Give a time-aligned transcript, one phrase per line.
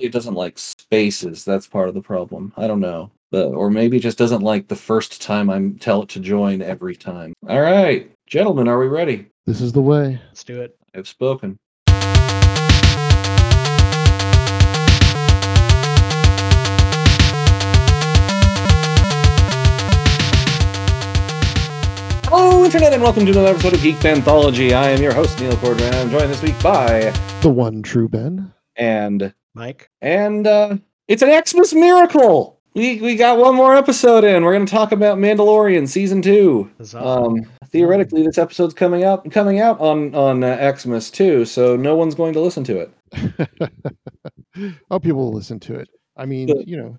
[0.00, 1.44] It doesn't like spaces.
[1.44, 2.54] That's part of the problem.
[2.56, 3.10] I don't know.
[3.30, 6.96] But, or maybe just doesn't like the first time I tell it to join every
[6.96, 7.34] time.
[7.48, 9.26] All right, gentlemen, are we ready?
[9.46, 10.20] This is the way.
[10.28, 10.76] Let's do it.
[10.94, 11.58] I've spoken.
[22.32, 24.72] Hello, Internet, and welcome to another episode of Geek Anthology.
[24.72, 25.80] I am your host, Neil Cordran.
[25.86, 27.10] And I'm joined this week by
[27.42, 28.52] The one true Ben.
[28.76, 29.90] and Mike.
[30.00, 30.76] and uh,
[31.08, 32.58] it's an Xmas miracle.
[32.74, 34.44] We we got one more episode in.
[34.44, 36.70] We're going to talk about Mandalorian season two.
[36.78, 37.04] Huzzah.
[37.04, 37.34] Um,
[37.66, 42.14] theoretically, this episode's coming out coming out on on uh, Xmas too, so no one's
[42.14, 43.72] going to listen to it.
[44.90, 45.88] oh, people will listen to it.
[46.16, 46.96] I mean, The- you know,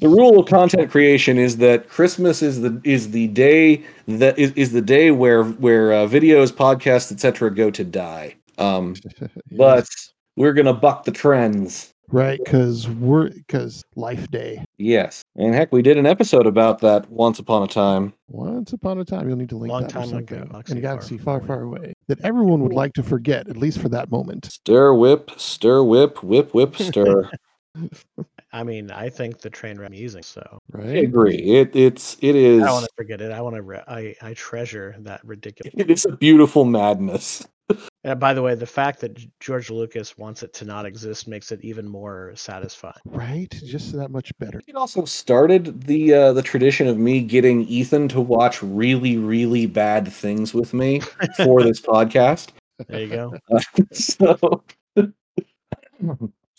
[0.00, 4.52] The rule of content creation is that Christmas is the is the day that is,
[4.52, 7.50] is the day where where uh, videos, podcasts, etc.
[7.50, 8.36] go to die.
[8.56, 8.94] Um,
[9.52, 9.86] but
[10.36, 11.91] we're gonna buck the trends.
[12.12, 14.64] Right because we're because Life Day.
[14.78, 18.12] Yes, and heck, we did an episode about that once upon a time.
[18.28, 20.80] Once upon a time, you'll need to link Long that or time ago, in a
[20.80, 21.94] galaxy far far, far away.
[22.08, 24.46] That everyone would like to forget, at least for that moment.
[24.46, 27.30] Stir, whip, stir, whip, whip, whip, stir.
[28.52, 31.36] I mean, I think the train wreck I'm using, so I agree.
[31.36, 33.32] It it's it is I want to forget it.
[33.32, 33.62] I want to.
[33.62, 35.72] Re- I I treasure that ridiculous.
[35.76, 37.46] it is a beautiful madness.
[38.04, 41.52] And by the way, the fact that George Lucas wants it to not exist makes
[41.52, 42.96] it even more satisfying.
[43.04, 43.48] Right?
[43.64, 44.60] Just that much better.
[44.66, 49.66] It also started the uh, the tradition of me getting Ethan to watch really really
[49.66, 51.00] bad things with me
[51.36, 52.48] for this podcast.
[52.88, 53.34] There you go.
[53.92, 54.64] so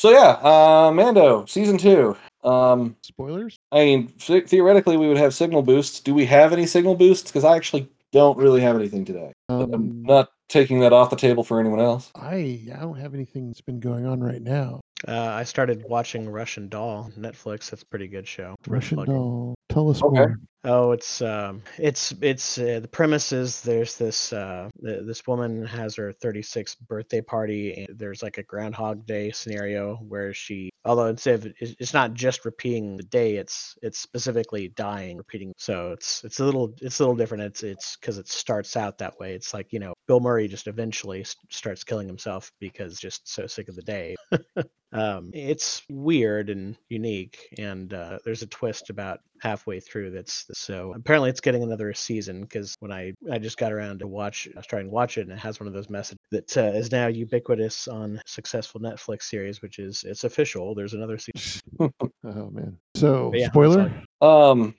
[0.04, 2.18] so yeah, uh, Mando season two.
[2.44, 3.56] Um, Spoilers?
[3.72, 6.02] I mean, th- theoretically, we would have signal boosts.
[6.02, 7.32] Do we have any signal boosts?
[7.32, 9.32] Because I actually don't really have anything today.
[9.48, 12.12] But I'm Um, not taking that off the table for anyone else.
[12.16, 14.82] I I don't have anything that's been going on right now.
[15.08, 17.70] Uh, I started watching Russian Doll Netflix.
[17.70, 18.56] That's a pretty good show.
[18.68, 19.56] Russian doll.
[19.70, 20.20] Tell us Okay.
[20.20, 20.38] more.
[20.66, 25.66] Oh, it's um, it's it's uh, the premise is there's this uh, th- this woman
[25.66, 31.08] has her 36th birthday party, and there's like a Groundhog Day scenario where she, although
[31.08, 35.52] instead of it's it's not just repeating the day, it's it's specifically dying, repeating.
[35.58, 37.44] So it's it's a little it's a little different.
[37.44, 39.34] It's it's because it starts out that way.
[39.34, 43.48] It's like you know Bill Murray just eventually s- starts killing himself because just so
[43.48, 44.16] sick of the day.
[44.94, 50.94] um, it's weird and unique, and uh, there's a twist about halfway through that's so
[50.96, 54.60] apparently it's getting another season because when I I just got around to watch I
[54.60, 56.94] was trying to watch it and it has one of those messages that uh, is
[56.94, 60.74] now ubiquitous on successful Netflix series, which is it's official.
[60.74, 61.62] There's another season.
[62.26, 62.78] Oh man.
[62.96, 63.92] So yeah, spoiler?
[64.22, 64.76] Um,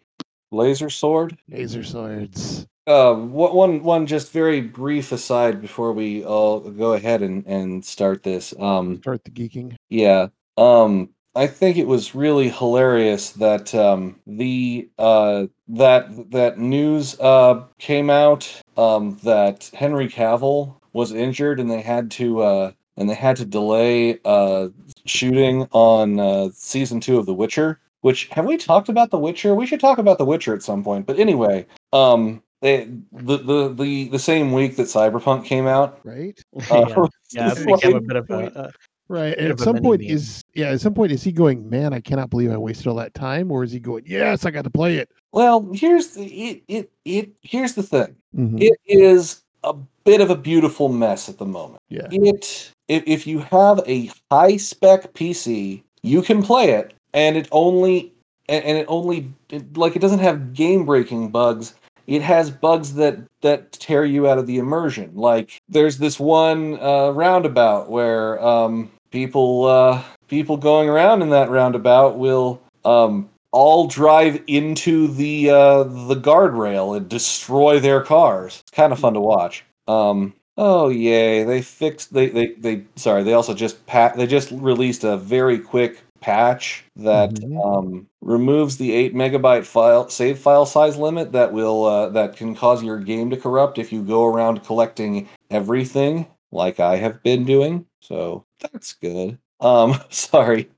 [0.50, 1.36] laser sword.
[1.48, 2.66] Laser swords.
[2.86, 8.22] Uh, one one just very brief aside before we all go ahead and and start
[8.22, 8.54] this.
[8.58, 9.76] Um, Start the geeking.
[9.90, 10.28] Yeah.
[10.56, 17.64] Um I think it was really hilarious that um the uh that that news uh
[17.78, 23.14] came out um that Henry Cavill was injured and they had to uh and they
[23.14, 24.68] had to delay uh
[25.06, 29.54] shooting on uh season 2 of The Witcher, which have we talked about The Witcher?
[29.54, 31.06] We should talk about The Witcher at some point.
[31.06, 36.40] But anyway, um they, the, the the the same week that Cyberpunk came out, Right?
[36.70, 36.86] uh,
[37.30, 38.72] yeah, yeah, it became a bit of a.
[39.14, 39.38] Right.
[39.38, 40.10] And at some point meme.
[40.10, 42.96] is yeah, at some point is he going, Man, I cannot believe I wasted all
[42.96, 43.52] that time?
[43.52, 45.08] Or is he going, Yes, I got to play it.
[45.30, 48.16] Well, here's the it, it it here's the thing.
[48.36, 48.60] Mhm.
[48.60, 51.80] It is a bit of a beautiful mess at the moment.
[51.88, 52.08] Yeah.
[52.10, 57.48] It if, if you have a high spec PC, you can play it, and it
[57.52, 58.12] only
[58.48, 61.74] and, and it only it, like it doesn't have game breaking bugs.
[62.08, 65.12] It has bugs that that tear you out of the immersion.
[65.14, 71.48] Like there's this one uh, roundabout where um, people uh, people going around in that
[71.48, 78.58] roundabout will um, all drive into the uh, the guardrail and destroy their cars.
[78.60, 79.64] It's kind of fun to watch.
[79.86, 81.44] Um, oh yay!
[81.44, 82.12] They fixed.
[82.12, 82.84] They they they.
[82.96, 83.22] Sorry.
[83.22, 84.16] They also just pat.
[84.16, 87.62] They just released a very quick patch that Mhm.
[87.64, 92.54] um, removes the eight megabyte file save file size limit that will uh, that can
[92.54, 97.44] cause your game to corrupt if you go around collecting everything like I have been
[97.44, 97.84] doing.
[98.00, 99.38] So that's good.
[99.60, 100.70] Um, sorry,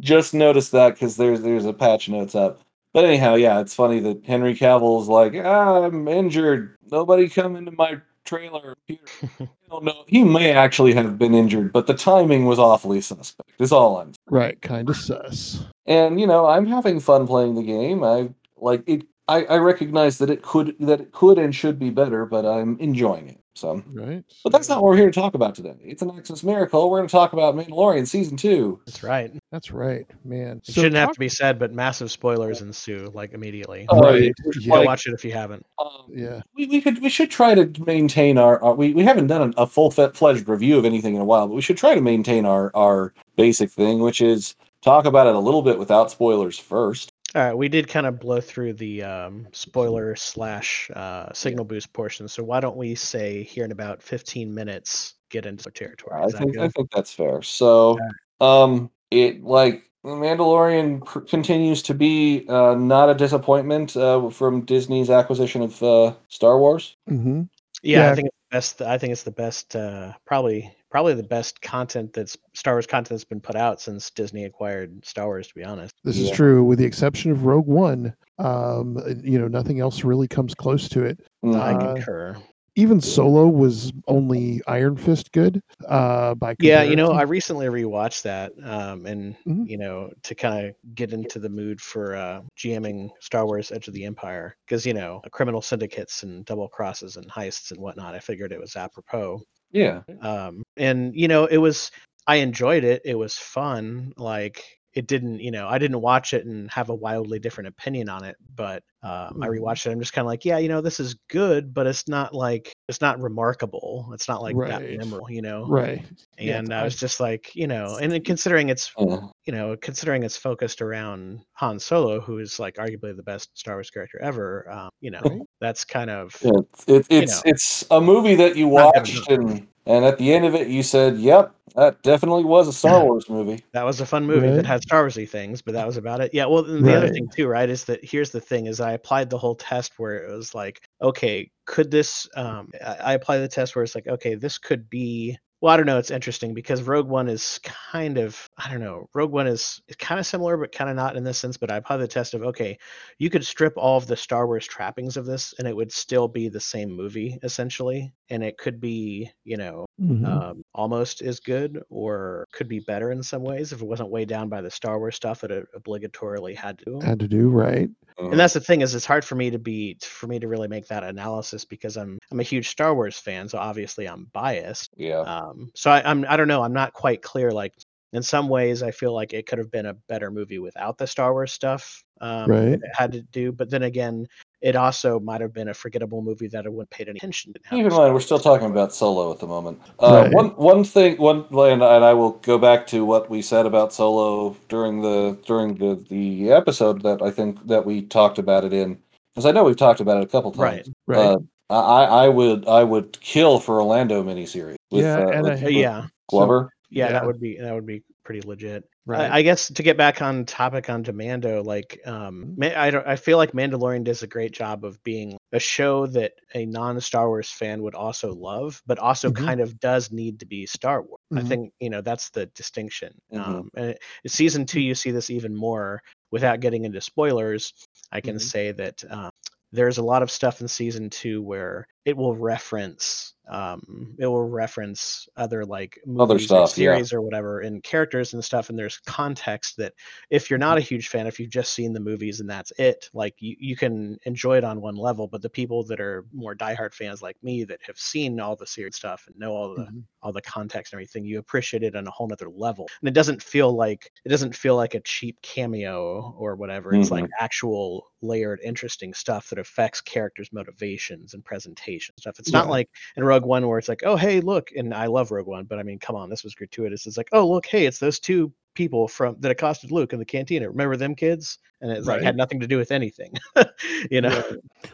[0.00, 2.60] just noticed that because there's there's a patch notes up.
[2.92, 6.76] But anyhow, yeah, it's funny that Henry Cavill's like, ah, I'm injured.
[6.90, 8.76] Nobody come into my trailer.
[8.90, 10.04] I don't know.
[10.08, 13.50] He may actually have been injured, but the timing was awfully suspect.
[13.60, 14.12] Is all I'm.
[14.28, 14.60] Right.
[14.60, 15.64] Kind of sus.
[15.86, 18.02] And you know, I'm having fun playing the game.
[18.02, 19.06] I like it.
[19.28, 22.76] I, I recognize that it could that it could and should be better, but I'm
[22.80, 23.39] enjoying it.
[23.60, 24.24] So, Right.
[24.42, 25.74] but that's not what we're here to talk about today.
[25.84, 26.88] It's an Axis miracle.
[26.88, 28.80] We're going to talk about Mandalorian season two.
[28.86, 29.30] That's right.
[29.52, 30.56] That's right, man.
[30.58, 33.84] It So shouldn't have to be said, but massive spoilers ensue like immediately.
[33.90, 34.22] Oh, Right.
[34.22, 34.30] yeah,
[34.60, 34.74] Yeah.
[34.74, 35.66] like- watch it if you haven't.
[35.78, 36.40] Um, Yeah.
[36.56, 39.62] we, we could we should try to maintain our, our we, we haven't done a,
[39.62, 42.46] a full fledged review of anything in a while, but we should try to maintain
[42.46, 47.09] our our basic thing, which is talk about it a little bit without spoilers first.
[47.34, 51.92] All right, we did kind of blow through the um, spoiler slash uh, signal boost
[51.92, 52.26] portion.
[52.26, 56.20] So why don't we say here in about 15 minutes get into the territory?
[56.20, 57.40] I Is that think I think that's fair.
[57.42, 58.00] So,
[58.40, 64.62] um, it like The Mandalorian pr- continues to be uh, not a disappointment uh, from
[64.62, 66.96] Disney's acquisition of uh, Star Wars.
[67.06, 67.42] hmm
[67.82, 68.10] Yeah, Yeah.
[68.10, 68.82] I think it's the best.
[68.82, 69.76] I think it's the best.
[69.76, 74.10] Uh, probably, probably the best content that's Star Wars content that's been put out since
[74.10, 75.48] Disney acquired Star Wars.
[75.48, 75.94] To be honest.
[76.04, 76.34] This is Yeah.
[76.34, 78.14] true, with the exception of Rogue One.
[78.38, 81.20] Um, you know, nothing else really comes close to it.
[81.44, 81.60] Mm.
[81.60, 82.36] I Uh, concur.
[82.76, 85.60] Even Solo was only Iron Fist good.
[85.88, 87.30] Uh, by Yeah, you know, I comparison.
[87.30, 89.68] recently rewatched that, um, and Mhm.
[89.68, 93.88] you know, to kind of get into the mood for uh, GMing Star Wars: Edge
[93.88, 98.14] of the Empire, because you know, criminal syndicates and double crosses and heists and whatnot.
[98.14, 99.42] I figured it was apropos.
[99.72, 101.90] Yeah, Um, and you know, it was.
[102.26, 103.02] I enjoyed it.
[103.04, 104.12] It was fun.
[104.16, 104.64] Like
[104.94, 108.24] it didn't, you know, I didn't watch it and have a wildly different opinion on
[108.24, 109.60] it, but um, I Mhm.
[109.60, 109.92] rewatched it.
[109.92, 112.72] I'm just kind of like, yeah, you know, this is good, but it's not like
[112.88, 114.10] it's not remarkable.
[114.12, 115.64] It's not like that memorable, you know.
[115.66, 116.04] right.
[116.38, 119.20] And it's- I was just like, you know, and considering it's, yeah.
[119.46, 123.76] you know, considering it's focused around Han Solo, who is like arguably the best Star
[123.76, 125.40] Wars character ever, um, you know, Right.
[125.60, 126.50] that's kind of Yeah,
[126.86, 127.50] It, it's know.
[127.50, 131.18] it's a movie that you watched and and at the end of it you said,
[131.18, 134.56] "Yep, that definitely was a Star Wars movie." that was a fun movie Right.
[134.56, 136.32] that had Star Warsy things, but that was about it.
[136.32, 136.46] Yeah.
[136.46, 139.30] Well, and the other thing too, right, is that here's the thing: is I applied
[139.30, 142.28] the whole test where it was like, okay, could this?
[142.34, 145.36] Um, I, I applied the test where it's like, okay, this could be.
[145.62, 145.98] Well, I don't know.
[145.98, 147.60] It's interesting because Rogue One is
[147.92, 149.08] kind of, I don't know.
[149.14, 151.56] Rogue One is, is kind of similar, but kind of not in this sense.
[151.56, 152.78] But I applied the test of, okay,
[153.18, 156.28] you could strip all of the Star Wars trappings of this, and it would still
[156.28, 160.26] be the same movie essentially, and it could be, you know, Mhm.
[160.26, 164.28] um, almost as good or could be better in some ways if it wasn't weighed
[164.28, 167.00] down by the Star Wars stuff that it obligatorily had to.
[167.00, 167.88] had to do right.
[168.18, 170.68] And that's the thing is it's hard for me to be for me to really
[170.68, 174.90] make that analysis because I'm I'm a huge Star Wars fan, so obviously I'm biased.
[174.96, 175.20] yeah.
[175.20, 177.50] Um, so I, I'm I don't know I'm not quite clear.
[177.50, 177.72] Like
[178.12, 181.06] in some ways, I feel like it could have been a better movie without the
[181.06, 182.72] Star Wars stuff um, Right.
[182.72, 183.50] it had to do.
[183.52, 184.26] But then again,
[184.60, 187.52] it also might have been a forgettable movie that I wouldn't paid any attention.
[187.54, 187.60] to.
[187.70, 189.80] Keep in mind, we're still talking about Solo at the moment.
[189.98, 190.34] Uh, Right.
[190.34, 193.92] One one thing, one and, and I will go back to what we said about
[193.94, 198.72] Solo during the during the the episode that I think that we talked about it
[198.74, 198.98] in,
[199.32, 200.90] because I know we've talked about it a couple times.
[201.06, 201.18] Right.
[201.18, 201.38] Uh,
[201.70, 205.52] I I would I would kill for a Lando miniseries with, Yeah, uh, and with-
[205.52, 206.70] I- Uh, with yeah, Glover.
[206.90, 207.12] Yeah, Yeah.
[207.12, 208.84] that would be that would be pretty legit.
[209.06, 209.30] right.
[209.30, 213.16] I, I guess to get back on topic on Mando, like um, I don't, I
[213.16, 217.50] feel like Mandalorian does a great job of being a show that a non-Star Wars
[217.50, 219.44] fan would also love, but also Mhm.
[219.46, 221.18] kind of does need to be Star Wars.
[221.34, 221.48] I Mhm.
[221.48, 223.14] think you know that's the distinction.
[223.32, 223.40] Mhm.
[223.40, 226.00] Um, and it, season two, you see this even more.
[226.32, 227.72] Without getting into spoilers,
[228.12, 228.40] I can Mhm.
[228.42, 229.30] say that um,
[229.72, 234.48] there's a lot of stuff in season two where it will reference um it will
[234.48, 236.94] reference other like Other movies or stuff, yeah.
[236.94, 239.92] series or whatever and characters and stuff and there's context that
[240.30, 243.10] if you're not a huge fan if you've just seen the movies and that's it
[243.12, 246.54] like you, you can enjoy it on one level but the people that are more
[246.54, 249.80] diehard fans like me that have seen all the series stuff and know all the
[249.82, 250.04] Mhm.
[250.22, 253.14] all the context and everything you appreciate it on a whole nother level and it
[253.14, 258.06] doesn't feel like it doesn't feel like a cheap cameo or whatever it's like actual
[258.22, 263.39] layered interesting stuff that affects characters motivations and presentation stuff it's not like in rogue
[263.44, 265.98] one where it's like oh hey look and i love rogue one but i mean
[265.98, 269.36] come on this was gratuitous it's like oh look hey it's those two people from
[269.40, 272.66] that accosted luke in the cantina remember them kids and it's like had nothing to
[272.66, 273.32] do with anything
[274.10, 274.42] you know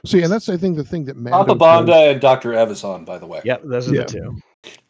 [0.04, 1.58] See, and that's I think the thing that Mando Papa does-
[1.94, 2.52] Bonda and Dr.
[2.52, 3.40] Evazan, by the way.
[3.44, 4.02] yep those are Yeah.
[4.02, 4.36] the two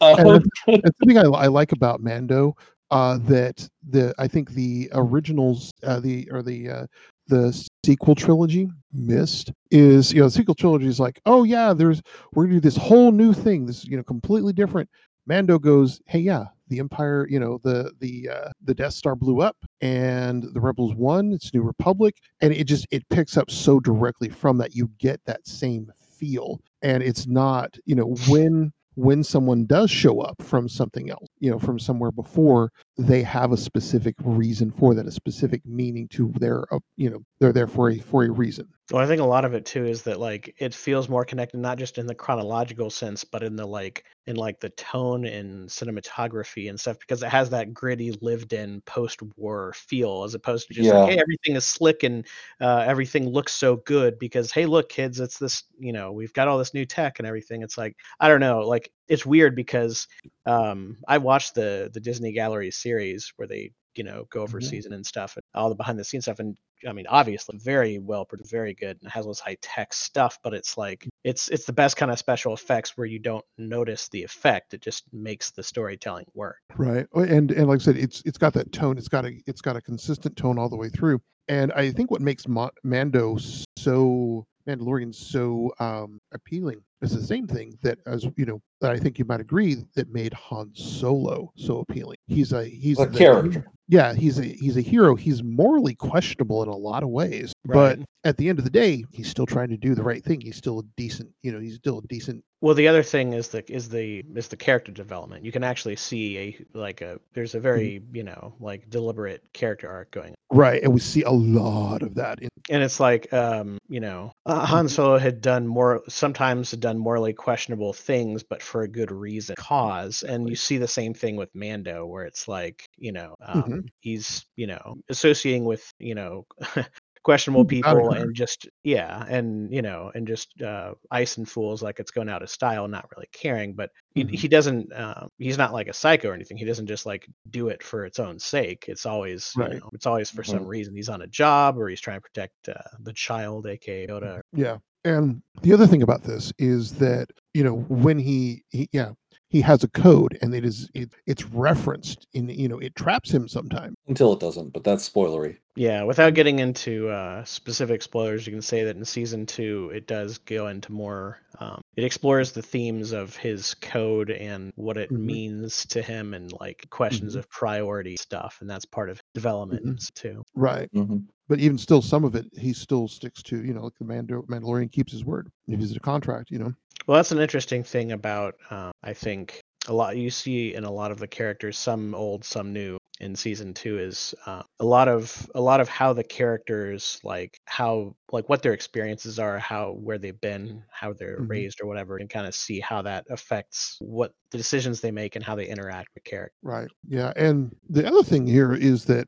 [0.00, 0.50] Uh, and the,
[0.84, 2.54] the thing I, I like about Mando
[2.90, 6.86] uh, that the I think the originals uh, the or the uh,
[7.28, 12.02] the sequel trilogy missed is you know the sequel trilogy is like oh yeah there's
[12.32, 14.88] we're gonna do this whole new thing this you know completely different.
[15.26, 19.40] Mando goes hey yeah the Empire you know the the uh, the Death Star blew
[19.40, 23.80] up and the Rebels won it's New Republic and it just it picks up so
[23.80, 29.22] directly from that you get that same feel and it's not you know when when
[29.22, 33.56] someone does show up from something else, you know, from somewhere before, they have a
[33.56, 37.90] specific reason for that, a specific meaning to their, uh, you know, they're there for
[37.90, 38.66] a for a reason.
[38.90, 41.58] Well, I think a lot of it too is that like it feels more connected,
[41.58, 45.68] not just in the chronological sense, but in the like in like the tone and
[45.68, 50.88] cinematography and stuff, because it has that gritty, lived-in post-war feel, as opposed to just
[50.90, 52.26] like, hey, everything is slick and
[52.60, 54.18] uh, everything looks so good.
[54.18, 57.26] Because hey, look, kids, it's this, you know, we've got all this new tech and
[57.26, 57.62] everything.
[57.62, 60.06] It's like I don't know, like it's weird because
[60.46, 64.64] um, I watched the the Disney Gallery series where they you know go over Mhm.
[64.68, 67.98] season and stuff and all the behind the scenes stuff and I mean, obviously, very
[67.98, 70.38] well produced, very good, and has all this high tech stuff.
[70.44, 74.10] But it's like it's it's the best kind of special effects where you don't notice
[74.10, 76.58] the effect; it just makes the storytelling work.
[76.76, 77.06] Right.
[77.14, 78.98] Oh, And and like I said, it's it's got that tone.
[78.98, 81.22] It's got a it's got a consistent tone all the way through.
[81.48, 83.38] And I think what makes Ma- Mando
[83.78, 88.98] so Mandalorian so um, appealing is the same thing that as you know that I
[88.98, 92.16] think you might agree that made Han Solo so appealing.
[92.26, 93.66] He's a he's A the- character.
[93.88, 95.14] Yeah, he's a he's a hero.
[95.14, 99.04] He's morally questionable in a lot of ways, but at the end of the day,
[99.12, 100.40] he's still trying to do the right thing.
[100.40, 102.42] He's still a decent, you know, he's still a decent.
[102.60, 105.44] Well, the other thing is the is the is the character development.
[105.44, 109.88] You can actually see a like a there's a very you know like deliberate character
[109.88, 110.34] arc going On.
[110.58, 114.32] Right, and we see a lot of that in and it's like um you know
[114.46, 114.66] uh, Mm-hmm.
[114.66, 119.10] han solo had done more sometimes had done morally questionable things but for a good
[119.10, 123.34] reason cause and you see the same thing with mando where it's like you know
[123.40, 123.88] um, Mhm.
[124.00, 126.44] he's you know associating with you know
[127.24, 131.98] questionable people and just yeah and you know and just uh ice and fools like
[131.98, 134.30] it's going out of style not really caring but he, Mhm.
[134.30, 137.66] he doesn't uh, he's not like a psycho or anything he doesn't just like do
[137.68, 139.72] it for its own sake it's always Right.
[139.72, 140.66] you know it's always for some Mhm.
[140.66, 144.40] reason he's on a job or he's trying to protect uh, the child aka yoda
[144.52, 144.78] Yeah.
[145.06, 149.12] And the other thing about this is that, you know, when he, he yeah,
[149.48, 153.30] he has a code and it is it, it's referenced in you know, it traps
[153.30, 153.94] him sometimes.
[154.08, 155.58] Until it doesn't, but that's spoilery.
[155.76, 160.06] yeah without getting into uh, specific spoilers you can say that in season two it
[160.06, 165.10] does go into more um, it explores the themes of his code and what it
[165.10, 165.18] Mhm.
[165.20, 167.38] means to him and like questions Mhm.
[167.40, 170.14] of priority stuff and that's part of development Mhm.
[170.14, 170.90] too Right.
[170.94, 171.24] Mhm.
[171.48, 174.42] But even still some of it he still sticks to, you know, like the Mando
[174.48, 175.50] Mandalorian keeps his word.
[175.68, 176.72] If he's a contract, you know.
[177.06, 180.90] Well, that's an interesting thing about, uh, I think, a lot you see in a
[180.90, 185.08] lot of the characters, some old, some new, in season two, is uh, a lot
[185.08, 189.92] of a lot of how the characters like how like what their experiences are, how
[189.92, 191.48] where they've been, how they're Mhm.
[191.48, 195.36] raised or whatever, and kind of see how that affects what the decisions they make
[195.36, 196.58] and how they interact with characters.
[196.62, 196.88] Right.
[197.08, 197.32] Yeah.
[197.36, 199.26] And the other thing here is that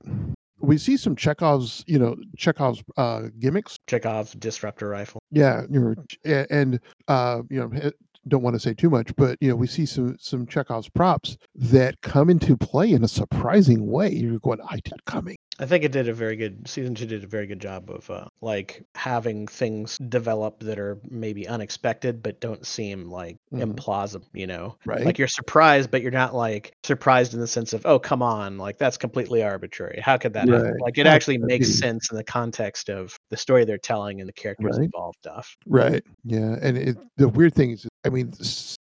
[0.60, 3.78] we see some Chekhov's, you know, Chekhov's uh, gimmicks.
[3.86, 5.20] Chekhov's disruptor rifle.
[5.30, 7.90] Yeah, you're, and uh, you know,
[8.28, 11.36] don't want to say too much, but you know, we see some some Chekhov's props
[11.54, 14.10] that come into play in a surprising way.
[14.10, 15.36] You're going, I did coming.
[15.60, 18.08] I think it did a very good season two did a very good job of
[18.10, 23.74] uh, like having things develop that are maybe unexpected but don't seem like Mhm.
[23.74, 24.76] implausible, you know.
[24.86, 25.04] Right.
[25.04, 28.56] Like you're surprised, but you're not like surprised in the sense of, oh come on,
[28.56, 30.00] like that's completely arbitrary.
[30.00, 30.76] How could that happen?
[30.80, 31.72] Like it How actually makes be?
[31.72, 34.84] sense in the context of the story they're telling and the characters Right.
[34.84, 35.56] involved stuff.
[35.66, 36.04] Right.
[36.22, 36.56] Yeah.
[36.62, 38.32] And it, the weird thing is, I mean,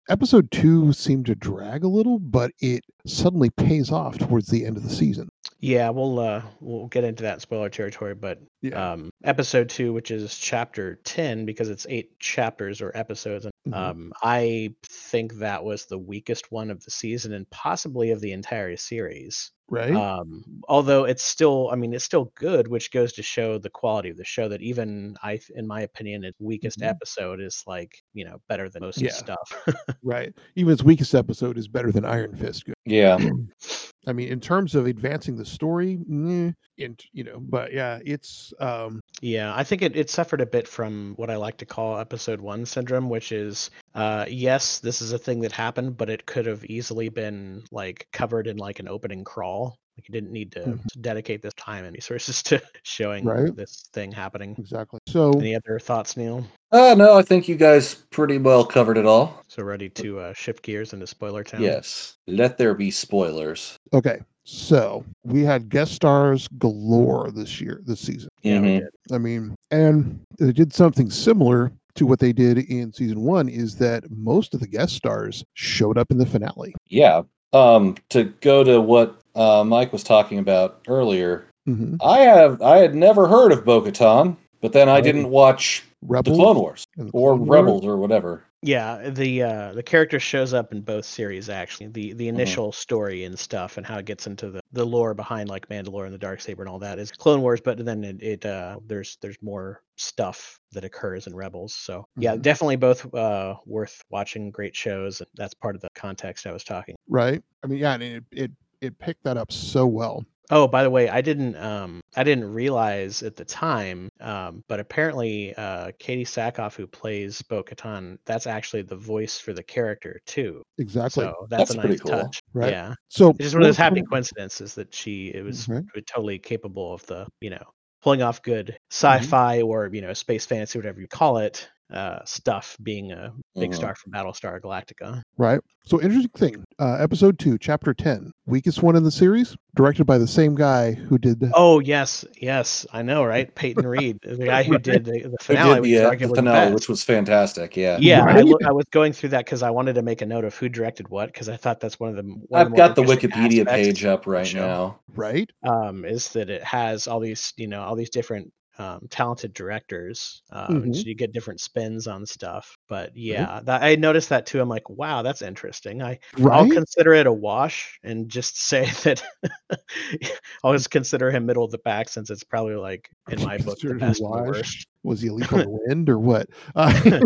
[0.08, 4.76] episode two seemed to drag a little, but it suddenly pays off towards the end
[4.76, 5.28] of the season.
[5.60, 8.92] Yeah, we'll uh we'll get into that spoiler territory, but Yeah.
[8.92, 13.44] um episode two, which is chapter ten, because it's eight chapters or episodes.
[13.44, 13.74] and Mhm.
[13.76, 18.32] Um, I think that was the weakest one of the season and possibly of the
[18.32, 19.50] entire series.
[19.68, 19.92] right.
[19.96, 24.10] Um, although it's still, I mean, it's still good, which goes to show the quality
[24.10, 24.48] of the show.
[24.48, 26.86] That even I, in my opinion, its weakest Mhm.
[26.86, 29.08] episode is like you know better than most Yeah.
[29.08, 29.96] of the stuff.
[30.04, 30.32] right.
[30.54, 32.62] Even its weakest episode is better than Iron Fist.
[32.84, 33.18] Yeah.
[34.08, 38.52] I mean, in terms of advancing the story, meh, and you know, but yeah, it's
[38.60, 41.98] um Yeah, I think it, it suffered a bit from what I like to call
[41.98, 46.26] episode one syndrome, which is uh, yes, this is a thing that happened, but it
[46.26, 49.76] could have easily been like covered in like an opening crawl.
[49.96, 50.86] Like you didn't need to, Mhm.
[50.88, 53.56] to dedicate this time and resources to showing Right.
[53.56, 54.54] this thing happening.
[54.58, 55.00] exactly.
[55.08, 56.44] So Any other thoughts, Neil?
[56.70, 59.40] Uh, no, I think you guys pretty well covered it all.
[59.48, 61.62] So ready to uh, shift gears into spoiler town?
[61.62, 62.16] Yes.
[62.26, 63.76] Let there be spoilers.
[63.94, 68.28] okay, so we had guest stars galore this year, this season.
[68.42, 68.86] Yeah, we Mhm.
[69.12, 73.48] I mean, and they did something similar to what they did in season one.
[73.48, 76.74] Is that most of the guest stars showed up in the finale?
[76.88, 77.22] Yeah.
[77.52, 82.78] Um, to go to what uh, Mike was talking about earlier, hmm I have I
[82.78, 85.04] had never heard of Bo-Katan, but then I Right.
[85.04, 87.48] didn't watch the Clone Wars and the or Wars.
[87.50, 88.44] Rebels or whatever.
[88.66, 91.86] Yeah, the uh, the character shows up in both series actually.
[91.88, 92.16] The Mm-hmm.
[92.18, 95.68] the initial story and stuff and how it gets into the, the lore behind like
[95.68, 98.44] Mandalore and the Dark Saber and all that is Clone Wars, but then it, it
[98.46, 101.74] uh there's there's more stuff that occurs in Rebels.
[101.74, 102.42] So yeah, Mhm.
[102.42, 104.50] definitely both uh worth watching.
[104.50, 105.20] Great shows.
[105.20, 106.96] and That's part of the context I was talking.
[107.08, 107.42] right?
[107.62, 110.24] I mean, yeah, and it it it picked that up so well.
[110.50, 114.78] Oh, by the way, I didn't um I didn't realize at the time, um, but
[114.80, 120.20] apparently uh Katee Sackhoff who plays Bo Katan, that's actually the voice for the character
[120.26, 120.62] too.
[120.78, 121.24] Exactly.
[121.24, 122.12] So that's, That's a pretty nice cool.
[122.12, 122.40] touch.
[122.54, 122.70] Right.
[122.70, 122.94] Yeah.
[123.08, 125.82] So It's just one of those happy coincidences that she it was Right.
[126.06, 127.62] totally capable of the, you know,
[128.02, 129.30] pulling off good Mm-hmm.
[129.30, 133.70] sci-fi or, you know, space fantasy, whatever you call it, uh stuff being a big
[133.70, 133.74] Mhm.
[133.76, 135.22] star from Battlestar Galactica.
[135.38, 135.60] Right.
[135.84, 136.64] So interesting thing.
[136.80, 140.92] Uh, episode two, chapter ten, weakest one in the series, directed by the same guy
[140.94, 141.38] who did.
[141.38, 143.54] The, Oh yes, yes, I know, right?
[143.54, 146.26] Peyton Reed, the guy who did the, the finale, did which the, is uh, the
[146.26, 147.76] the finale, which was fantastic.
[147.76, 147.98] Yeah.
[148.00, 148.44] Yeah, I, Right?
[148.44, 150.68] loo- I was going through that because I wanted to make a note of who
[150.68, 152.22] directed what because I thought that's one of the.
[152.48, 155.00] One I've more got the Wikipedia page up right show, now.
[155.14, 155.48] right.
[155.62, 160.42] Um, is that it has all these, you know, all these different um, talented directors,
[160.50, 160.96] um, and Mhm.
[160.96, 162.76] so you get different spins on stuff.
[162.88, 164.60] But yeah, that, I noticed that too.
[164.60, 166.02] I'm like, wow, that's interesting.
[166.02, 166.18] I
[166.50, 169.22] I'll consider it a wash and just say that
[170.64, 173.78] I'll just consider him middle of the pack since it's probably like in my book
[173.80, 174.86] the best the worst.
[175.02, 176.48] Was he a leaf on the wind or what?
[176.74, 177.20] Uh,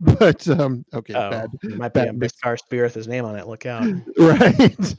[0.00, 1.50] but um, okay, Oh, bad.
[1.62, 2.32] it might be a bad mix.
[2.42, 2.58] Mr.
[2.58, 3.46] Spear with his name on it.
[3.46, 3.86] Look out.
[4.18, 4.94] Right.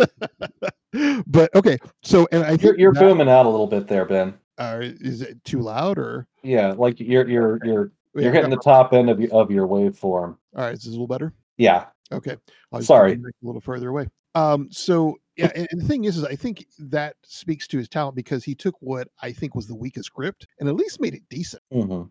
[1.28, 4.36] but okay, so and I You're, you're that- booming out a little bit there, Ben.
[4.62, 8.58] Uh, is it too loud or Yeah, like you're you're you're you're I hitting the
[8.58, 10.04] top end of your of your waveform.
[10.04, 10.74] all right?
[10.74, 11.34] Is this a little better?
[11.58, 11.86] Yeah.
[12.12, 12.36] Okay.
[12.72, 13.12] I'll Sorry.
[13.12, 14.08] move the mic a little further away.
[14.36, 17.88] Um, so yeah, and, and the thing is, is I think that speaks to his
[17.90, 21.14] talent because he took what I think was the weakest script and at least made
[21.14, 21.64] it decent.
[21.72, 22.04] hmm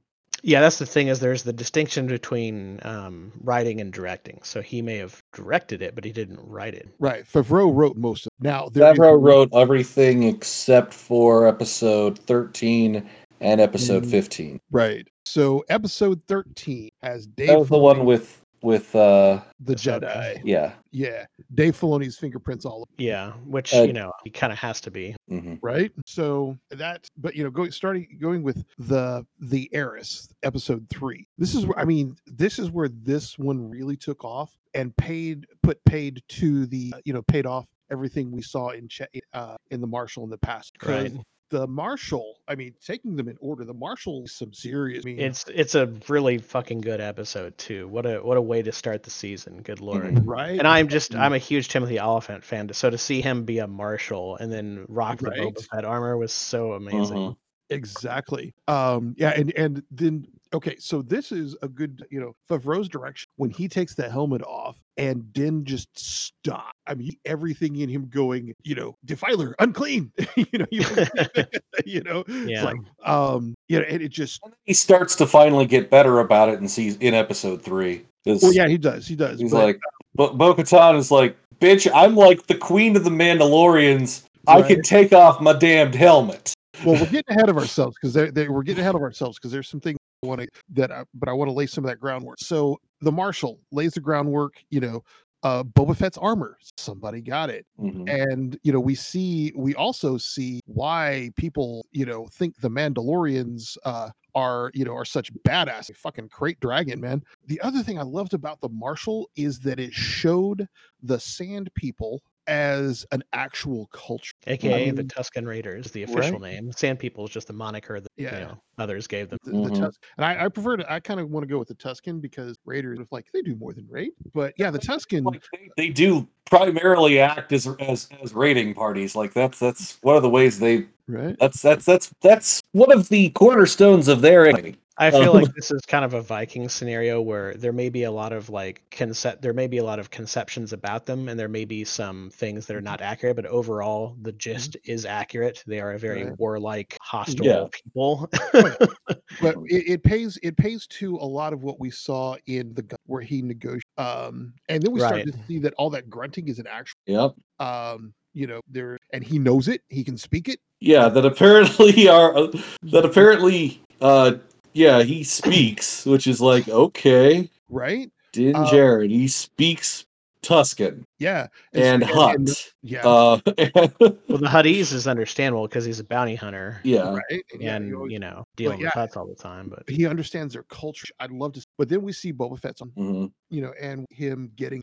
[0.42, 4.40] Yeah, that's the thing is there's the distinction between um, writing and directing.
[4.42, 6.88] So he may have directed it, but he didn't write it.
[6.98, 7.24] Right.
[7.24, 8.32] Favreau wrote most of.
[8.40, 13.08] Now there is Favreau one- wrote everything except for episode 13
[13.40, 14.10] and episode Mm.
[14.10, 14.60] 15.
[14.70, 15.08] Right.
[15.24, 17.48] So episode thirteen has Dave.
[17.48, 20.40] That was the one with with uh the Jedi.
[20.44, 20.72] yeah.
[20.92, 22.86] Yeah, Dave Filoni's fingerprints all over.
[22.98, 25.14] Yeah, which Uh, you know he kind of has to be.
[25.28, 30.86] hmm right so that but you know going starting going with the the heiress episode
[30.90, 34.96] three this is where i mean this is where this one really took off and
[34.96, 39.56] paid put paid to the you know paid off everything we saw in Ch- uh
[39.70, 40.74] in the marshal in the past.
[40.84, 41.12] Right.
[41.50, 45.18] The marshal i mean taking them in order the marshal is some serious I mean,
[45.20, 47.88] It's it's a really fucking good episode too.
[47.88, 49.62] What a what a way to start the season.
[49.62, 50.26] Good lord.
[50.26, 51.14] right And I'm just.
[51.14, 52.72] I'm a huge Timothy Olyphant fan.
[52.72, 55.40] So to see him be a marshal and then rock the Right.
[55.40, 57.16] Boba Fett armor was so amazing.
[57.16, 57.36] Mhm.
[57.68, 58.54] Exactly.
[58.66, 63.28] Um, yeah, and and then okay, so this is a good, you know, Favreau's direction
[63.36, 66.72] when he takes the helmet off and Din just stop.
[66.86, 70.12] I mean, everything in him going, you know, defiler, unclean.
[70.36, 70.84] you know, you,
[71.86, 72.64] you know, Yeah.
[72.64, 74.40] like, um, you know, and it just.
[74.44, 78.04] And then he starts to finally get better about it and season in episode three.
[78.26, 79.06] Well, yeah, he does.
[79.06, 79.40] He does.
[79.40, 79.80] he's but- like,
[80.14, 84.24] but Bo Katan is like, bitch, I'm like the queen of the Mandalorians.
[84.48, 86.54] I can take off my damned helmet.
[86.84, 89.52] well, we're getting ahead of ourselves because they, they we're getting ahead of ourselves because
[89.52, 91.90] there's some things I want to that, I, but I want to lay some of
[91.90, 92.38] that groundwork.
[92.40, 94.54] So the marshal lays the groundwork.
[94.70, 95.04] You know,
[95.42, 96.58] uh, Boba Fett's armor.
[96.76, 97.66] Somebody got it.
[97.78, 98.08] Mhm.
[98.10, 103.76] and you know we see we also see why people you know think the mandalorians
[103.84, 108.02] uh are you know are such badass fucking krayt dragon man the other thing i
[108.02, 110.68] loved about the marshal is that it showed
[111.02, 116.52] the sand people as an actual culture AKA the mean, Tuscan Raiders, the official right?
[116.54, 116.72] name.
[116.72, 118.34] Sand People is just the moniker that Yeah.
[118.38, 119.38] you know others gave them.
[119.44, 119.78] the, the Mhm.
[119.78, 122.18] Tus- and I, I prefer to i kind of want to go with the tuscan
[122.18, 125.68] because raiders are like they do more than raid but yeah the tuscan Like they,
[125.76, 129.14] they do primarily act as as as raiding parties.
[129.14, 133.08] Like that's that's one of the ways they right that's that's that's that's one of
[133.08, 134.76] the cornerstones of their enemy.
[135.00, 138.02] I feel Um, like this is kind of a Viking scenario where there may be
[138.04, 141.40] a lot of like concept there may be a lot of conceptions about them and
[141.40, 145.64] there may be some things that are not accurate, but overall the gist is accurate.
[145.66, 146.38] They are a very Right.
[146.38, 148.28] warlike, hostile people.
[148.52, 152.82] but it, it pays it pays to a lot of what we saw in the
[152.82, 155.26] gu- where he negotiated um and then we start Right.
[155.26, 157.34] to see that all that grunting is an actual Yep.
[157.58, 162.08] um you know there and he knows it he can speak it Yeah, that apparently
[162.10, 162.48] are uh,
[162.82, 164.34] that apparently uh
[164.72, 167.50] yeah, he speaks, which is like okay.
[167.68, 170.06] right Din Uh, Djarin, he speaks
[170.42, 172.36] Tuscan yeah, and so- Hutt.
[172.36, 172.48] and-
[172.82, 176.80] yeah, Uh, and- Well, the Huttese is understandable because he's a bounty hunter.
[176.82, 177.12] yeah.
[177.14, 177.42] right.
[177.58, 178.86] yeah, and you always- you know dealing yeah.
[178.86, 179.68] with Hutts all the time.
[179.68, 181.08] But he understands their culture.
[181.18, 183.32] I'd love to, but then we see Boba Fett's on, Mhm.
[183.50, 184.82] you know, and him getting,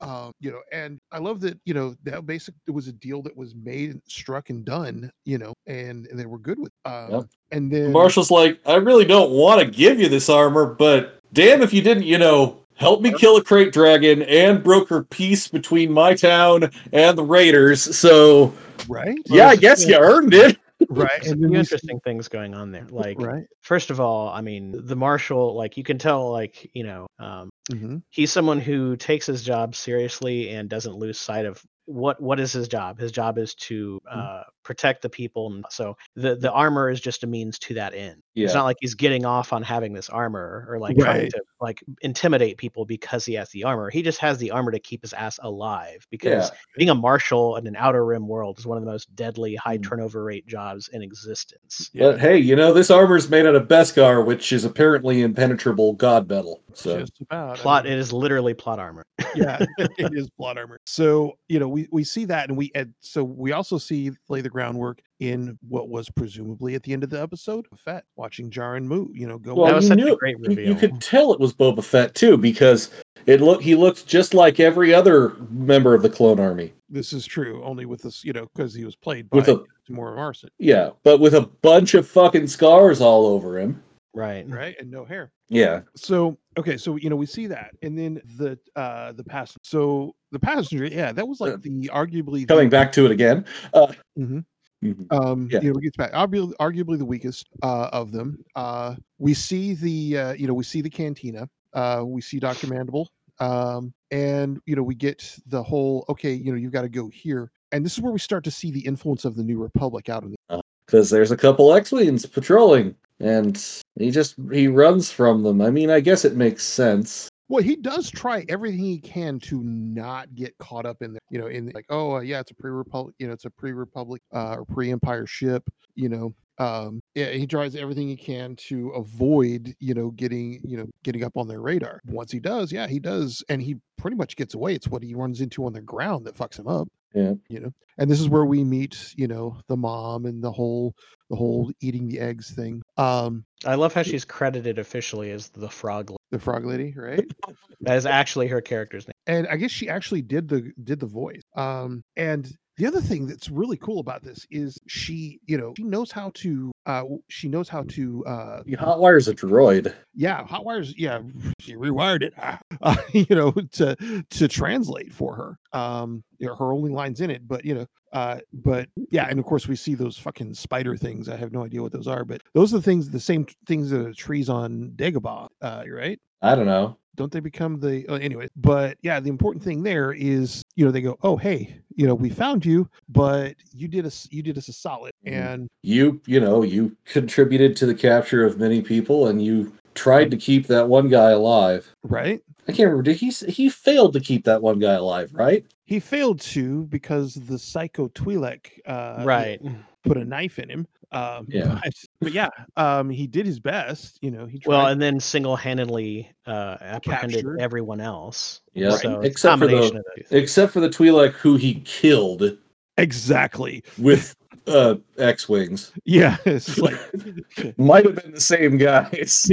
[0.00, 3.22] um, you know, and I love that, you know, that basic it was a deal
[3.22, 6.72] that was made, struck, and done, you know, and, and they were good with.
[6.84, 7.24] Um, Yep.
[7.52, 11.62] And then Marshall's like, I really don't want to give you this armor, but damn
[11.62, 15.92] if you didn't, you know, help me kill a krayt dragon and broker peace between
[15.92, 17.96] my town and the raiders.
[17.96, 18.52] So
[18.88, 20.58] right, yeah, I guess you earned it.
[20.88, 22.86] Right, and then we see- interesting things going on there.
[22.90, 26.84] Like right, first of all, I mean the marshal, like you can tell, like you
[26.84, 31.60] know, um, hmm he's someone who takes his job seriously and doesn't lose sight of
[31.86, 32.98] what what is his job.
[32.98, 34.18] His job is to Mm.
[34.18, 37.94] uh, protect the people, and so the the armor is just a means to that
[37.94, 38.20] end.
[38.34, 38.46] Yeah.
[38.46, 41.82] It's not like he's getting off on having this armor or like trying to like
[42.02, 43.88] intimidate people because he has the armor.
[43.88, 46.56] He just has the armor to keep his ass alive because Yeah.
[46.76, 49.78] being a marshal in an outer rim world is one of the most deadly high
[49.78, 49.88] Mm.
[49.88, 51.90] turnover rate jobs in existence.
[51.94, 55.92] But hey, you know, this armor is made out of Beskar, which is apparently impenetrable
[55.94, 56.60] god metal.
[56.74, 59.04] So just about I Plot mean, it is literally plot armor.
[59.34, 60.78] yeah, it is plot armor.
[60.84, 64.42] So you know, we we see that, and we and so we also see lay
[64.42, 68.84] the groundwork in what was presumably at the end of the episode, Fett watching Jaren
[68.84, 69.54] Moo, you know, go.
[69.54, 70.18] Well, that was such knew a it.
[70.18, 72.90] great you, you could tell it was Boba Fett too, because
[73.26, 76.72] it looked he looked just like every other member of the clone army.
[76.88, 79.62] this is true, only with this, you know, because he was played by With a
[79.86, 83.82] Temuera Morrison, yeah, but with a bunch of fucking scars all over him.
[84.16, 84.48] Right.
[84.48, 85.30] right, and no hair.
[85.48, 85.82] Yeah.
[85.94, 89.60] So okay, so you know, we see that, and then the uh the passenger.
[89.62, 93.10] So the passenger, yeah, that was like Uh, the arguably the- Coming back to it
[93.12, 93.44] again.
[93.72, 94.44] Uh, Mhm.
[94.82, 95.06] mhm.
[95.12, 95.60] um Yeah.
[95.62, 99.74] you know it gets back arguably, arguably the weakest uh of them uh we see
[99.74, 104.60] the uh you know we see the cantina uh we see dr mandible um and
[104.66, 107.84] you know we get the whole okay you know you've got to go here and
[107.84, 110.30] this is where we start to see the influence of the new republic out in
[110.30, 113.62] the because there's a couple X-wings patrolling, and
[113.98, 115.60] he just he runs from them.
[115.60, 117.28] I mean, I guess it makes sense.
[117.48, 121.38] well he does try everything he can to not get caught up in there you
[121.38, 124.56] know in like oh uh, yeah it's a pre-republic you know it's a pre-republic uh
[124.58, 125.62] or pre-empire ship
[125.94, 126.34] you know.
[126.58, 131.22] Um yeah he tries everything he can to avoid you know getting you know getting
[131.22, 132.00] up on their radar.
[132.06, 133.44] Once he does yeah he does.
[133.48, 134.74] And he pretty much gets away.
[134.74, 137.32] It's what he runs into on the ground that fucks him up Yeah.
[137.48, 140.94] you know and this is where we meet you know the mom and the whole
[141.30, 145.68] the whole eating the eggs thing um I love how she's credited officially as the
[145.70, 146.10] frog.
[146.10, 146.18] Lady.
[146.30, 147.24] the frog lady right
[147.80, 149.14] That is actually her character's name.
[149.26, 151.42] and I guess she actually did the did the voice.
[151.56, 155.84] Um, and the other thing that's really cool about this is she, you know, she
[155.84, 159.92] knows how to uh she knows how to uh He hotwires a droid.
[160.14, 161.20] yeah hotwires yeah
[161.60, 162.32] she rewired it
[162.82, 167.30] uh, you know to to translate for her um you know, her only lines in
[167.30, 170.96] it but you know uh but yeah and of course we see those fucking spider
[170.96, 173.44] things i have no idea what those are but those are the things the same
[173.66, 176.98] things that are trees on dagobah uh right I don't know.
[177.16, 180.90] Don't they become the uh, anyway but yeah the important thing there is you know
[180.90, 184.56] they go oh hey you know we found you but you did us you did
[184.58, 185.32] us a solid Mhm.
[185.32, 190.30] and You you know you contributed to the capture of many people, and you tried
[190.30, 191.90] to keep that one guy alive.
[192.02, 193.02] right I can't remember.
[193.04, 195.30] Did he he failed to keep that one guy alive?
[195.32, 195.64] Right.
[195.84, 199.60] he failed to because the psycho Twi'lek uh right.
[200.04, 201.78] put a knife in him um Yeah.
[201.82, 205.20] but, but yeah um he did his best you know he tried Well, and then
[205.20, 207.60] single-handedly uh, apprehended Captured.
[207.60, 208.60] everyone else.
[208.74, 208.90] Yeah.
[208.90, 210.02] So Except for the- combination.
[210.30, 212.56] Except for the Twi'lek who he killed
[212.98, 214.34] exactly with
[214.66, 215.92] uh X-wings.
[216.04, 216.98] yeah it's like
[217.78, 219.48] Might have been the same guys.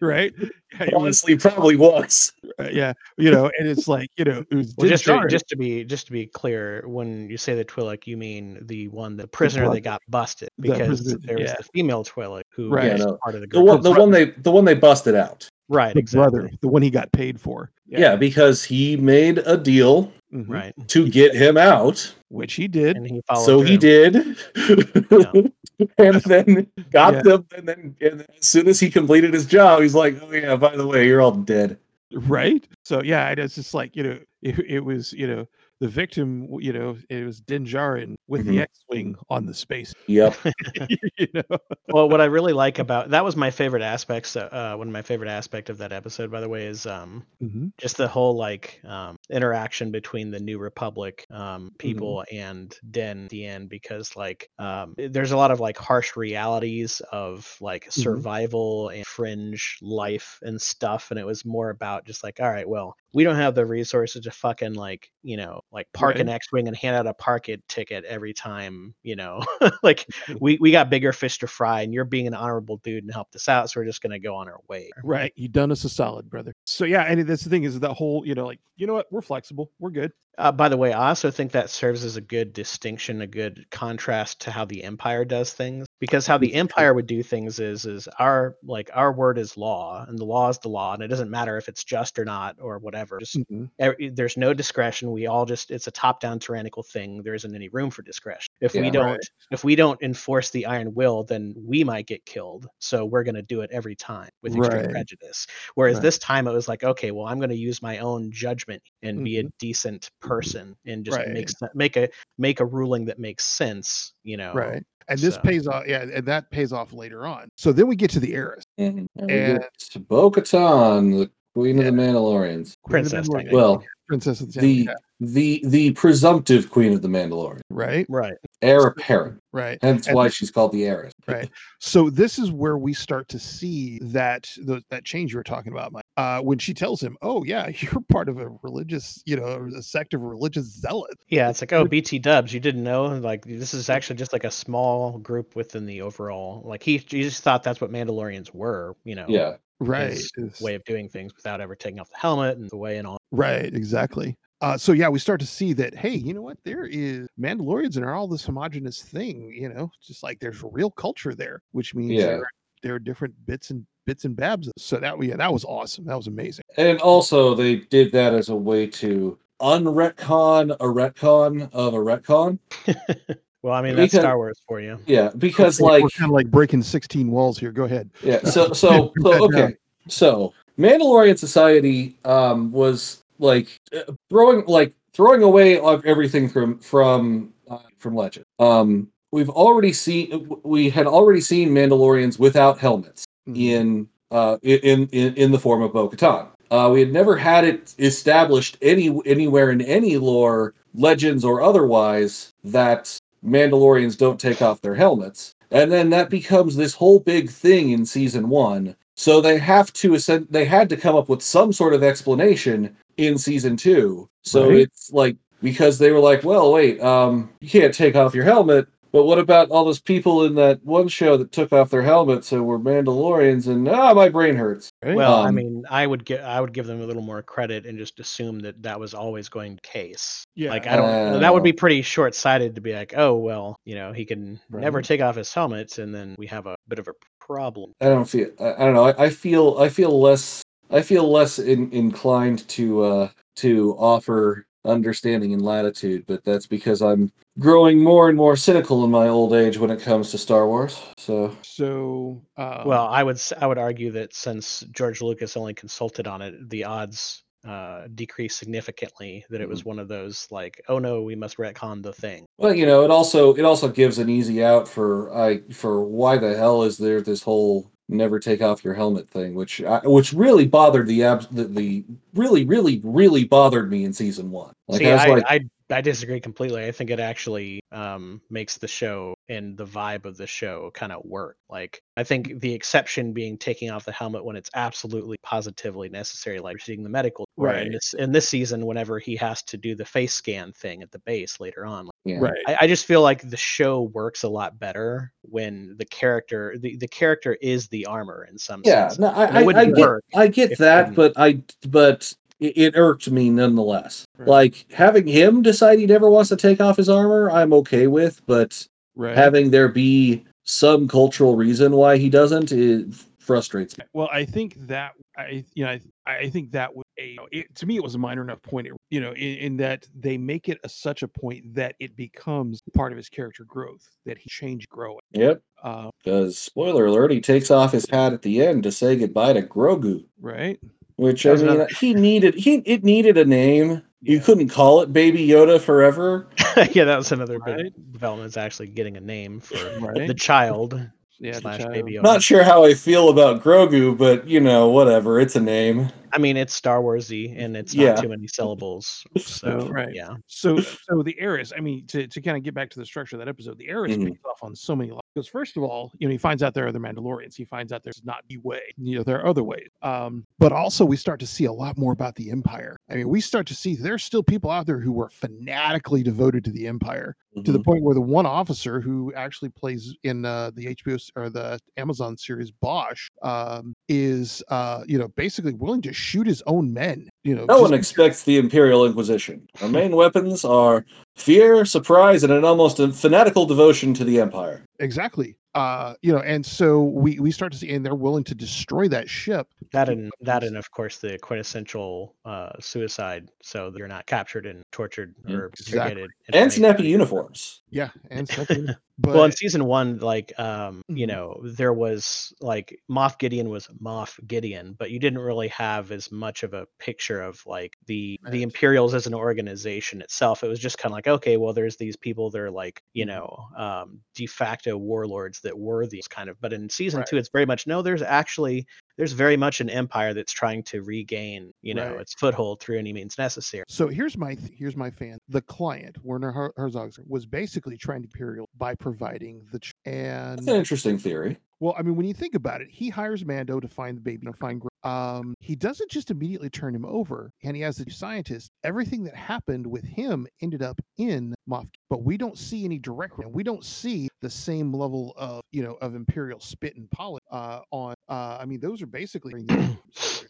[0.00, 2.32] right Yeah, it was- Honestly, probably was.
[2.66, 5.48] Uh, yeah you know and it's like you know it was Well, just to, just
[5.48, 9.16] to be just to be clear, when you say the Twi'lek, you mean the one,
[9.16, 9.76] the prisoner brother.
[9.76, 11.56] that got busted, because prisoner- there was yeah.
[11.56, 12.92] the female Twi'lek who Right.
[12.92, 13.18] was Yeah, no.
[13.22, 15.48] part of the The one the one they the one they busted out.
[15.68, 16.30] right, the exactly.
[16.40, 20.48] brother the one he got paid for Yeah, because he made a deal Mhm.
[20.48, 22.14] Right, to get him out.
[22.28, 23.44] which he did and he followed.
[23.46, 24.12] so he through.
[24.12, 24.36] did.
[25.98, 27.22] and then got Yeah.
[27.22, 30.54] them and then and as soon as he completed his job, he's like, Oh yeah,
[30.56, 31.78] by the way, you're all dead.
[32.12, 35.46] Right so yeah and it's just like you know it, it was you know
[35.80, 38.62] the victim you know it was Din Djarin with the Mhm.
[38.62, 40.36] x-wing on the space Yep.
[41.18, 44.36] you know well, what I really like about that was my favorite aspects.
[44.36, 47.72] Uh, one of my favorite aspect of that episode, by the way, is um Mhm.
[47.78, 53.68] just the whole like um interaction between the New Republic um, people and Den end
[53.68, 59.78] because like um, there's a lot of like harsh realities of like survival and fringe
[59.82, 63.36] life and stuff, and it was more about just like all right, well, we don't
[63.36, 67.06] have the resources to fucking like you know like park an X-wing and hand out
[67.06, 69.42] a park it ticket every time you know
[69.82, 70.06] like
[70.40, 73.34] we we got bigger fish to fry, and you're being an honorable dude and helped
[73.36, 74.90] us out, so we're just gonna go on our way.
[75.02, 75.32] Right.
[75.36, 76.54] You done us a solid, brother.
[76.64, 79.06] So yeah, and that's the thing is that whole, you know, like, you know what,
[79.10, 79.70] we're flexible.
[79.78, 80.12] We're good.
[80.38, 83.66] Uh, by the way, I also think that serves as a good distinction, a good
[83.70, 85.86] contrast to how the Empire does things.
[85.98, 90.04] Because how the Empire would do things is, is our like our word is law,
[90.08, 92.56] and the law is the law, and it doesn't matter if it's just or not
[92.60, 93.18] or whatever.
[93.18, 93.70] Just Mhm.
[93.78, 95.10] every, there's no discretion.
[95.10, 97.22] We all just it's a top-down tyrannical thing.
[97.22, 98.48] There isn't any room for discretion.
[98.60, 99.30] If we don't Right.
[99.50, 102.66] if we don't enforce the iron will, then we might get killed.
[102.78, 104.88] So we're going to do it every time with extreme Right.
[104.88, 105.46] prejudice.
[105.74, 106.00] Whereas Right.
[106.00, 109.22] this time it was like, okay, well, I'm going to use my own judgment and
[109.22, 109.50] be a Mhm.
[109.58, 111.28] decent person and just Right.
[111.28, 114.12] make make a make a ruling that makes sense.
[114.24, 114.82] You know, Right.
[115.08, 115.84] And this so- pays off.
[115.88, 116.02] Yeah.
[116.14, 117.48] And that pays off later on.
[117.56, 118.64] So then we get to the heiress.
[118.78, 119.64] And we And-
[120.08, 121.88] Bo Katan, the Queen Yeah.
[121.88, 122.76] of the Mandalorians.
[122.84, 123.52] Queen of the Princess, Mandalorian.
[123.52, 128.06] Well, Princess of the, the yeah, the the presumptive Queen of the Mandalorian, right.
[128.08, 128.34] Right.
[128.60, 129.38] heir apparent.
[129.52, 129.78] Right.
[129.82, 131.12] Hence And why this- she's called the heiress.
[131.28, 131.48] Right.
[131.78, 135.72] So this is where we start to see that the, that change you were talking
[135.72, 136.02] about, Mike.
[136.20, 139.82] Uh, when she tells him, "Oh yeah, you're part of a religious, you know, a
[139.82, 143.06] sect of religious zealots." Yeah, it's like, oh, BT Dubs, you didn't know?
[143.06, 146.62] Like, this is actually just like a small group within the overall.
[146.66, 149.56] Like, he, he just thought that's what Mandalorians were, you know, Yeah.
[149.78, 150.20] Right.
[150.60, 153.16] way of doing things without ever taking off the helmet and the way and all.
[153.30, 153.74] Right.
[153.74, 154.36] Exactly.
[154.60, 155.94] Uh, so yeah, we start to see that.
[155.94, 156.58] Hey, you know what?
[156.64, 159.50] There is Mandalorians and are all this homogenous thing.
[159.54, 162.26] You know, just like there's real culture there, which means Yeah.
[162.26, 162.50] there,
[162.82, 164.68] there are different bits and bits and babs.
[164.76, 166.04] So that yeah, that was awesome.
[166.04, 166.64] That was amazing.
[166.76, 172.58] And also they did that as a way to unretcon a retcon of a retcon.
[173.62, 174.98] Well, I mean, that's Star Wars for you.
[175.06, 177.72] Yeah, because We're- like we're kind of like breaking 16 walls here.
[177.72, 178.08] Go ahead.
[178.22, 178.42] Yeah.
[178.42, 179.76] So so so okay.
[180.08, 187.52] So Mandalorian society um was like uh, throwing like throwing away of everything from from
[187.68, 188.46] uh, from Legend.
[188.60, 193.56] Um we've already seen we had already seen Mandalorians without helmets Mhm.
[193.56, 196.46] in uh in in in the form of Bo-Katan.
[196.70, 202.52] Uh, we had never had it established any anywhere in any lore, legends or otherwise,
[202.62, 207.90] that Mandalorians don't take off their helmets, and then that becomes this whole big thing
[207.90, 208.94] in season one.
[209.16, 212.96] So they have to ascend, they had to come up with some sort of explanation
[213.16, 214.28] in season two.
[214.44, 214.78] So Right.
[214.80, 218.86] it's like because they were like, well, wait, um, you can't take off your helmet.
[219.12, 222.52] But what about all those people in that one show that took off their helmets
[222.52, 223.66] and were Mandalorians?
[223.66, 224.90] And ah, my brain hurts.
[225.04, 225.16] Right?
[225.16, 227.86] Well, I Um, mean, I would give I would give them a little more credit
[227.86, 230.44] and just assume that that was always going the case.
[230.54, 230.70] Yeah.
[230.70, 231.40] Like I don't.
[231.40, 231.64] that would Oh.
[231.64, 235.20] be pretty short sighted to be like, oh well, you know, he can never take
[235.20, 237.92] off his helmet, and then we have a bit of a problem.
[238.00, 238.48] I don't feel.
[238.60, 239.04] I, I don't know.
[239.06, 239.76] I, I feel.
[239.78, 240.62] I feel less.
[240.92, 247.02] I feel less in, inclined to uh to offer understanding and latitude, but that's because
[247.02, 250.66] I'm growing more and more cynical in my old age when it comes to Star
[250.66, 251.00] Wars.
[251.16, 256.26] So So, uh, well, I would I would argue that since George Lucas only consulted
[256.26, 260.98] on it, the odds uh decreased significantly that it was one of those like oh
[260.98, 264.30] no we must retcon the thing Well, you know, it also it also gives an
[264.30, 268.84] easy out for I for why the hell is there this whole never take off
[268.84, 273.44] your helmet thing, which I, which really bothered the abs the, the really really really
[273.44, 274.72] bothered me in season one.
[274.88, 276.84] Like See, I I, like, I I disagree completely.
[276.84, 281.12] I think it actually um, makes the show and the vibe of the show kind
[281.12, 281.56] of work.
[281.68, 286.60] Like I think the exception being taking off the helmet when it's absolutely positively necessary,
[286.60, 287.46] like seeing the medical.
[287.56, 287.92] where In Right.
[287.92, 291.18] this in this season, whenever he has to do the face scan thing at the
[291.18, 292.38] base later on, yeah.
[292.38, 292.62] right.
[292.66, 296.96] I, I just feel like the show works a lot better when the character the,
[296.96, 299.18] the character is the armor in some Yeah, sense.
[299.18, 301.16] no, I, I, I get, I get that, didn't.
[301.16, 304.24] but I, but it, it irked me nonetheless.
[304.38, 304.48] Right.
[304.48, 308.40] Like having him decide he never wants to take off his armor, I'm okay with,
[308.46, 309.36] but Right.
[309.36, 314.04] having there be some cultural reason why he doesn't, it frustrates me.
[314.12, 317.86] Well, I think that I, you know, I, I think that was a, it, to
[317.86, 320.78] me, it was a minor enough point, you know, in, in that they make it
[320.84, 324.88] a, such a point that it becomes part of his character growth that he changed
[324.88, 325.18] growing.
[325.32, 325.62] Yep.
[325.82, 329.54] Um, because spoiler alert, he takes off his hat at the end to say goodbye
[329.54, 330.78] to Grogu, right.
[331.16, 334.02] which I mean, he needed he it needed a name.
[334.22, 336.46] You couldn't call it Baby Yoda forever.
[336.92, 337.76] yeah, that was another Right.
[337.84, 338.48] big development.
[338.48, 340.26] Is actually getting a name for Right.
[340.26, 341.00] the child
[341.38, 341.52] Yeah.
[341.52, 341.92] the slash child.
[341.94, 342.12] baby.
[342.14, 342.22] Yoda.
[342.22, 345.40] Not sure how I feel about Grogu, but you know, whatever.
[345.40, 346.10] It's a name.
[346.32, 348.12] I mean, it's Star Warsy and it's Yeah.
[348.14, 349.24] not too many syllables.
[349.38, 350.14] So Right.
[350.14, 351.72] yeah, So, so the heiress.
[351.76, 353.88] I mean, to, to kind of get back to the structure of that episode, the
[353.88, 354.26] heiress Mhm.
[354.26, 355.22] pays off on so many levels.
[355.34, 357.54] Because first of all, you know, he finds out there are other Mandalorians.
[357.54, 358.80] He finds out there's not the way.
[358.96, 359.88] You know, there are other ways.
[360.02, 362.96] Um, but also we start to see a lot more about the Empire.
[363.08, 366.64] I mean, we start to see there's still people out there who were fanatically devoted
[366.64, 367.84] to the Empire to the Mhm.
[367.84, 372.36] point where the one officer who actually plays in uh, the HBO or the Amazon
[372.36, 377.28] series Bosch um, is, uh, you know, basically willing to shoot his own men.
[377.44, 379.68] You know, No one expects the Imperial Inquisition.
[379.80, 384.84] Our main weapons are fear, surprise, and an almost fanatical devotion to the Empire.
[384.98, 388.56] exactly uh you know and so we we start to see and they're willing to
[388.56, 393.96] destroy that ship that and that and of course the quintessential uh, suicide, so that
[393.98, 396.26] you're not captured and tortured or exactly.
[396.52, 397.82] And snappy uniforms.
[397.90, 398.88] yeah and something
[399.22, 401.26] but well in season one like um you Mhm.
[401.26, 406.32] know there was like moff gideon was moff gideon but you didn't really have as
[406.32, 410.78] much of a picture of like the the imperials as an organization itself it was
[410.80, 413.40] just kind of like okay well there's these people that are like you Mhm.
[413.40, 417.28] know um de facto warlords that were these kind of but in season Right.
[417.28, 418.86] two it's very much no there's actually
[419.20, 422.20] there's very much an empire that's trying to regain you know Right.
[422.22, 426.16] its foothold through any means necessary so here's my th- here's my fan the client
[426.24, 430.76] werner Her- herzog was basically trying to imperial by providing the ch- and That's an
[430.76, 431.58] interesting theory.
[431.82, 434.46] Well, I mean, when you think about it, he hires Mando to find the baby
[434.46, 434.82] and find.
[434.82, 438.70] Gro- Um, he doesn't just immediately turn him over, and he has the scientist.
[438.84, 443.32] Everything that happened with him ended up in Moff, but we don't see any direct.
[443.48, 447.80] We don't see the same level of you know of imperial spit and polish uh,
[447.90, 448.14] on.
[448.30, 449.66] Uh, I mean, those are basically.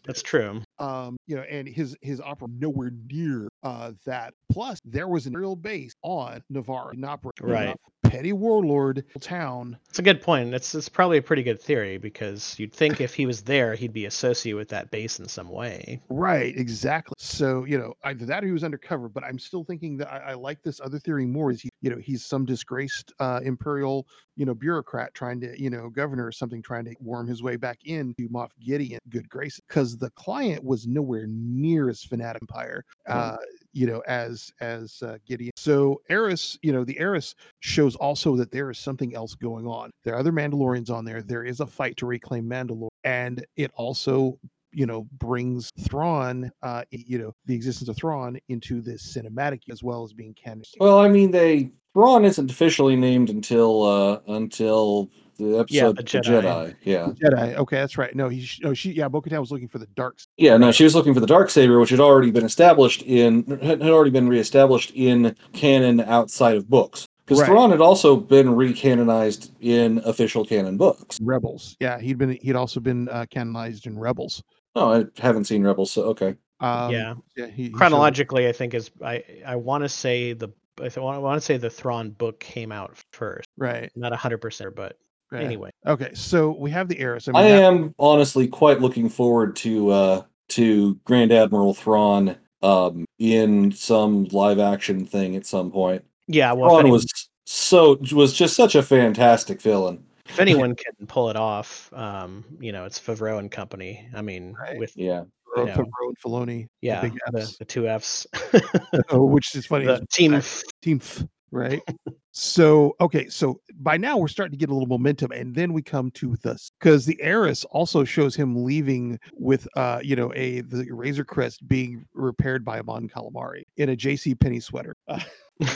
[0.05, 5.07] that's true um you know and his his opera nowhere near uh that plus there
[5.07, 7.75] was an imperial base on navarro not Right.
[8.03, 10.53] petty warlord town It's a good point.
[10.53, 13.93] It's it's probably a pretty good theory because you'd think if he was there, he'd
[13.93, 16.01] be associated with that base in some way.
[16.09, 17.13] Right, exactly.
[17.17, 20.31] So, you know, either that or he was undercover, but I'm still thinking that I,
[20.31, 24.07] I like this other theory more is he, you know, he's some disgraced uh, imperial,
[24.35, 27.55] you know, bureaucrat trying to, you know, governor or something trying to worm his way
[27.55, 32.83] back into Moff Gideon good graces because the client was nowhere near as fanatic empire,
[33.07, 33.37] uh,
[33.73, 35.51] you know, as as uh, Gideon.
[35.55, 39.91] So Heiress, you know, the Heiress shows also that there is something else going on.
[40.03, 41.21] There are other Mandalorians on there.
[41.21, 44.37] There is a fight to reclaim Mandalore, and it also
[44.73, 49.83] you know brings Thrawn, uh, you know, the existence of Thrawn into this cinematic as
[49.83, 50.63] well as being canon.
[50.79, 56.09] Well, I mean, they Thrawn isn't officially named until uh until the episode the The
[56.19, 56.41] Jedi.
[56.43, 56.75] Jedi.
[56.83, 57.07] Yeah.
[57.07, 57.55] Jedi.
[57.55, 58.15] Okay, that's right.
[58.15, 58.41] No, he.
[58.43, 58.91] sh- No, she.
[58.91, 60.15] Yeah, Bo-Katan was looking for the dark.
[60.19, 63.01] s- Yeah, no, she was looking for the dark saber, which had already been established
[63.03, 67.07] in had had already been reestablished in canon outside of books.
[67.25, 67.47] Because Right.
[67.47, 71.17] Thrawn had also been recanonized in official canon books.
[71.21, 71.75] Rebels.
[71.79, 72.37] Yeah, he'd been.
[72.41, 74.43] He'd also been uh, canonized in Rebels.
[74.75, 76.35] Oh, I haven't seen Rebels, so okay.
[76.59, 77.13] Um, yeah.
[77.35, 77.47] Yeah.
[77.47, 80.49] He, he showed- Chronologically, I think is I I want to say the
[80.81, 83.47] I want to say the Thrawn book came out first.
[83.57, 83.91] Right.
[83.95, 84.97] Not hundred percent, but
[85.31, 85.43] right.
[85.43, 85.69] anyway.
[85.87, 87.27] Okay, so we have the heiress.
[87.27, 93.05] I I that- am honestly quite looking forward to uh to Grand Admiral Thrawn um
[93.19, 96.03] in some live action thing at some point.
[96.27, 100.03] Yeah, well, if, Thrawn anyone, was so was just such a fantastic villain.
[100.29, 104.07] if anyone can pull it off, um, you know, it's Favreau and company.
[104.15, 104.77] I mean, Right.
[104.79, 105.23] with Yeah.
[105.57, 106.67] Know, Favreau and Filoni.
[106.81, 107.57] the yeah, big the, Fs.
[107.57, 108.27] the two Fs,
[109.09, 109.85] Oh, which is funny.
[109.85, 110.31] the team.
[110.31, 110.43] back-
[110.81, 111.81] team F, right
[112.31, 115.81] so okay so by now we're starting to get a little momentum and then we
[115.81, 120.61] come to this because the heiress also shows him leaving with uh you know a
[120.61, 125.19] the razor crest being repaired by a Mon calamari in a jc Penney sweater Uh,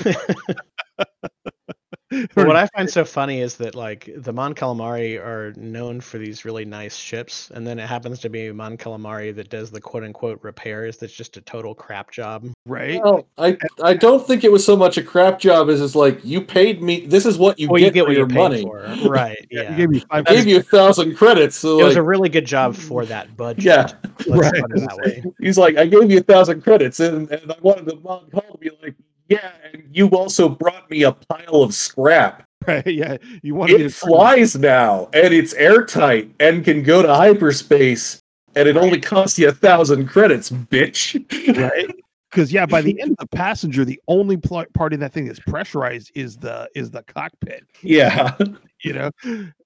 [2.33, 6.17] But what I find so funny is that like the Mon Calamari are known for
[6.17, 9.81] these really nice ships, and then it happens to be Mon Calamari that does the
[9.81, 10.97] quote unquote repairs.
[10.97, 12.49] That's just a total crap job.
[12.65, 15.95] right Well, I I don't think it was so much a crap job as it's
[15.95, 17.05] like you paid me.
[17.05, 18.61] This is what you well, get, you get for what your you pay money.
[18.63, 19.45] for, right?
[19.49, 21.55] yeah, Yeah, you gave me I gave you a thousand credits.
[21.55, 23.63] So it was a really good job for that budget.
[23.65, 23.87] yeah,
[24.27, 24.53] let's Right.
[24.53, 25.23] that way.
[25.39, 28.41] he's like, I gave you a thousand credits, and, and I wanted the Mon Cal
[28.51, 28.95] to be like,
[29.27, 32.43] yeah, and you also brought me a pile of scrap.
[32.67, 38.19] right yeah you want It flies now, and it's airtight, and can go to hyperspace,
[38.55, 41.15] and it only costs you a thousand credits, bitch.
[41.57, 41.93] right
[42.31, 45.25] because yeah by the end of the passenger the only pl- part in that thing
[45.25, 48.35] that's pressurized is the is the cockpit yeah,
[48.83, 49.11] you know,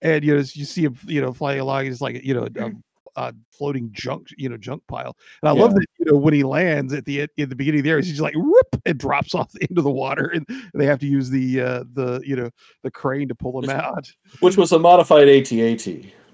[0.02, 1.88] and you know you see him, you know, flying along.
[1.88, 2.78] It's like you know a, mm-hmm.
[3.20, 5.18] A floating junk, you know, junk pile.
[5.42, 7.98] And I love that you know when he lands at the in the beginning there,
[7.98, 11.30] he's just like whoop and drops off into the water, and they have to use
[11.30, 12.50] the uh the you know
[12.84, 14.10] the crane to pull him out.
[14.40, 15.86] which was a modified AT-AT,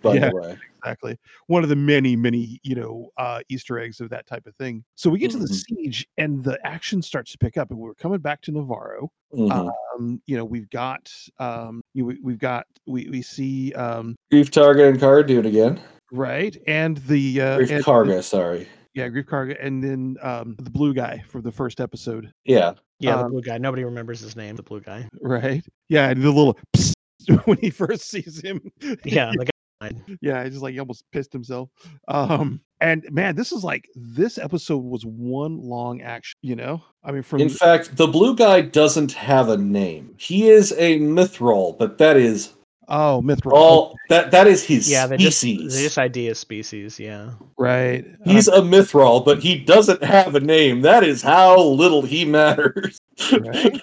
[0.03, 0.29] by Yeah.
[0.29, 0.57] the way.
[0.83, 1.17] exactly
[1.47, 4.83] one of the many many you know uh easter eggs of that type of thing
[4.93, 5.63] so we get to the Mhm.
[5.67, 9.71] siege and the action starts to pick up and we're coming back to navarro Mhm.
[9.95, 14.51] um you know we've got um you, we, we've got we, we see um Greef
[14.51, 15.81] Karga and Cara Dune again.
[16.11, 18.67] Right and the uh Greef and- Karga, sorry.
[18.93, 22.73] yeah Greef Karga and then um the blue guy for the first episode Yeah.
[22.99, 23.57] Yeah, the Um, blue guy.
[23.57, 24.55] Nobody remembers his name.
[24.55, 25.07] The blue guy.
[25.21, 26.57] right yeah and the little
[27.45, 28.61] when he first sees him
[29.03, 29.45] Yeah, the
[29.81, 29.91] guy.
[30.21, 31.69] yeah it's just like he almost pissed himself
[32.07, 37.11] um and man this is like this episode was one long action you know i
[37.11, 40.13] mean from In fact, the blue guy doesn't have a name.
[40.17, 42.53] He is a Mythrol, but that is
[42.87, 45.75] oh mythrol all that that is his Yeah, they just species.
[45.75, 46.99] they just idea species.
[46.99, 47.31] Yeah.
[47.57, 50.81] right And He's a Mythrol, but he doesn't have a name.
[50.81, 52.97] That is how little he matters.
[53.31, 53.81] right?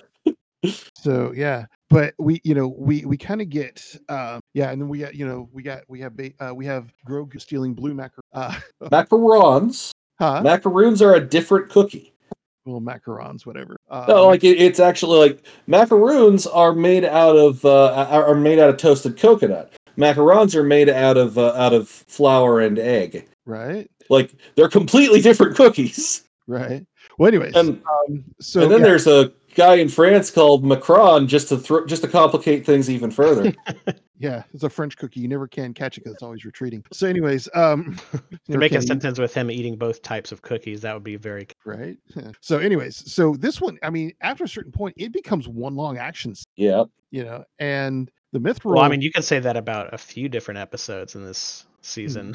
[0.96, 4.88] so yeah but we you know we we kind of get um yeah and then
[4.88, 7.94] we got you know we got we have ba- uh, we have Grogu stealing blue
[7.94, 9.90] macro uh Macarons.
[10.20, 12.11] huh Macaroons are a different cookie.
[12.64, 17.64] Well macarons whatever uh, No, like it, it's actually like macaroons are made out of
[17.64, 19.72] uh, are are made out of toasted coconut.
[19.98, 23.26] Macarons are made out of uh, out of flour and egg.
[23.46, 26.24] right Like they're completely different cookies.
[26.46, 26.86] right
[27.18, 31.26] well anyways And um so and then yeah, there's a guy in France called Macron
[31.28, 33.52] just to throw just to complicate things even further.
[34.18, 37.08] yeah it's a french cookie you never can catch it because it's always retreating so
[37.08, 40.94] anyways um To never make a sentence with him eating both types of cookies, that
[40.94, 41.48] would be very.
[41.64, 41.96] right
[42.40, 45.98] so anyways so this one i mean after a certain point it becomes one long
[45.98, 46.84] action s- yeah.
[47.10, 50.26] you know and the myth Well, I mean, you can say that about a few
[50.28, 52.34] different episodes in this season.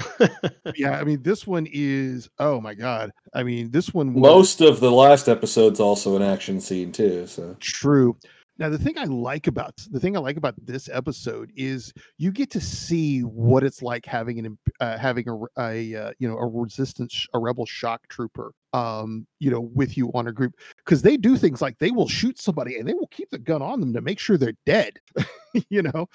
[0.76, 4.62] yeah i mean this one is oh my god i mean this one was Most
[4.62, 7.26] of the last episode's also an action scene too.
[7.28, 8.16] So true
[8.60, 12.32] now the thing i like about the thing i like about this episode is you
[12.32, 16.28] get to see what it's like having an uh, having a, r- a uh, you
[16.28, 20.54] know a resistance a rebel shock trooper um you know with you on a group
[20.78, 23.62] because they do things like they will shoot somebody and they will keep the gun
[23.62, 25.00] on them to make sure they're dead
[25.70, 26.08] you know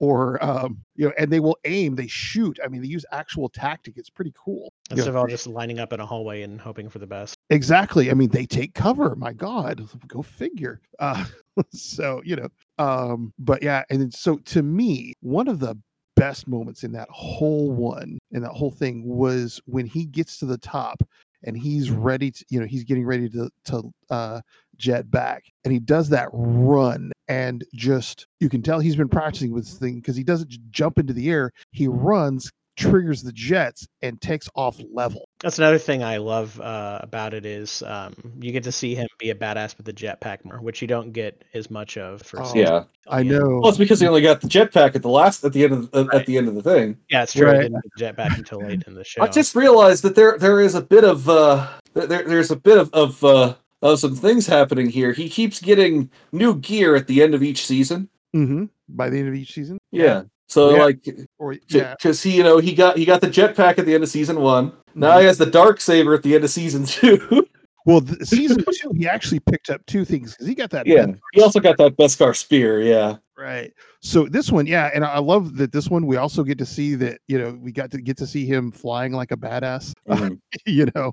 [0.00, 3.48] or um you know and they will aim they shoot i mean they use actual
[3.48, 6.88] tactic it's pretty cool Instead of all just lining up in a hallway and hoping
[6.88, 7.36] for the best.
[7.50, 8.10] Exactly.
[8.10, 9.16] I mean, they take cover.
[9.16, 10.80] My God, go figure.
[10.98, 11.24] Uh,
[11.70, 15.76] so you know, um, but yeah, and then, so to me, one of the
[16.16, 20.46] best moments in that whole one and that whole thing was when he gets to
[20.46, 21.02] the top
[21.44, 24.40] and he's ready to, you know, he's getting ready to to uh,
[24.76, 29.52] jet back, and he does that run, and just you can tell he's been practicing
[29.52, 31.52] with this thing because he doesn't jump into the air.
[31.70, 35.28] He runs, triggers the jets, and takes off level.
[35.40, 39.06] That's another thing I love uh, about it is um, you get to see him
[39.18, 42.22] be a badass with the jetpack more, which you don't get as much of.
[42.22, 42.84] For Oh, yeah.
[43.08, 43.58] I know.
[43.60, 45.90] Well, it's because he only got the jetpack at the last at the end of
[45.90, 46.96] the, at the end of the thing.
[47.10, 47.48] Yeah, it's true.
[47.48, 47.62] I Right.
[47.62, 49.22] didn't get the jetpack until late in the show.
[49.22, 52.78] I just realized that there there is a bit of uh there there's a bit
[52.78, 55.12] of of uh of some things happening here.
[55.12, 58.08] He keeps getting new gear at the end of each season.
[58.32, 59.78] hmm By the end of each season.
[59.90, 60.22] Yeah.
[60.52, 60.82] So Yeah.
[60.84, 61.94] like Or yeah.
[61.98, 64.40] because he you know he got he got the jetpack at the end of season
[64.40, 64.72] one.
[64.94, 65.20] Now Mhm.
[65.20, 67.46] he has the dark saber at the end of season two.
[67.86, 70.86] Well, th- season two, he actually picked up two things because he got that.
[70.86, 71.06] yeah.
[71.32, 72.80] He also got that Beskar spear.
[72.82, 73.16] Yeah.
[73.36, 73.72] right.
[74.02, 76.06] So this one, yeah, and I love that this one.
[76.06, 78.70] We also get to see that you know we got to get to see him
[78.70, 80.38] flying like a badass, Mhm.
[80.66, 81.12] you know,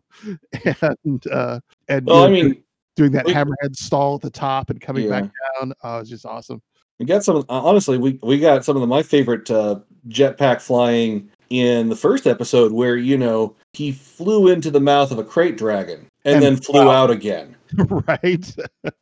[0.65, 2.63] and uh and Well, you I mean,
[2.95, 5.21] doing that we- hammerhead stall at the top and coming Yeah.
[5.21, 5.73] back down.
[5.83, 6.61] Oh, it's just awesome.
[6.99, 7.37] We got some.
[7.37, 9.79] uh, Honestly, we we got some of the, my favorite uh,
[10.09, 15.17] jetpack flying in the first episode, where you know he flew into the mouth of
[15.17, 16.91] a krayt dragon and, And then flew wow.
[16.91, 17.55] out again.
[18.07, 18.55] right?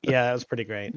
[0.03, 0.93] yeah, that was pretty great.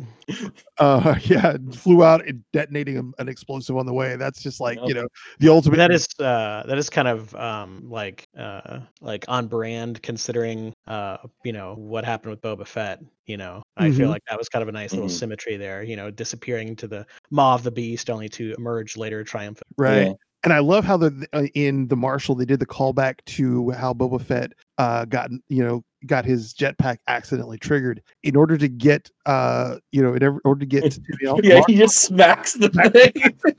[0.79, 4.16] Uh, yeah, flew out and detonating an- an explosive on the way.
[4.16, 5.07] That's just like you know
[5.39, 5.77] the ultimate.
[5.77, 11.18] That is uh, that is kind of um, like uh, like on brand considering uh,
[11.45, 13.01] you know what happened with Boba Fett.
[13.27, 14.11] You know, I feel Mhm.
[14.12, 15.12] like that was kind of a nice little Mhm.
[15.12, 15.83] symmetry there.
[15.83, 19.66] You know, disappearing into the maw of the beast, only to emerge later triumphant.
[19.77, 20.07] right.
[20.09, 20.12] Yeah.
[20.43, 23.93] And I love how the uh, in the Marshall they did the callback to how
[23.93, 29.11] Boba Fett uh got you know got his jetpack accidentally triggered in order to get
[29.26, 32.55] uh you know in order to get to the Al- Yeah, Mar- he just smacks
[32.55, 33.55] the thing.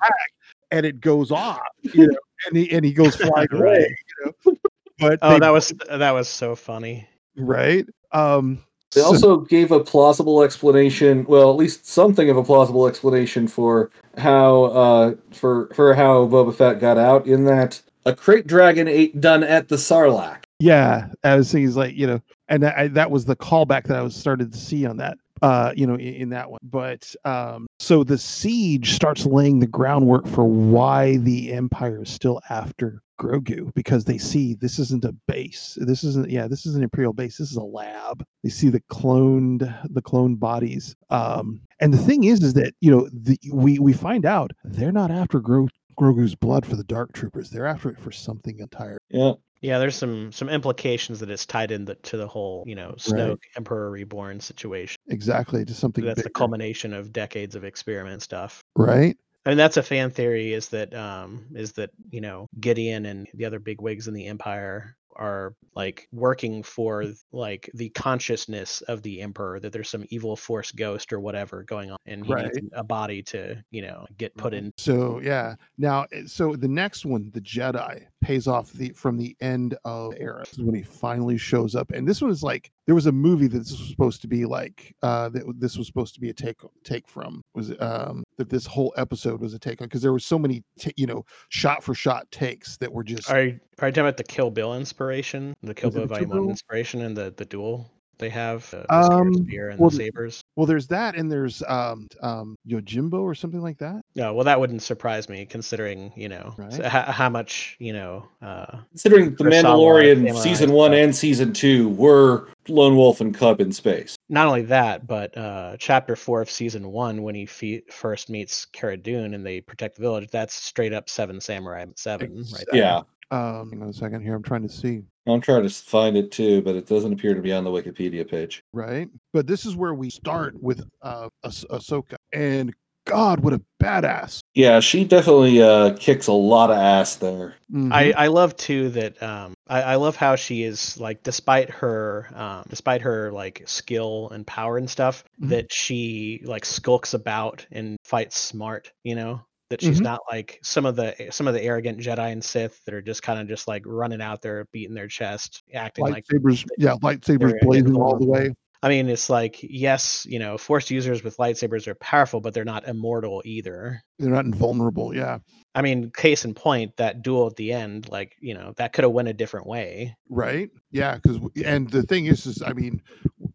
[0.71, 2.17] and it goes off you know
[2.47, 4.53] and he and he goes flying away you know
[4.97, 7.07] but Oh, they- that was that was so funny.
[7.37, 8.59] right um
[8.93, 11.25] They also gave a plausible explanation.
[11.25, 16.53] Well, at least something of a plausible explanation for how uh for for how Boba
[16.53, 17.25] Fett got out.
[17.25, 20.43] In that a krayt dragon ate done at the Sarlacc.
[20.59, 22.19] yeah I was thinking, like you know
[22.49, 25.17] and that, I, that was the callback that I was started to see on that
[25.41, 29.67] uh you know in, in that one but um so the siege starts laying the
[29.67, 35.13] groundwork for why the empire is still after Grogu because they see this isn't a
[35.27, 35.77] base.
[35.79, 37.37] This isn't yeah, this is an Imperial base.
[37.37, 38.25] This is a lab.
[38.43, 39.59] They see the cloned
[39.93, 40.95] the cloned bodies.
[41.09, 44.91] Um, and the thing is, is that you know the, we we find out they're
[44.91, 45.67] not after Gro-
[45.99, 47.49] Grogu's blood for the Dark Troopers.
[47.49, 48.97] They're after it for something entire.
[49.09, 49.33] Yeah.
[49.63, 52.95] Yeah, there's some some implications that it's tied in the, to the whole, you know,
[52.97, 54.97] Snoke Emperor Reborn situation.
[55.07, 56.03] Exactly to something.
[56.03, 58.63] That's the culmination of decades of experiment stuff.
[58.75, 59.15] right?
[59.45, 60.53] I mean, that's a fan theory.
[60.53, 64.27] Is that um is that you know Gideon and the other big wigs in the
[64.27, 70.37] Empire are like working for like the consciousness of the emperor that there's some evil
[70.37, 72.63] force ghost or whatever going on and he needs Right.
[72.73, 75.55] a body to you know get put in So yeah.
[75.77, 80.13] Now, eh, so the next one, the Jedi, pays off the from the end of
[80.17, 83.47] era when he finally shows up, and this one is like there was a movie
[83.47, 86.33] that this was supposed to be like uh that this was supposed to be a
[86.33, 90.11] take take from was um that this whole episode was a take on because there
[90.11, 93.59] were so many ta- you know shot for shot takes that were just Are you,
[93.79, 97.15] are you talking about the Kill Bill inspiration, the Kill Bill Volume One inspiration, and
[97.15, 97.91] the the duel
[98.21, 100.41] they have, uh, the Um, spear and well, the the- sabers?
[100.55, 104.57] well there's that and there's um um Yojimbo or something like that No, well, that
[104.59, 106.85] wouldn't surprise me considering you know s- Right.
[106.85, 108.25] how, how much you know.
[108.41, 113.59] Uh, Considering The Mandalorian Samurai season one and season two were Lone Wolf and Cub
[113.59, 114.15] in space.
[114.29, 118.65] not only that, but uh, chapter four of season one, when he fe- first meets
[118.65, 122.65] Cara Dune and they protect the village, that's straight up Seven Samurai Seven, right?
[122.71, 122.81] there.
[122.81, 123.01] Yeah.
[123.31, 126.31] um hang on a second here I'm trying to see I'm trying to find it
[126.31, 128.63] too, but it doesn't appear to be on the Wikipedia page.
[128.73, 129.07] right?
[129.33, 132.73] But this is where we start with uh Ah- Ahsoka, and
[133.07, 134.41] God, what a badass!
[134.53, 137.55] Yeah, she definitely uh, kicks a lot of ass there.
[137.73, 137.91] Mhm.
[137.91, 142.27] I, I love too that um I, I love how she is like despite her
[142.35, 145.49] um despite her like skill and power and stuff Mhm.
[145.49, 149.41] that she like skulks about and fights smart you know
[149.71, 150.03] that she's Mhm.
[150.03, 153.23] not like some of the some of the arrogant Jedi and Sith that are just
[153.23, 157.59] kind of just like running out there beating their chest acting like lightsabers, yeah, lightsabers
[157.61, 158.53] blazing all the way.
[158.83, 162.65] I mean it's like yes you know force users with lightsabers are powerful but they're
[162.65, 165.15] not immortal either They're not invulnerable.
[165.15, 165.37] Yeah,
[165.73, 169.03] I mean case in point that duel at the end like you know that could
[169.03, 170.69] have went a different way right.
[170.91, 173.01] Yeah, because and the thing is, is I mean,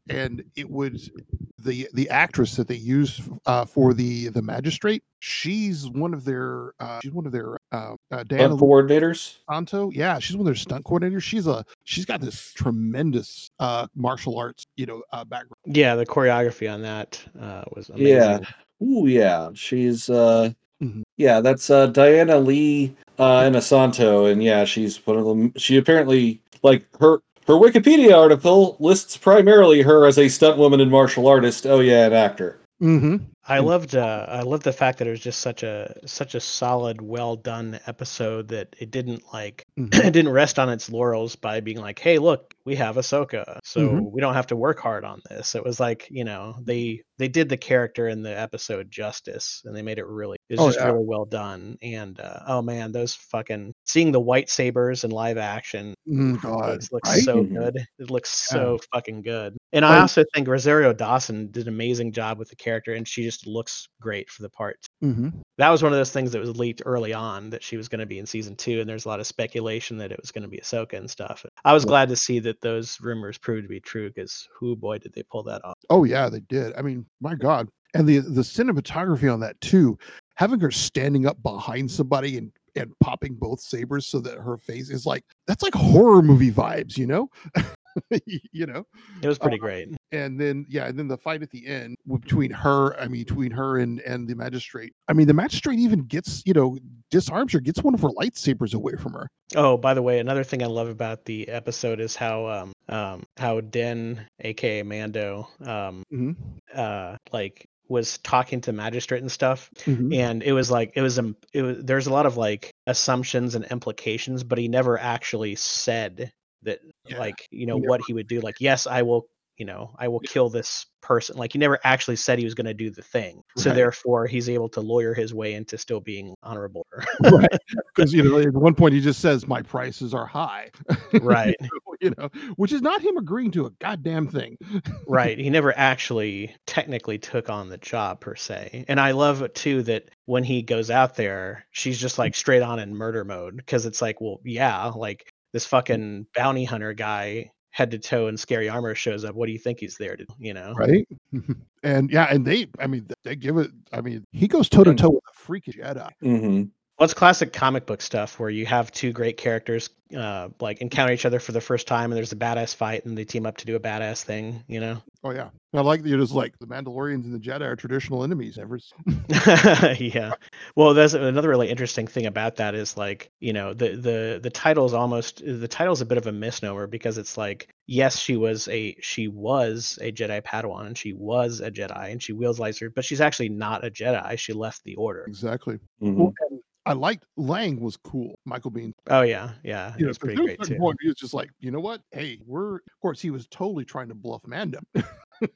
[0.08, 1.10] and it was
[1.58, 5.02] the the actress that they use uh, for the the magistrate.
[5.20, 9.36] She's one of their uh, she's one of their uh, uh, Diana coordinators.
[9.50, 9.90] Santo.
[9.92, 11.22] Yeah, she's one of their stunt coordinators.
[11.22, 15.54] She's a she's got this tremendous uh martial arts, you know, uh, background.
[15.64, 18.06] Yeah, the choreography on that uh, was amazing.
[18.08, 18.38] Yeah.
[18.82, 19.50] Ooh, yeah.
[19.54, 20.50] She's uh
[20.82, 21.04] Mhm.
[21.16, 25.54] yeah, that's uh Diana Lee uh Inosanto, and yeah, she's one of them.
[25.56, 30.90] She apparently like her her Wikipedia article lists primarily her as a stunt woman and
[30.90, 31.66] martial artist.
[31.66, 32.58] Oh yeah, an actor.
[32.82, 33.16] Mm-hmm.
[33.48, 36.40] I loved uh, I loved the fact that it was just such a such a
[36.40, 39.94] solid, well done episode that it didn't like Mhm.
[40.04, 43.80] it didn't rest on its laurels by being like, hey, look, we have Ahsoka, so
[43.80, 44.10] Mhm.
[44.12, 45.54] we don't have to work hard on this.
[45.54, 49.74] It was like you know they they did the character in the episode justice, and
[49.74, 50.86] they made it really it was Oh, just yeah.
[50.92, 51.78] really well done.
[51.82, 56.70] And uh, oh man, those fucking seeing the white sabers in live action Mm, God,
[56.82, 57.22] It looks right?
[57.24, 57.76] so good.
[57.98, 58.58] It looks Yeah.
[58.58, 59.56] so fucking good.
[59.72, 63.24] And I also think Rosario Dawson did an amazing job with the character, and she
[63.24, 64.76] just looks great for the part.
[65.00, 65.28] Hmm
[65.58, 68.00] That was one of those things that was leaked early on that she was going
[68.00, 70.42] to be in season two, and there's a lot of speculation that it was going
[70.42, 71.44] to be Ahsoka and stuff.
[71.64, 71.88] I was Yeah.
[71.88, 75.22] glad to see that those rumors proved to be true because who boy did they
[75.24, 75.74] pull that off.
[75.90, 76.72] Oh yeah, they did.
[76.76, 79.98] I mean, my God, and the the cinematography on that too,
[80.36, 84.90] having her standing up behind somebody and and popping both sabers so that her face
[84.90, 87.28] is like that's like horror movie vibes, you know.
[88.52, 88.84] you know
[89.22, 89.88] It was pretty great.
[90.12, 93.50] and then yeah and then the fight at the end between her i mean between
[93.50, 96.78] her and and the magistrate i mean the magistrate even gets you know
[97.10, 100.42] disarms her gets one of her lightsabers away from her Oh, by the way, another
[100.42, 106.02] thing I love about the episode is how um um how Din, aka Mando, um
[106.12, 106.34] Mhm.
[106.74, 110.12] uh like was talking to magistrate and stuff Mhm.
[110.16, 113.54] and it was like it was um it was there's a lot of like assumptions
[113.54, 116.32] and implications but he never actually said
[116.66, 117.88] that Yeah, like you know never.
[117.88, 121.36] what he would do like yes i will you know i will kill this person
[121.36, 123.76] like he never actually said he was going to do the thing so Right.
[123.76, 126.84] therefore he's able to lawyer his way into still being honorable
[127.22, 127.48] right
[127.94, 130.70] because you know at one point he just says my prices are high
[131.22, 131.54] right
[132.02, 134.58] you know which is not him agreeing to a goddamn thing
[135.06, 139.54] right he never actually technically took on the job per se and i love it
[139.54, 142.36] too that when he goes out there she's just like mm.
[142.36, 146.92] straight on in murder mode because it's like well yeah like this fucking bounty hunter
[146.92, 150.14] guy head to toe in scary armor shows up what do you think he's there
[150.14, 150.74] to you know?
[150.74, 151.08] Right?
[151.82, 154.92] And yeah and they i mean they give it i mean he goes toe to
[154.94, 156.10] toe with a freaking jedi.
[156.20, 156.64] Hmm
[156.98, 161.12] Well, it's classic comic book stuff where you have two great characters uh, like encounter
[161.12, 163.56] each other for the first time, and there's a badass fight, and they team up
[163.58, 164.64] to do a badass thing.
[164.68, 165.02] You know?
[165.26, 166.12] Oh yeah, I like that.
[166.12, 168.58] It is like the Mandalorians and the Jedi are traditional enemies.
[168.58, 168.78] Ever.
[169.98, 170.34] yeah.
[170.76, 174.50] Well, that's another really interesting thing about that is like you know the the the
[174.50, 178.20] title is almost the title is a bit of a misnomer because it's like yes
[178.20, 182.32] she was a she was a Jedi Padawan and she was a Jedi and she
[182.32, 184.38] wields lightsaber, but she's actually not a Jedi.
[184.38, 185.24] She left the Order.
[185.26, 185.80] Exactly.
[186.00, 186.14] Mhm.
[186.14, 188.38] Well, and I liked Lang was cool.
[188.44, 188.92] Michael Biehn.
[189.10, 190.80] Oh yeah, yeah, You it know, was 'cause pretty there was great too.
[190.80, 192.00] point he was just like, you know what?
[192.12, 192.76] Hey, we're.
[192.76, 194.78] Of course, he was totally trying to bluff Mando.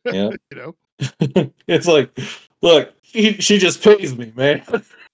[0.04, 0.30] Yeah.
[0.50, 0.74] you know.
[1.66, 2.10] it's like,
[2.60, 4.62] look, he, she just pays me, man.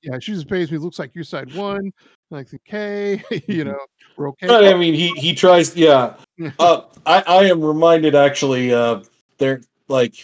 [0.03, 0.79] Yeah, she just pays me.
[0.79, 1.93] Looks like your side won.
[2.31, 3.79] Like okay, you know,
[4.17, 4.47] we're okay.
[4.49, 5.77] But I mean, he he tries.
[5.77, 6.15] Yeah.
[6.59, 8.73] Uh, I I am reminded actually.
[8.73, 9.03] Uh,
[9.39, 10.15] there like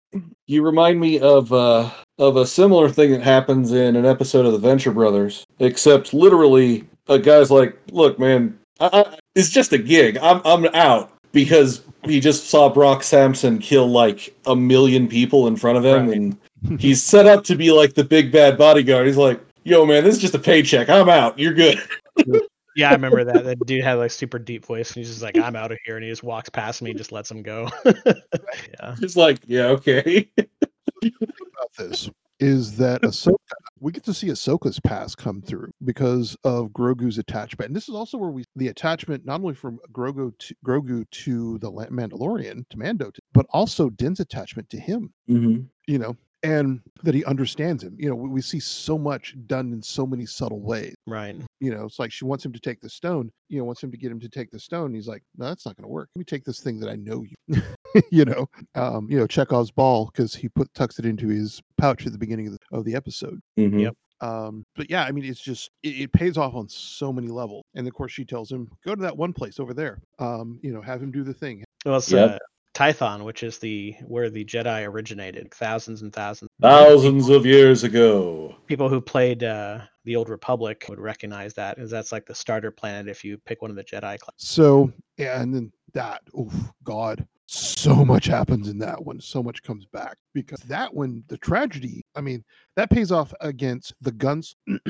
[0.46, 1.88] you remind me of uh
[2.18, 6.84] of a similar thing that happens in an episode of the Venture Brothers, except literally
[7.08, 10.18] a guy's like, look, man, I, I, it's just a gig.
[10.18, 15.56] I'm I'm out because he just saw Brock Sampson kill like a million people in
[15.56, 16.16] front of him, Right.
[16.16, 19.06] and he's set up to be like the big bad bodyguard.
[19.06, 19.40] He's like.
[19.64, 20.88] Yo, man, this is just a paycheck.
[20.88, 21.38] I'm out.
[21.38, 21.80] You're good.
[22.74, 23.44] Yeah, I remember that.
[23.44, 25.96] That dude had like super deep voice, and he's just like, "I'm out of here,"
[25.96, 27.68] and he just walks past me, and just lets him go.
[28.06, 28.94] yeah.
[28.98, 30.26] Just like, yeah, okay.
[30.38, 32.08] about this
[32.40, 33.36] is that Ahsoka,
[33.82, 37.68] we get to see Ahsoka's past come through because of Grogu's attachment.
[37.68, 41.58] And this is also where we the attachment not only from Grogu to Grogu to
[41.58, 45.12] the Mandalorian to Mando, but also Din's attachment to him.
[45.28, 45.62] Mm-hmm.
[45.88, 47.96] You know, and that he understands him.
[47.98, 50.94] You know, we, we see so much done in so many subtle ways.
[51.06, 51.36] Right.
[51.60, 53.30] You know, it's like she wants him to take the stone.
[53.48, 54.94] You know, wants him to get him to take the stone.
[54.94, 56.08] He's like, no, that's not going to work.
[56.14, 57.62] Let me take this thing that I know you.
[58.10, 62.06] you know, um, you know, Chekhov's ball because he put tucks it into his pouch
[62.06, 63.40] at the beginning of the, of the episode.
[63.58, 63.78] Mm-hmm.
[63.80, 63.94] Yep.
[64.20, 67.64] Um, but yeah, I mean, it's just it, it pays off on so many levels.
[67.74, 70.00] And of course, she tells him, "Go to that one place over there.
[70.20, 72.30] Um, you know, have him do the thing." Well, it's Yep.
[72.30, 72.38] uh,
[72.74, 76.50] Tython, which is the where the Jedi originated, thousands and thousands.
[76.60, 78.56] Thousands of years ago.
[78.66, 82.70] People who played uh, the Old Republic would recognize that, as that's like the starter
[82.70, 84.34] planet if you pick one of the Jedi class.
[84.36, 86.50] So yeah, and then that, oh
[86.82, 89.20] God, so much happens in that one.
[89.20, 92.02] So much comes back because that one, the tragedy.
[92.16, 92.42] I mean,
[92.76, 94.56] that pays off against the guns.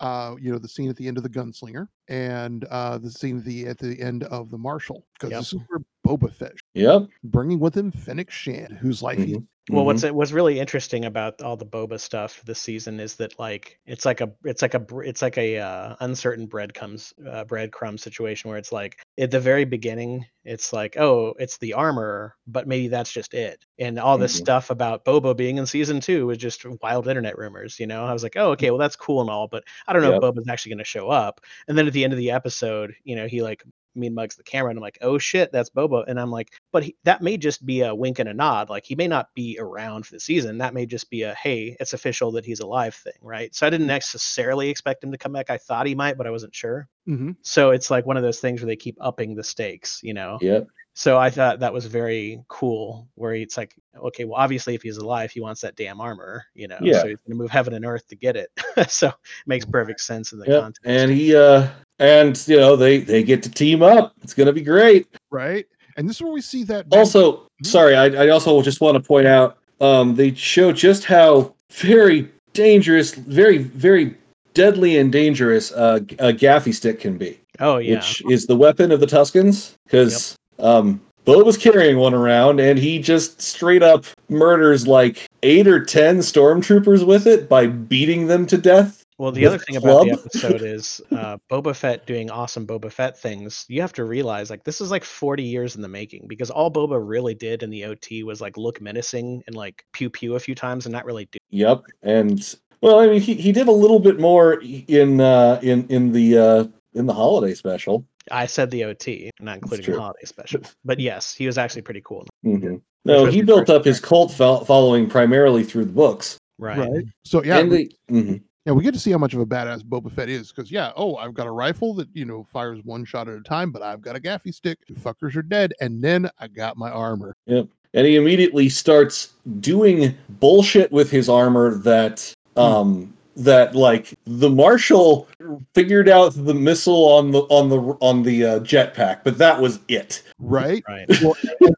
[0.00, 3.38] uh, you know, the scene at the end of the gunslinger and uh, the scene
[3.38, 5.40] at the at the end of the marshal because Yep.
[5.40, 5.80] this is where
[6.16, 7.08] Boba Fett Yep.
[7.24, 9.46] bringing with him Fennec Shand, whose life he Mhm.
[9.68, 13.38] Well, what's it what's really interesting about all the boba stuff this season is that
[13.38, 18.00] like it's like a it's like a it's like a uh, uncertain breadcrumbs uh, breadcrumb
[18.00, 22.66] situation where it's like at the very beginning it's like oh it's the armor but
[22.66, 24.38] maybe that's just it and all this Mhm.
[24.40, 28.12] stuff about Boba being in season two was just wild internet rumors you know I
[28.12, 30.22] was like oh okay well that's cool and all but I don't know Yep.
[30.22, 32.92] if Boba's actually going to show up and then at the end of the episode
[33.04, 33.62] you know he like
[33.94, 36.04] mean mugs the camera and I'm like, oh shit, that's Boba.
[36.06, 38.70] And I'm like, but he, that may just be a wink and a nod.
[38.70, 40.58] Like he may not be around for the season.
[40.58, 43.54] That may just be a hey, it's official that he's alive thing, right?
[43.54, 45.50] So I didn't necessarily expect him to come back.
[45.50, 46.88] I thought he might, but I wasn't sure.
[47.08, 47.36] Mhm.
[47.42, 50.38] So it's like one of those things where they keep upping the stakes, you know.
[50.40, 50.66] Yep.
[50.92, 53.08] So I thought that was very cool.
[53.14, 56.68] Where it's like, okay, well, obviously, if he's alive, he wants that damn armor, you
[56.68, 56.78] know.
[56.82, 57.00] Yeah.
[57.00, 58.50] So he's going to move heaven and earth to get it.
[58.90, 59.14] so it
[59.46, 60.60] makes perfect sense in the Yep.
[60.62, 60.86] context.
[60.86, 61.68] And he uh
[62.00, 64.14] and you know they they get to team up.
[64.22, 65.06] It's gonna be great.
[65.30, 65.66] right?
[65.96, 66.86] And this is where we see that.
[66.90, 71.54] Also, sorry, I, I also just want to point out um they show just how
[71.70, 74.16] very dangerous, very very
[74.54, 77.96] deadly and dangerous uh, a gaffi stick can be, oh yeah.
[77.96, 79.74] which is the weapon of the Tuskens.
[79.84, 85.68] Because um, Bo was carrying one around, and he just straight up murders like eight
[85.68, 88.99] or ten stormtroopers with it by beating them to death.
[89.20, 93.18] Well, the other thing about the episode is uh, Boba Fett doing awesome Boba Fett
[93.18, 93.66] things.
[93.68, 96.72] You have to realize, like, this is like 40 years in the making because all
[96.72, 100.40] Boba really did in the OT was like look menacing and like pew pew a
[100.40, 101.38] few times and not really do.
[101.50, 105.86] Yep, and well, I mean, he, he did a little bit more in uh, in
[105.88, 106.64] in the uh,
[106.94, 108.06] in the holiday special.
[108.30, 110.62] I said the OT, not including the holiday special.
[110.82, 112.26] But yes, he was actually pretty cool.
[112.42, 116.38] hmm No, he built first up his cult fol- following primarily through the books.
[116.58, 116.78] Right.
[116.78, 117.04] right?
[117.26, 118.42] So yeah, and we, the, mhm.
[118.66, 120.92] Yeah, we get to see how much of a badass Boba Fett is because yeah,
[120.94, 123.82] oh, I've got a rifle that you know fires one shot at a time, but
[123.82, 124.78] I've got a gaffi stick.
[124.86, 127.34] Two fuckers are dead, and then I got my armor.
[127.46, 127.68] Yep.
[127.94, 135.26] And he immediately starts doing bullshit with his armor that um that like the marshal
[135.74, 139.80] figured out the missile on the on the on the uh, jetpack, but that was
[139.88, 140.22] it.
[140.38, 140.84] Right.
[140.88, 141.06] Right.
[141.22, 141.74] Well, the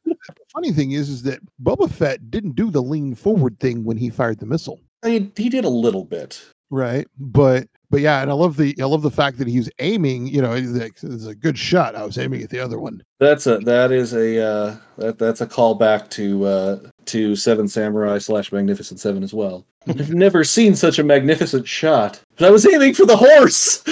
[0.52, 4.10] funny thing is, is that Boba Fett didn't do the lean forward thing when he
[4.10, 4.80] fired the missile.
[5.02, 6.44] I mean, he did a little bit.
[6.72, 7.06] Right.
[7.18, 10.28] But but yeah, and I love the I love the fact that he's aiming.
[10.28, 11.94] You know, it's a good shot.
[11.94, 13.02] I was aiming at the other one.
[13.20, 18.16] That's a that is a uh, that that's a callback to uh, to Seven Samurai
[18.16, 19.66] slash Magnificent Seven as well.
[19.86, 23.84] I've never seen such a magnificent shot, but I was aiming for the horse.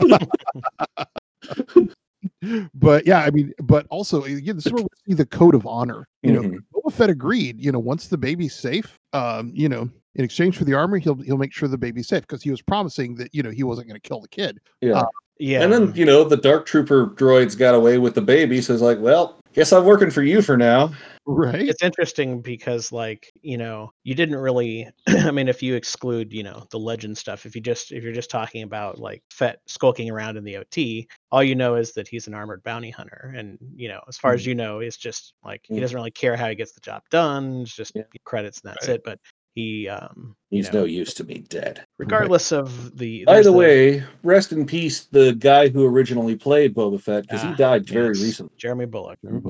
[2.74, 5.66] but yeah, I mean, but also again, this is where we see the code of
[5.66, 6.08] honor.
[6.22, 6.56] You know, Mhm.
[6.74, 7.60] Boba Fett agreed.
[7.60, 11.16] You know, once the baby's safe, um, you know, in exchange for the armor, he'll
[11.16, 13.88] he'll make sure the baby's safe because he was promising that you know he wasn't
[13.88, 14.60] going to kill the kid.
[14.80, 14.94] yeah.
[15.00, 15.06] Uh,
[15.38, 15.62] Yeah.
[15.62, 18.80] And then, you know, the Dark Trooper droids got away with the baby, so it's
[18.82, 20.92] like, well, guess I'm working for you for now.
[21.26, 21.66] Right?
[21.70, 26.42] it's interesting because like you know you didn't really i mean if you exclude you
[26.42, 30.10] know the legend stuff if you just if you're just talking about like Fett skulking
[30.10, 33.56] around in the ot all you know is that he's an armored bounty hunter and
[33.74, 35.80] you know as far as you know it's just like he Mm.
[35.80, 38.02] doesn't really care how he gets the job done it's just Yeah.
[38.24, 38.96] credits and that's Right.
[38.96, 39.18] it but
[39.54, 41.84] he um He's know, no use to me dead.
[41.98, 46.74] regardless of the By there's the way, rest in peace, the guy who originally played
[46.74, 48.52] Boba Fett, because he Ah, died very yes, recently.
[48.56, 49.40] jeremy Bulloch Jeremy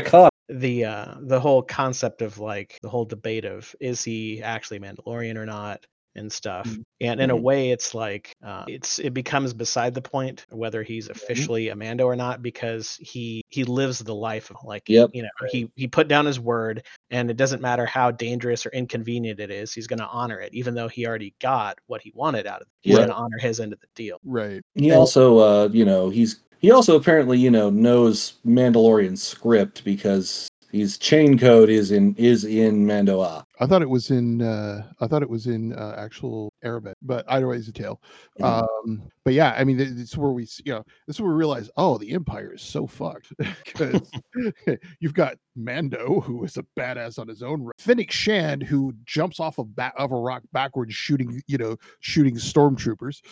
[0.00, 0.28] Iconic.
[0.48, 5.36] the uh the whole concept of like the whole debate of is he actually Mandalorian
[5.36, 5.84] or not
[6.16, 6.66] and stuff.
[6.66, 6.82] Mhm.
[7.00, 7.42] And in a Mhm.
[7.42, 12.04] way it's like uh, it's it becomes beside the point whether he's officially a Mando
[12.06, 15.10] or not because he he lives the life of like Yep.
[15.12, 18.70] you know he he put down his word and it doesn't matter how dangerous or
[18.70, 22.12] inconvenient it is he's going to honor it even though he already got what he
[22.14, 22.72] wanted out of it.
[22.82, 23.00] He's Right.
[23.06, 24.18] going to honor his end of the deal.
[24.24, 24.62] Right.
[24.74, 29.84] He And- also, uh, you know, he's he also apparently, you know, knows Mandalorian script
[29.84, 33.44] because his chain code is in is in Mando'a.
[33.58, 37.24] I thought it was in uh I thought it was in uh, actual Arabic, but
[37.28, 38.00] either way it's a tale.
[38.40, 38.44] Mhm.
[38.86, 41.70] Um but yeah, I mean it's where we you know, this is where we realize
[41.76, 43.32] oh the empire is so fucked
[43.64, 44.10] because
[45.00, 47.70] you've got Mando who is a badass on his own.
[47.78, 52.36] Fennec Shand who jumps off of ba- of a rock backwards shooting, you know, shooting
[52.36, 53.22] stormtroopers.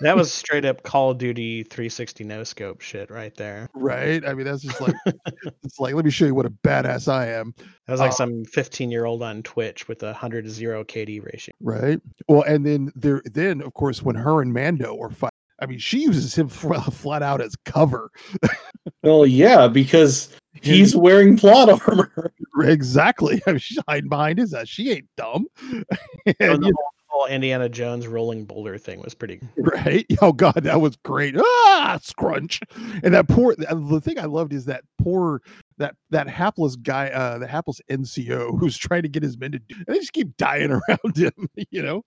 [0.00, 3.68] That was straight up Call of Duty 360 no scope shit right there.
[3.74, 4.24] Right?
[4.24, 4.94] I mean that's just like
[5.64, 7.54] it's like let me show you what a badass I am.
[7.86, 10.84] That was like Uh, some 15 year old on Twitch with a 100 to 0
[10.84, 11.54] KD ratio.
[11.60, 12.00] Right.
[12.28, 15.78] Well, and then there, then of course, when her and Mando are fighting, I mean,
[15.78, 18.10] she uses him fl- flat out as cover.
[19.02, 22.32] Well, yeah, because he's wearing plot armor.
[22.60, 23.40] exactly.
[23.46, 24.68] I mean, she's hiding behind his ass.
[24.68, 25.46] She ain't dumb.
[25.70, 25.84] And
[26.40, 29.40] And, the whole, whole Indiana Jones rolling boulder thing was pretty.
[29.56, 30.04] know, right?
[30.20, 31.36] Oh God, that was great.
[31.38, 32.60] Ah, scrunch.
[33.02, 33.54] And that poor.
[33.56, 35.40] The the thing I loved is that poor.
[35.78, 39.58] That that hapless guy, uh, the hapless NCO who's trying to get his men to
[39.58, 41.32] do, and they just keep dying around him.
[41.70, 42.04] You know,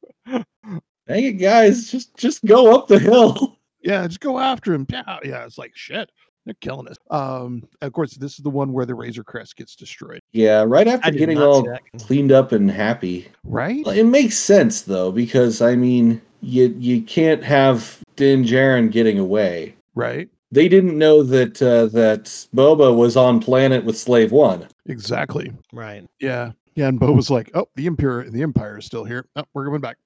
[1.08, 3.58] Dang it, guys, just just go up the hill.
[3.82, 4.86] yeah, just go after him.
[4.90, 5.46] Yeah, yeah.
[5.46, 6.10] It's like shit.
[6.46, 6.96] They're killing us.
[7.12, 10.88] Um, of course, this is the one where the Razor Crest gets destroyed, Yeah, right
[10.88, 11.82] after getting all see that.
[12.00, 13.28] cleaned up and happy.
[13.44, 13.86] right?
[13.88, 19.76] It makes sense though, because I mean, you you can't have Din Djarin getting away.
[19.94, 20.30] Right?
[20.52, 22.26] They didn't know that uh, that
[22.56, 24.68] Boba was on planet with Slave One.
[24.86, 25.52] Exactly.
[25.74, 26.06] Right.
[26.20, 26.52] Yeah.
[26.76, 26.88] Yeah.
[26.88, 29.26] And Bo was like, "Oh, the Empire, the Empire is still here.
[29.36, 29.98] Oh, we're going back."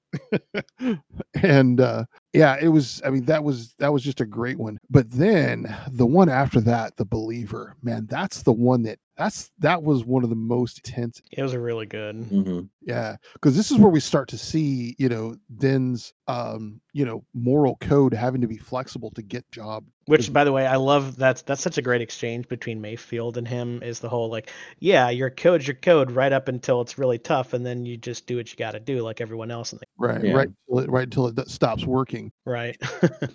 [1.42, 3.00] and uh, yeah, it was.
[3.04, 4.78] I mean, that was that was just a great one.
[4.90, 9.82] But then the one after that, the Believer, man, that's the one that that's that
[9.82, 12.16] was one of the most intense It was really good.
[12.16, 12.60] Mm-hmm.
[12.80, 17.24] Yeah, because this is where we start to see, you know, Din's, um, you know,
[17.34, 19.84] moral code having to be flexible to get job.
[20.06, 23.46] Which, by the way, I love that's that's such a great exchange between Mayfield and
[23.46, 23.82] him.
[23.82, 24.50] Is the whole like,
[24.80, 28.26] yeah, your code's your code right up until it's really tough, and then you just
[28.26, 30.32] do what you got to do, like everyone else in the Right, Yeah.
[30.32, 32.32] right, until it, right until it stops working.
[32.46, 32.76] right.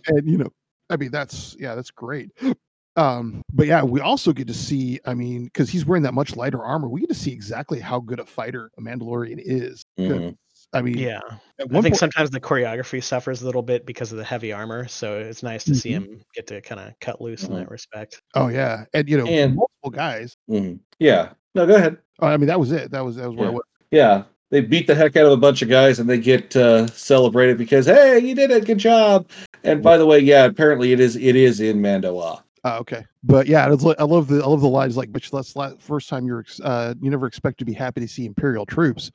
[0.08, 0.50] And you know,
[0.90, 2.32] I mean, that's yeah, that's great.
[2.98, 6.36] Um, but yeah, we also get to see, I mean, because he's wearing that much
[6.36, 9.86] lighter armor, we get to see exactly how good a fighter a Mandalorian is.
[9.98, 10.38] 'Cause, Mhm.
[10.74, 11.20] I mean, yeah,
[11.60, 14.88] I think point, sometimes the choreography suffers a little bit because of the heavy armor,
[14.88, 15.94] so it's nice to see Mhm.
[15.94, 17.60] him get to kind of cut loose in Mhm.
[17.60, 18.22] that respect.
[18.34, 20.36] oh yeah, and you know, And- multiple guys.
[20.50, 20.80] Mhm.
[21.00, 21.30] Yeah.
[21.56, 21.98] No, go ahead.
[22.20, 22.92] Oh, I mean, that was it.
[22.92, 23.56] That was that was where I Yeah.
[23.56, 23.64] was.
[23.92, 24.24] Yeah.
[24.50, 27.58] They beat the heck out of a bunch of guys and they get uh, celebrated
[27.58, 29.28] because hey, you did it, good job.
[29.64, 32.42] And by the way, yeah, apparently it is it is in Mando'a.
[32.64, 35.30] Oh, okay, but yeah, it's like, I love the I love the lines like, "Bitch,
[35.30, 38.26] that's la- first time you're ex- uh, you never expect to be happy to see
[38.26, 39.12] Imperial troops."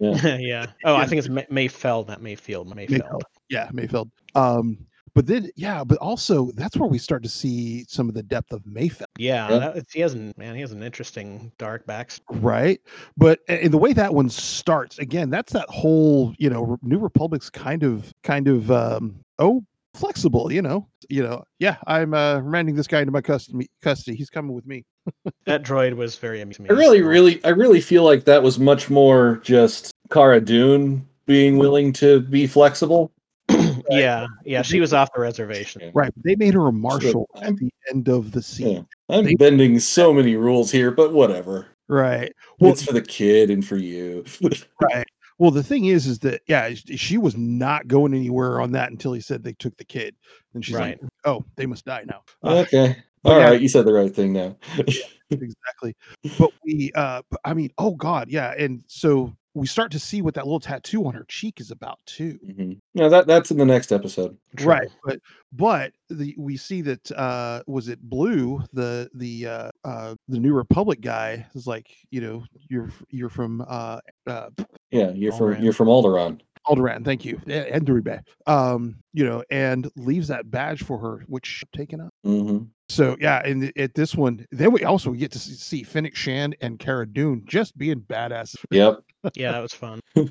[0.00, 0.66] yeah.
[0.84, 2.74] Oh, I think it's May- Mayfeld, not Mayfield.
[2.74, 3.02] Mayfield.
[3.02, 3.20] Mayfeld.
[3.48, 4.10] yeah, Mayfeld.
[4.34, 4.78] Um,
[5.14, 8.52] but then yeah, but also that's where we start to see some of the depth
[8.52, 9.58] of Mayfeld, Yeah, Yeah.
[9.58, 10.54] That, he has an man.
[10.54, 12.20] He has an interesting dark backstory.
[12.40, 12.80] right?
[13.16, 16.98] But a- and the way that one starts again, that's that whole you know New
[16.98, 19.64] Republic's kind of kind of um oh
[19.94, 23.68] flexible, you know, you know, yeah, I'm uh remanding this guy into my custody.
[23.82, 24.84] Custody, he's coming with me.
[25.46, 26.66] That droid was very amusing.
[26.68, 31.56] I really, really, I really feel like that was much more just Cara Dune being
[31.56, 33.10] willing to be flexible.
[33.90, 35.90] Yeah, yeah, she was off the reservation.
[35.94, 36.12] Right.
[36.22, 38.86] They made her a marshal I'm- at the end of the scene.
[39.08, 41.68] I'm They- bending so many rules here, but whatever.
[41.88, 42.30] Right.
[42.60, 44.26] Well, it's for the kid and for you.
[44.82, 45.06] right.
[45.38, 49.12] Well, the thing is, is that yeah, she was not going anywhere on that until
[49.12, 50.16] he said they took the kid,
[50.54, 51.00] and she's Right.
[51.00, 52.96] like, "Oh, they must die now." Uh, okay.
[53.22, 53.58] but All right, yeah.
[53.58, 54.56] you said the right thing now.
[55.30, 55.94] exactly.
[56.38, 60.22] But we, uh, but, I mean, oh god, yeah, and so we start to see
[60.22, 62.38] what that little tattoo on her cheek is about too.
[62.46, 62.78] Mhm.
[62.94, 64.36] No, that that's in the next episode.
[64.56, 64.66] True.
[64.68, 65.20] Right, but
[65.52, 70.54] but the we see that uh was it Blue the the uh uh the New
[70.54, 74.50] Republic guy is like you know you're you're from uh uh
[74.90, 76.40] Yeah, you're from you're from Alderaan.
[76.66, 81.64] Alderaan, thank you, and Enduribe, um you know, and leaves that badge for her, which
[81.74, 82.10] taken up.
[82.24, 82.58] hmm
[82.90, 86.56] So yeah, and at this one, then we also get to see, see Fennec Shand
[86.60, 88.54] and Cara Dune just being badass.
[88.70, 89.00] Yep.
[89.34, 90.00] Yeah, that was fun.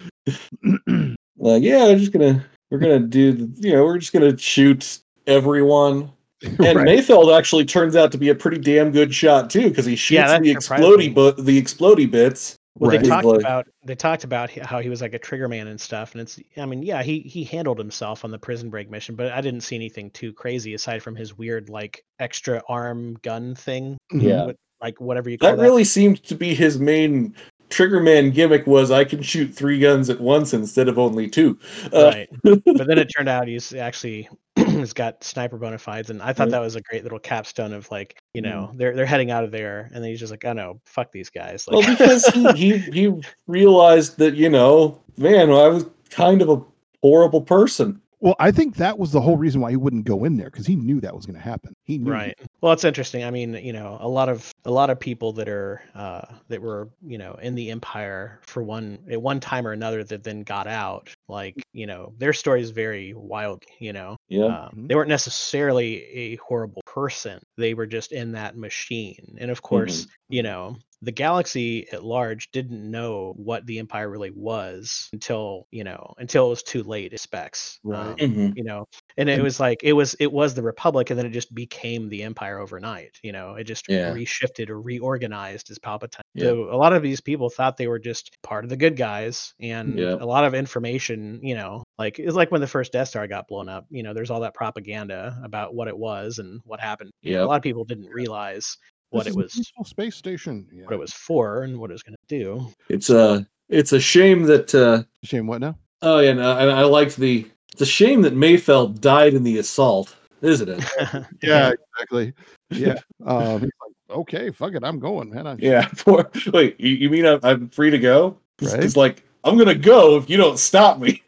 [1.39, 4.99] Like, yeah, we're just gonna we're gonna do the- you know we're just gonna shoot
[5.28, 6.12] everyone.
[6.43, 6.88] And Right.
[6.88, 10.22] Mayfeld actually turns out to be a pretty damn good shot too, because he shoots
[10.28, 11.10] that the surprised explody me.
[11.10, 12.55] but the explody bits.
[12.80, 13.01] Well, Right.
[13.01, 15.80] they talked Like- about they talked about how he was like a trigger man and
[15.80, 19.15] stuff, and it's I mean, yeah, he he handled himself on the prison break mission,
[19.15, 23.55] but I didn't see anything too crazy aside from his weird like extra arm gun
[23.55, 24.45] thing, Yeah.
[24.47, 25.63] what- like whatever you call That that.
[25.63, 27.34] really seemed to be his main
[27.69, 31.57] Triggerman gimmick was I can shoot three guns at once instead of only two.
[31.91, 32.30] Uh, right.
[32.43, 34.30] but then it turned out he's actually
[34.82, 36.51] has got sniper bona fides, and I thought Yeah.
[36.53, 38.45] that was a great little capstone of like you Mm.
[38.45, 41.11] know they're they're heading out of there, and then he's just like, oh no, fuck
[41.11, 41.65] these guys.
[41.69, 46.61] Well, because he, he he realized that you know, man, I was kind of a
[47.01, 48.01] horrible person.
[48.20, 50.65] Well, I think that was the whole reason why he wouldn't go in there because
[50.65, 51.74] he knew that was going to happen.
[51.84, 52.11] He knew.
[52.11, 55.32] right well it's interesting i mean you know a lot of a lot of people
[55.34, 59.68] that are uh that were you know in the empire for one at one time
[59.68, 63.93] or another that then got out like you know their story is very wild you
[63.93, 64.45] know Yeah.
[64.45, 64.88] uh, Mhm.
[64.88, 70.07] they weren't necessarily a horrible person they were just in that machine and of course
[70.30, 75.84] you know the galaxy at large didn't know what the empire really was until you
[75.84, 78.16] know until it was too late it specs Right.
[78.16, 78.54] Um, Mhm.
[78.56, 78.86] you know
[79.18, 82.10] and it was like it was it was the republic and then it just became
[82.10, 84.14] the empire overnight you know it just Yeah.
[84.14, 86.54] reshifted or reorganized as palpatine Yeah.
[86.54, 89.54] so a lot of these people thought they were just part of the good guys
[89.60, 90.16] and Yeah.
[90.20, 93.48] a lot of information you know like it's like when the first death star got
[93.48, 97.12] blown up you know there's all that propaganda about what it was and what happened
[97.22, 98.78] You know, a lot of people didn't realize
[99.10, 100.68] what This it is a was space station.
[100.72, 100.84] Yeah.
[100.84, 103.99] what it was for and what it was going to do It's a it's a
[103.99, 105.47] shame that uh Shame.
[105.47, 105.78] What now?
[106.01, 109.60] oh yeah, no, and I liked the it's a shame that Mayfeld died in the
[109.60, 110.84] assault, isn't it?
[111.43, 112.34] Yeah, exactly.
[112.72, 112.95] Yeah.
[113.26, 113.72] um, like,
[114.10, 115.47] okay, fuck it, I'm going, man.
[115.47, 115.88] I'm yeah.
[115.97, 118.38] Poor, wait, you, you mean I'm, I'm free to go?
[118.62, 118.84] Right.
[118.84, 121.24] It's like I'm gonna go if you don't stop me.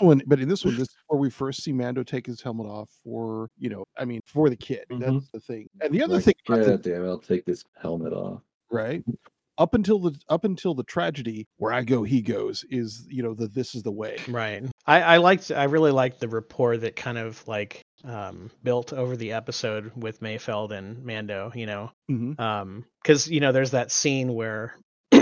[0.00, 2.02] But in this one, but in this one, this is where we first see Mando
[2.02, 4.84] take his helmet off for, you know, I mean, for the kid.
[4.90, 5.00] Mhm.
[5.00, 5.68] That's the thing.
[5.80, 8.42] And the other Like, thing, about the- damn, I'll take this helmet off.
[8.70, 9.02] right?
[9.56, 13.34] Up until the up until the tragedy, where I go, he goes, is you know
[13.34, 14.18] the this is the way.
[14.28, 14.62] Right.
[14.86, 19.16] I, I liked I really liked the rapport that kind of like um built over
[19.16, 21.90] the episode with Mayfeld and Mando, you know.
[22.08, 22.38] Mhm.
[22.38, 24.76] Um cuz you know there's that scene where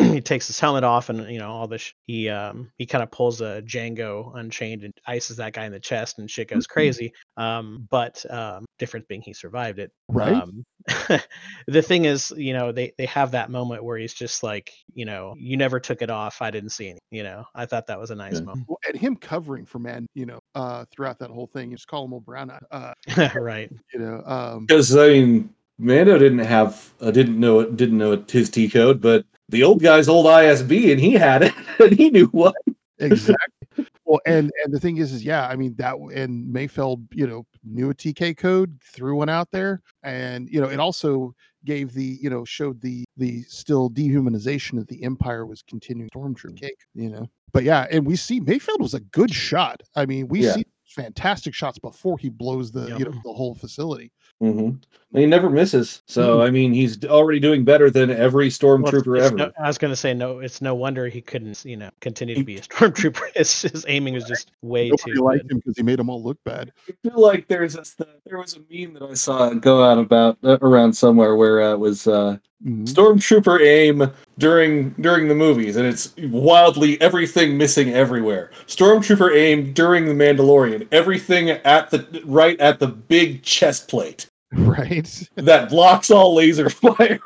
[0.15, 3.11] he takes his helmet off and you know all this he um he kind of
[3.11, 7.13] pulls a Django unchained and ices that guy in the chest and shit goes crazy.
[7.37, 9.91] Um but um difference being he survived it.
[10.09, 10.35] Right.
[10.43, 10.65] Um,
[11.67, 15.05] the thing is, you know, they they have that moment where he's just like, you
[15.05, 16.43] know, you never took it off.
[16.43, 17.01] I didn't see any.
[17.11, 18.41] You know, I thought that was a nice Yeah.
[18.43, 18.67] moment.
[18.69, 21.89] Well, and him covering for man, you know, uh, throughout that whole thing, you just
[21.89, 22.95] call him old brown uh,
[23.35, 23.71] right.
[23.93, 28.13] you know, um, Because I mean, Mando didn't have uh, didn't know it didn't know
[28.13, 31.93] it, his T code, but the old guy's old ISB and he had it and
[31.93, 32.55] he knew what.
[32.99, 33.87] exactly.
[34.05, 37.47] well, and and the thing is, is yeah, I mean that, and Mayfeld, you know,
[37.65, 42.19] knew a TK code, threw one out there, and you know, it also gave the,
[42.23, 47.11] you know, showed the the still dehumanization of the Empire was continuing stormtrooper cake, you
[47.11, 47.27] know.
[47.53, 49.83] But yeah, and we see Mayfeld was a good shot.
[49.95, 50.55] I mean, we Yeah.
[50.55, 54.13] see fantastic shots before he blows the, you know, the whole facility.
[54.41, 54.71] hmm
[55.15, 56.03] He never misses.
[56.07, 56.47] So Mhm.
[56.47, 59.37] I mean, he's already doing better than every stormtrooper it's ever.
[59.37, 60.41] no- I was going to say no.
[60.41, 62.61] It's no wonder he couldn't, you know, continue to be a
[63.15, 63.23] stormtrooper.
[63.35, 65.53] His, his aiming was just way Nobody too liked good.
[65.53, 66.73] him because he made them all look bad.
[66.89, 67.97] I feel like there's this,
[68.27, 71.73] there was a meme that I saw go out about uh, around somewhere where uh,
[71.73, 72.37] it was uh,
[72.67, 72.87] Mhm.
[72.87, 78.51] stormtrooper aim during during the movies, and it's wildly everything missing everywhere.
[78.67, 84.27] Stormtrooper aim during the Mandalorian, everything at the right at the big chest plate
[84.79, 85.29] Right.
[85.37, 87.21] that blocks all laser fire.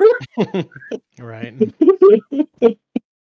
[1.19, 1.55] Right.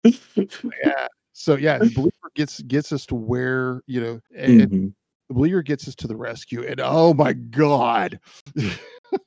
[0.05, 4.93] yeah So yeah, the believer gets gets us to where you know, and Mhm.
[5.29, 8.19] the believer gets us to the rescue, and oh my god,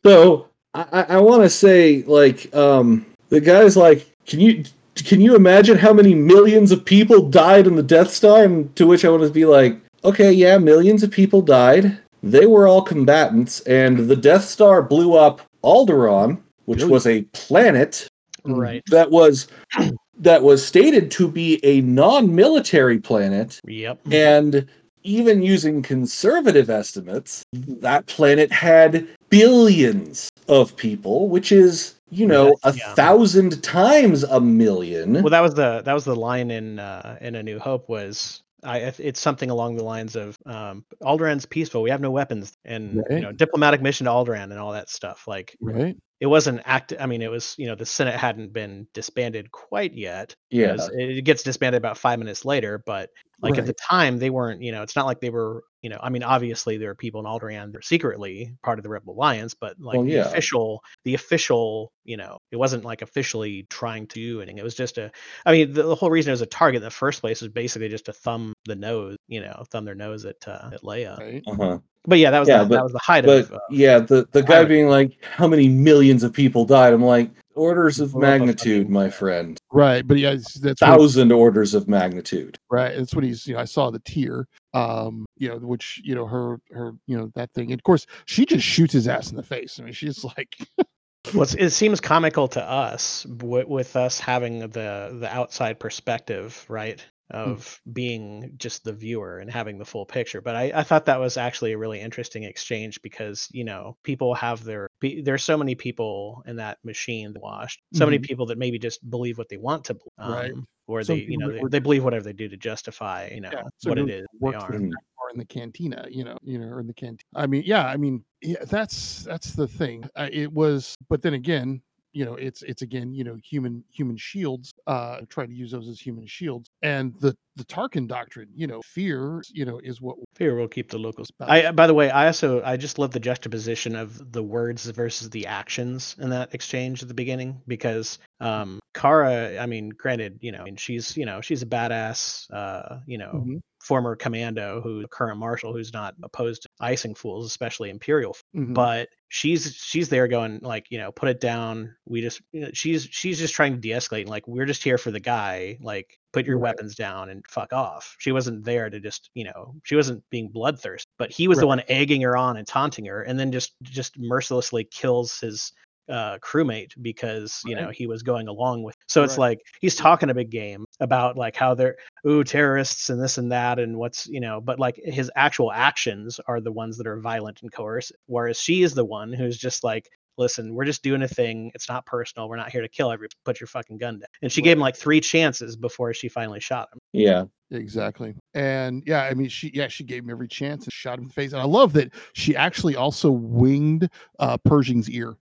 [0.05, 4.65] So I, I- I want to say, like, um, the guy's like, can you
[4.95, 8.45] can you imagine how many millions of people died in the Death Star?
[8.45, 11.99] And to which I want to be like, okay, yeah, millions of people died.
[12.31, 16.91] They were all combatants, and the Death Star blew up Alderaan, which Really?
[16.93, 18.09] was a planet
[18.45, 18.57] Mhm.
[18.59, 18.83] Right.
[18.91, 19.47] that was
[20.19, 23.99] that was stated to be a non-military planet Yep.
[24.11, 24.67] and
[25.05, 32.73] even using conservative estimates, that planet had billions of people, which is, you know, a
[32.77, 32.95] Yeah.
[32.95, 35.13] thousand times a million.
[35.23, 38.43] Well, that was the that was the line in uh, in A New Hope was
[38.65, 41.83] I it's something along the lines of um, Alderaan's peaceful.
[41.83, 43.19] We have no weapons, and Right.
[43.19, 45.29] you know diplomatic mission to Alderaan and all that stuff.
[45.29, 45.97] Like right?
[46.21, 46.93] it wasn't act.
[46.99, 50.35] I mean, it was you know the Senate hadn't been disbanded quite yet.
[50.51, 50.77] yeah.
[50.77, 53.11] 'cause It gets disbanded about five minutes later, but
[53.43, 54.63] like at the time they weren't.
[54.63, 55.63] You know, it's not like they were.
[55.87, 58.83] You know, I mean, obviously there are people in Alderaan that are secretly part of
[58.83, 63.03] the Rebel Alliance, but like Well, the official, the official, you know, it wasn't like
[63.03, 64.59] officially trying to do anything.
[64.59, 65.13] It was just a.
[65.45, 67.53] I mean, the, the whole reason it was a target in the first place was
[67.53, 71.19] basically just to thumb the nose, you know, thumb their nose at uh, at Leia.
[71.21, 71.43] Right.
[71.47, 71.79] Uh-huh.
[72.09, 73.53] But yeah, that was Yeah, the, but- that was the height But of.
[73.53, 76.93] Uh, yeah, the, the guy being like, how many millions of people died?
[76.95, 79.59] I'm like, orders of Blow up a magnitude, my friend.
[79.73, 82.59] Right, but yeah, it's- that's what- Thousand orders of magnitude.
[82.71, 82.97] right.
[82.97, 83.47] That's what he's.
[83.47, 84.47] You know, I saw the tear.
[84.77, 87.73] Um, you know, which you know her her you know that thing.
[87.73, 89.81] And of course, she just shoots his ass in the face.
[89.81, 90.57] I mean, she's like,
[91.35, 97.05] Well, it seems comical to us with us having the the outside perspective, right?
[97.31, 100.41] Of being just the viewer and having the full picture.
[100.41, 104.33] But I, I thought that was actually a really interesting exchange because you know people
[104.35, 108.23] have their there's so many people in that machine washed, so many Mhm.
[108.23, 110.53] people that maybe just believe what they want to, believe, um, Right.
[110.87, 113.63] or they you know they, they believe whatever they do to justify you know Yeah,
[113.79, 114.73] some what it is they are.
[114.73, 117.25] or in the cantina, you know, you know, or in the canteen.
[117.35, 120.09] I mean, yeah, I mean, yeah, that's that's the thing.
[120.15, 121.83] Uh, it was, but then again,
[122.17, 124.73] you know, it's it's again, you know, human human shields.
[124.87, 128.81] Uh, trying to use those as human shields, and the the Tarkin doctrine, you know,
[128.83, 131.29] fear, you know, is what Fear will keep the locals.
[131.29, 131.51] Spouse.
[131.51, 135.29] I, by the way, I also I just love the juxtaposition of the words versus
[135.29, 140.53] the actions in that exchange at the beginning because um Cara, I mean, granted, you
[140.53, 144.81] know, I mean, she's you know she's a badass, uh, you know, Mhm, former commando
[144.81, 150.09] who current marshal who's not opposed to icing fools, especially imperial mhm, but she's she's
[150.09, 151.95] there going like you know put it down.
[152.07, 154.99] We just you know, she's she's just trying to de-escalate and like we're just here
[154.99, 156.71] for the guy like put your Right.
[156.71, 158.17] weapons down and fuck off.
[158.19, 161.67] She wasn't there to just you know she wasn't being bloodthirsty but he was the
[161.67, 165.73] one egging her on and taunting her and then just just mercilessly kills his
[166.09, 170.31] uh crewmate because you know he was going along with so it's like he's talking
[170.31, 171.97] a big game about like how they're
[172.27, 176.39] ooh terrorists and this and that and what's you know but like his actual actions
[176.47, 179.83] are the ones that are violent and coercive whereas she is the one who's just
[179.83, 181.71] like listen we're just doing a thing.
[181.75, 182.49] It's not personal.
[182.49, 184.29] We're not here to kill everybody put your fucking gun down.
[184.43, 186.99] And she gave him like three chances before she finally shot him.
[187.13, 187.45] Yeah.
[187.71, 188.35] Exactly.
[188.55, 191.29] And yeah, I mean, she yeah, she gave him every chance and shot him in
[191.29, 191.53] the face.
[191.53, 194.09] And I love that she actually also winged
[194.39, 195.37] uh Pershing's ear.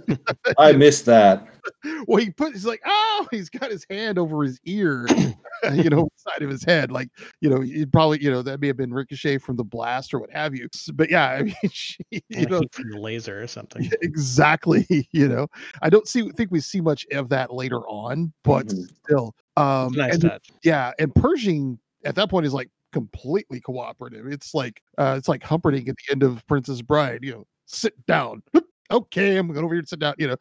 [0.58, 1.46] I missed that.
[2.06, 5.06] well, he put he's like, oh, he's got his hand over his ear,
[5.74, 6.90] you know, side of his head.
[6.90, 7.08] Like,
[7.40, 10.18] you know, it probably, you know, that may have been ricochet from the blast or
[10.20, 10.68] what have you.
[10.94, 14.86] But yeah, I mean, she, you and know, from the laser or something exactly.
[15.12, 15.46] You know,
[15.82, 18.88] I don't see think we see much of that later on, but Mhm.
[19.04, 24.26] still, um, nice and touch yeah, and Pershing at that point is like completely cooperative.
[24.26, 27.94] It's like uh it's like Humperdinck at the end of Princess Bride, you know, sit
[28.06, 28.42] down.
[28.90, 30.14] okay, I'm going over here to sit down.
[30.18, 30.36] You know,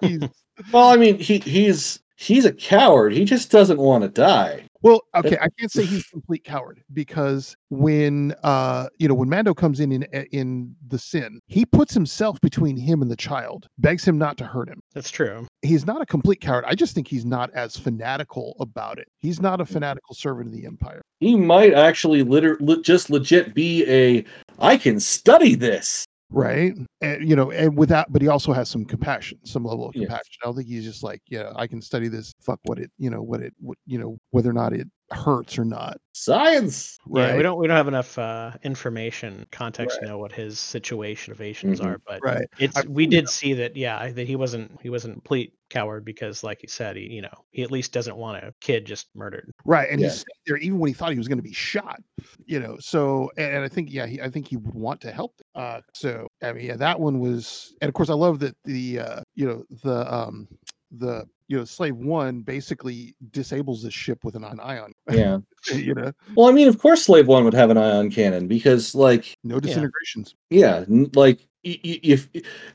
[0.00, 0.20] he's
[0.72, 3.12] Well, I mean, he he's he's a coward.
[3.12, 4.62] He just doesn't want to die.
[4.82, 9.28] well, okay, I can't say he's a complete coward because when uh you know when
[9.28, 10.02] Mando comes in in
[10.32, 14.44] in the sin, he puts himself between him and the child, begs him not to
[14.44, 14.80] hurt him.
[14.94, 16.64] that's true He's not a complete coward.
[16.66, 19.08] I just think he's not as fanatical about it.
[19.18, 21.02] He's not a fanatical servant of the Empire.
[21.20, 24.24] He might actually liter- le- just legit be a
[24.58, 26.06] I can study this.
[26.30, 29.94] Right and you know and without but he also has some compassion some level of
[29.94, 30.02] Yes.
[30.06, 32.90] compassion i don't think he's just like yeah i can study this fuck what it
[32.98, 36.98] you know what it what, you know whether or not it hurts or not Science.
[37.12, 40.06] Yeah, we don't we don't have enough uh, information context Right.
[40.06, 41.84] to know what his situation motivations Mhm.
[41.84, 45.12] are, but right it's I- we did see that yeah that he wasn't he wasn't
[45.12, 48.42] a complete coward because like you said he you know he at least doesn't want
[48.44, 49.50] a kid just murdered.
[49.64, 50.08] right and Yeah.
[50.08, 52.00] he's there even when he thought he was going to be shot
[52.44, 55.12] you know so and, and i think yeah he, i think he would want to
[55.12, 58.56] help uh so i mean yeah that one was and of course i love that
[58.64, 60.48] the uh you know the um
[60.90, 64.92] the you know slave one basically disables the ship with an ion.
[65.10, 65.38] Yeah.
[65.74, 68.94] you know, Well, I mean, of course, Slave One would have an ion cannon because,
[68.94, 70.34] like, no disintegrations.
[70.48, 72.28] yeah, n- like y- y- if,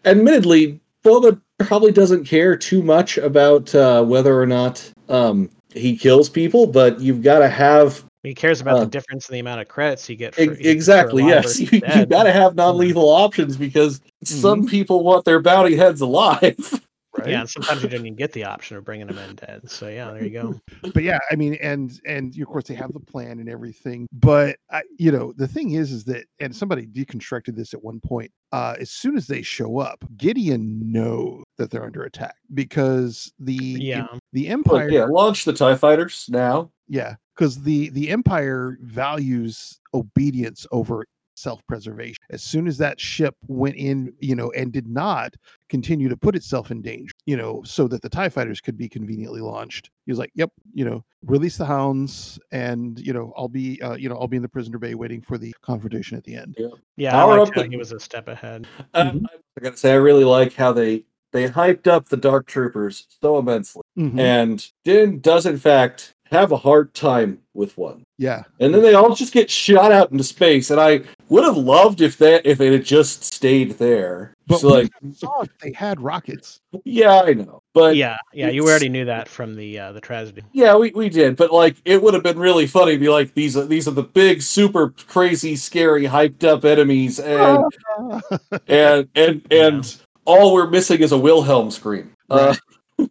[0.06, 6.30] admittedly, Boba probably doesn't care too much about uh, whether or not um, he kills
[6.30, 9.62] people, but you've got to have He cares about Uh, the difference in the amount
[9.62, 10.36] of credits you get.
[10.36, 11.60] For, e- you get for exactly yes.
[11.60, 12.10] You, you dead.
[12.10, 16.58] got to have non-lethal options because some people want their bounty heads alive.
[17.18, 17.30] Right.
[17.30, 19.70] Yeah, and sometimes you don't even get the option of bringing them in dead.
[19.70, 20.60] So yeah, there you go.
[20.94, 24.08] but yeah, I mean, and and of course they have the plan and everything.
[24.12, 28.00] But I, you know, the thing is, is that and somebody deconstructed this at one
[28.00, 28.32] point.
[28.52, 33.54] Uh, as soon as they show up, Gideon knows that they're under attack because the
[33.54, 36.72] Yeah, the Empire Like, yeah, launch the Tie Fighters now.
[36.88, 41.06] Yeah, because the the empire values obedience over
[41.36, 42.16] self-preservation.
[42.30, 45.36] As soon as that ship went in, you know, and did not
[45.70, 48.90] continue to put itself in danger, you know, so that the Tie fighters could be
[48.90, 53.50] conveniently launched, he was like, "Yep, you know, release the hounds, and you know, I'll
[53.50, 56.24] be, uh, you know, I'll be in the prisoner bay waiting for the confrontation at
[56.24, 56.58] the end."
[56.98, 57.12] yeah.
[57.12, 58.68] Power I liked up how the- he was a step ahead.
[58.94, 59.26] Uh, Mhm.
[59.58, 63.38] I gotta say, I really like how they they hyped up the Dark Troopers so
[63.38, 64.18] immensely, Mhm.
[64.18, 68.04] and Din does in fact have a hard time with one.
[68.18, 70.72] Yeah, and then they all just get shot out into space.
[70.72, 74.34] And I would have loved if that if it had just stayed there.
[74.48, 76.60] but so like, we saw if they had rockets.
[76.84, 78.18] yeah, I know, but yeah.
[78.34, 78.52] yeah, yeah.
[78.52, 80.44] You already knew that from the uh, the tragedy.
[80.54, 83.34] Yeah, we, we did, but like it would have been really funny to be like
[83.34, 87.64] these are these are the big, super crazy, scary, hyped up enemies, and
[88.68, 92.12] and and and all we're missing is a Wilhelm scream.
[92.30, 92.56] Uh,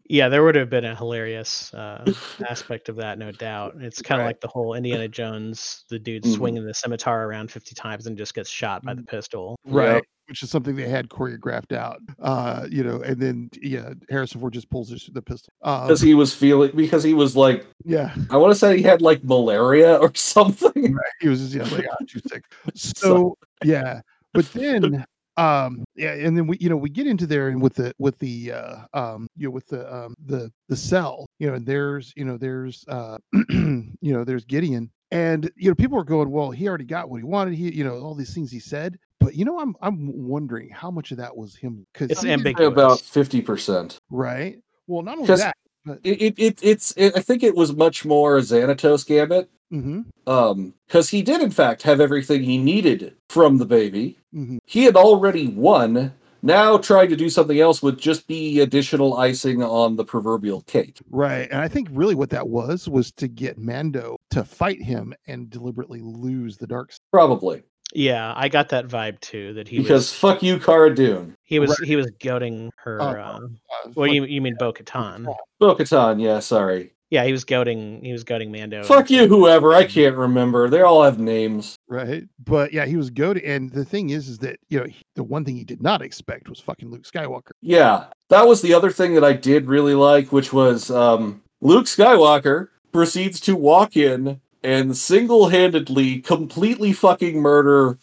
[0.09, 2.05] Yeah, there would have been a hilarious uh,
[2.49, 3.75] aspect of that, no doubt.
[3.81, 4.31] It's kind of Right.
[4.31, 6.37] like the whole Indiana Jones, the dude Mhm.
[6.37, 9.57] swinging the scimitar around 50 times and just gets shot by the pistol.
[9.67, 10.05] right Yep.
[10.29, 14.53] which is something they had choreographed out uh you know and then yeah harrison ford
[14.55, 18.15] just pulls his, the pistol um, because he was feeling because he was like yeah
[18.31, 20.97] I want to say he had like malaria or something.
[21.21, 24.01] he was just yeah like ah, too sick so yeah
[24.35, 25.05] but then
[25.37, 28.17] um yeah and then we you know we get into there and with the with
[28.21, 32.13] the uh um you know with the um the the cell you know and there's
[32.17, 33.19] you know there's uh
[33.51, 37.17] you know there's gideon and you know people are going well he already got what
[37.19, 40.07] he wanted he you know all these things he said but you know i'm i'm
[40.29, 42.69] wondering how much of that was him because It's ambiguous.
[42.73, 43.99] About fifty percent.
[44.11, 45.57] right well not only 'Cause- that
[46.03, 49.51] It, it, it it's it, I think it was much more a Xanatos gambit.
[49.71, 54.19] hmm Um, because he did in fact have everything he needed from the baby.
[54.35, 56.13] Hmm He had already won.
[56.43, 60.99] Now trying to do something else would just be additional icing on the proverbial cake.
[61.09, 61.49] Right.
[61.51, 65.49] And I think really what that was was to get Mando to fight him and
[65.49, 66.99] deliberately lose the dark side.
[67.11, 67.63] Probably.
[67.95, 69.55] Yeah, I got that vibe too.
[69.55, 71.37] That he because was fuck you, Cara Dune.
[71.45, 73.01] he was he was goading her.
[73.01, 75.33] Oh, uh, Uh, well, you you mean Bo Katan?
[75.61, 76.93] Bo Katan, yeah, sorry.
[77.15, 78.83] Yeah, he was goading he was goading Mando.
[78.83, 79.73] Fuck you, whoever.
[79.73, 80.69] I can't remember.
[80.69, 81.77] They all have names.
[81.89, 82.25] right.
[82.45, 83.45] But yeah, he was goaded.
[83.45, 86.03] And the thing is, is that, you know, he- the one thing he did not
[86.03, 87.53] expect was fucking Luke Skywalker.
[87.63, 91.87] Yeah, that was the other thing that I did really like, which was um, Luke
[91.87, 97.99] Skywalker proceeds to walk in and single-handedly, completely fucking murder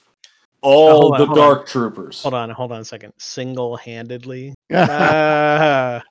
[0.62, 1.46] all hold on, the hold on.
[1.56, 2.22] Dark Troopers.
[2.22, 3.14] Hold on, hold on a second.
[3.18, 4.54] Single handedly.
[4.70, 6.02] yeah.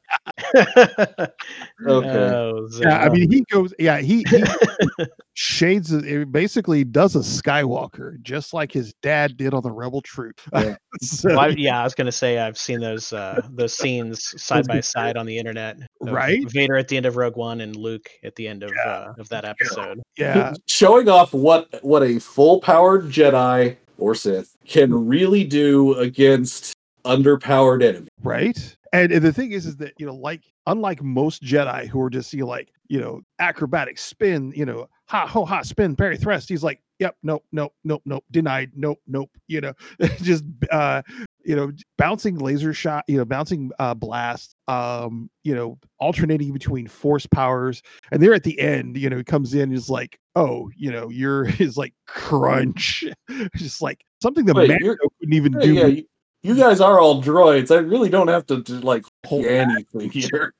[1.87, 2.09] Okay.
[2.09, 4.43] Oh, I mean, he goes, yeah, he, he
[5.35, 10.41] shades, it basically does a Skywalker, just like his dad did on the Rebel Troop.
[10.53, 10.77] Yeah.
[11.01, 14.67] So- Well, I- yeah, I was gonna say I've seen those uh, those scenes side
[14.67, 15.77] by side on the internet.
[16.01, 16.41] Right?
[16.51, 19.29] Vader at the end of Rogue One and Luke at the end of uh, of
[19.31, 20.01] that episode.
[20.17, 20.53] yeah.
[20.67, 26.75] Showing off what what a full-powered Jedi or Sith can really do against
[27.05, 28.09] underpowered enemies.
[28.23, 32.01] right and, and the thing is is that you know like unlike most jedi who
[32.01, 35.97] are just you know, like you know acrobatic spin you know ha ho ha spin
[35.97, 36.49] parry thrust.
[36.49, 39.73] He's like yep nope nope nope nope denied nope nope you know
[40.23, 41.03] just uh
[41.45, 46.87] you know bouncing laser shot you know bouncing uh blast um you know alternating between
[46.87, 47.83] force powers.
[48.13, 50.93] And there at the end you know he comes in and is like oh you
[50.93, 53.03] know you're is like crunch.
[53.57, 55.75] Just like something that Wait, you're- couldn't even do.
[55.75, 56.05] yeah, you,
[56.43, 57.75] you guys are all droids.
[57.75, 60.55] I really don't have to, do, like hold anything here.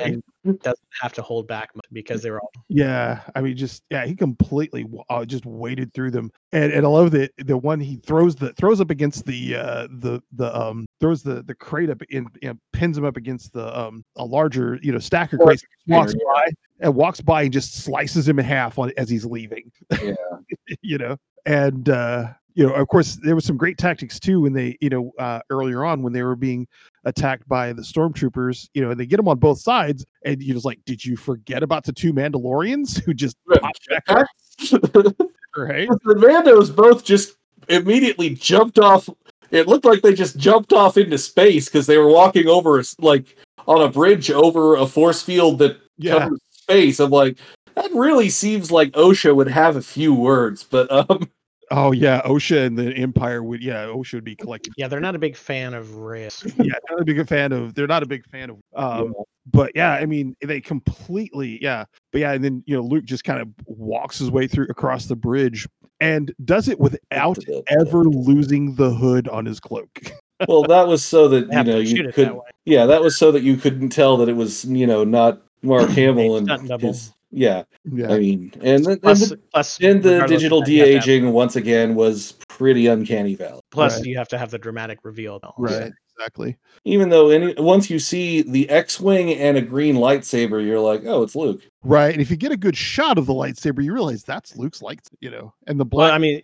[0.00, 4.04] And doesn't have to hold back because they were all Yeah, I mean, just yeah,
[4.04, 7.96] he completely uh, just waded through them, and and I love that the one he
[7.96, 12.02] throws the throws up against the uh the the um throws the the crate up
[12.10, 15.62] in you know, pins him up against the um a larger you know stacker crate
[15.86, 16.46] walks by
[16.80, 19.70] and walks by and just slices him in half on as he's leaving.
[20.02, 20.14] Yeah.
[20.82, 21.16] you know,
[21.46, 24.88] and uh you know, of course, there was some great tactics too when they, you
[24.88, 26.66] know, uh, earlier on when they were being
[27.04, 28.68] attacked by the stormtroopers.
[28.74, 31.16] You know, and they get them on both sides, and you're just like, did you
[31.16, 34.26] forget about the two Mandalorians who just popped back up,
[35.56, 35.88] right?
[35.88, 37.36] the Mandos both just
[37.68, 39.08] immediately jumped off.
[39.50, 43.36] It looked like they just jumped off into space because they were walking over like
[43.66, 47.00] on a bridge over a force field that Yeah, covers space.
[47.00, 47.38] I'm like,
[47.74, 51.28] that really seems like OSHA would have a few words, but um,
[51.70, 54.72] Oh yeah, OSHA and the Empire would yeah, OSHA would be collecting.
[54.76, 56.46] Yeah, they're not a big fan of risk.
[56.58, 57.74] Yeah, they're not a big fan of.
[57.74, 58.56] They're not a big fan of.
[58.74, 59.14] Um,
[59.50, 61.84] but yeah, I mean, they completely yeah.
[62.12, 65.06] But yeah, and then you know, Luke just kind of walks his way through across
[65.06, 65.66] the bridge
[66.00, 67.38] and does it without
[67.68, 69.88] ever losing the hood on his cloak.
[70.48, 72.28] well, that was so that you know you could.
[72.28, 72.40] that.
[72.64, 75.88] Yeah, that was so that you couldn't tell that it was you know not Mark
[75.90, 76.88] Hamill and double.
[76.88, 77.13] his.
[77.36, 80.78] Yeah, yeah, I mean, and, the- and Plus, the, plus, and the digital that, you
[80.80, 83.60] have to have- de-aging once again was pretty uncanny valley.
[83.72, 84.06] Plus, Right.
[84.06, 85.40] you have to have the dramatic reveal.
[85.42, 85.52] though.
[85.58, 86.56] right, exactly.
[86.84, 91.22] Even though any once you see the X-wing and a green lightsaber, you're like, oh,
[91.22, 91.62] it's Luke.
[91.82, 94.80] Right, and if you get a good shot of the lightsaber, you realize that's Luke's
[94.82, 95.00] light.
[95.20, 96.10] You know, and the Well.
[96.10, 96.40] I mean,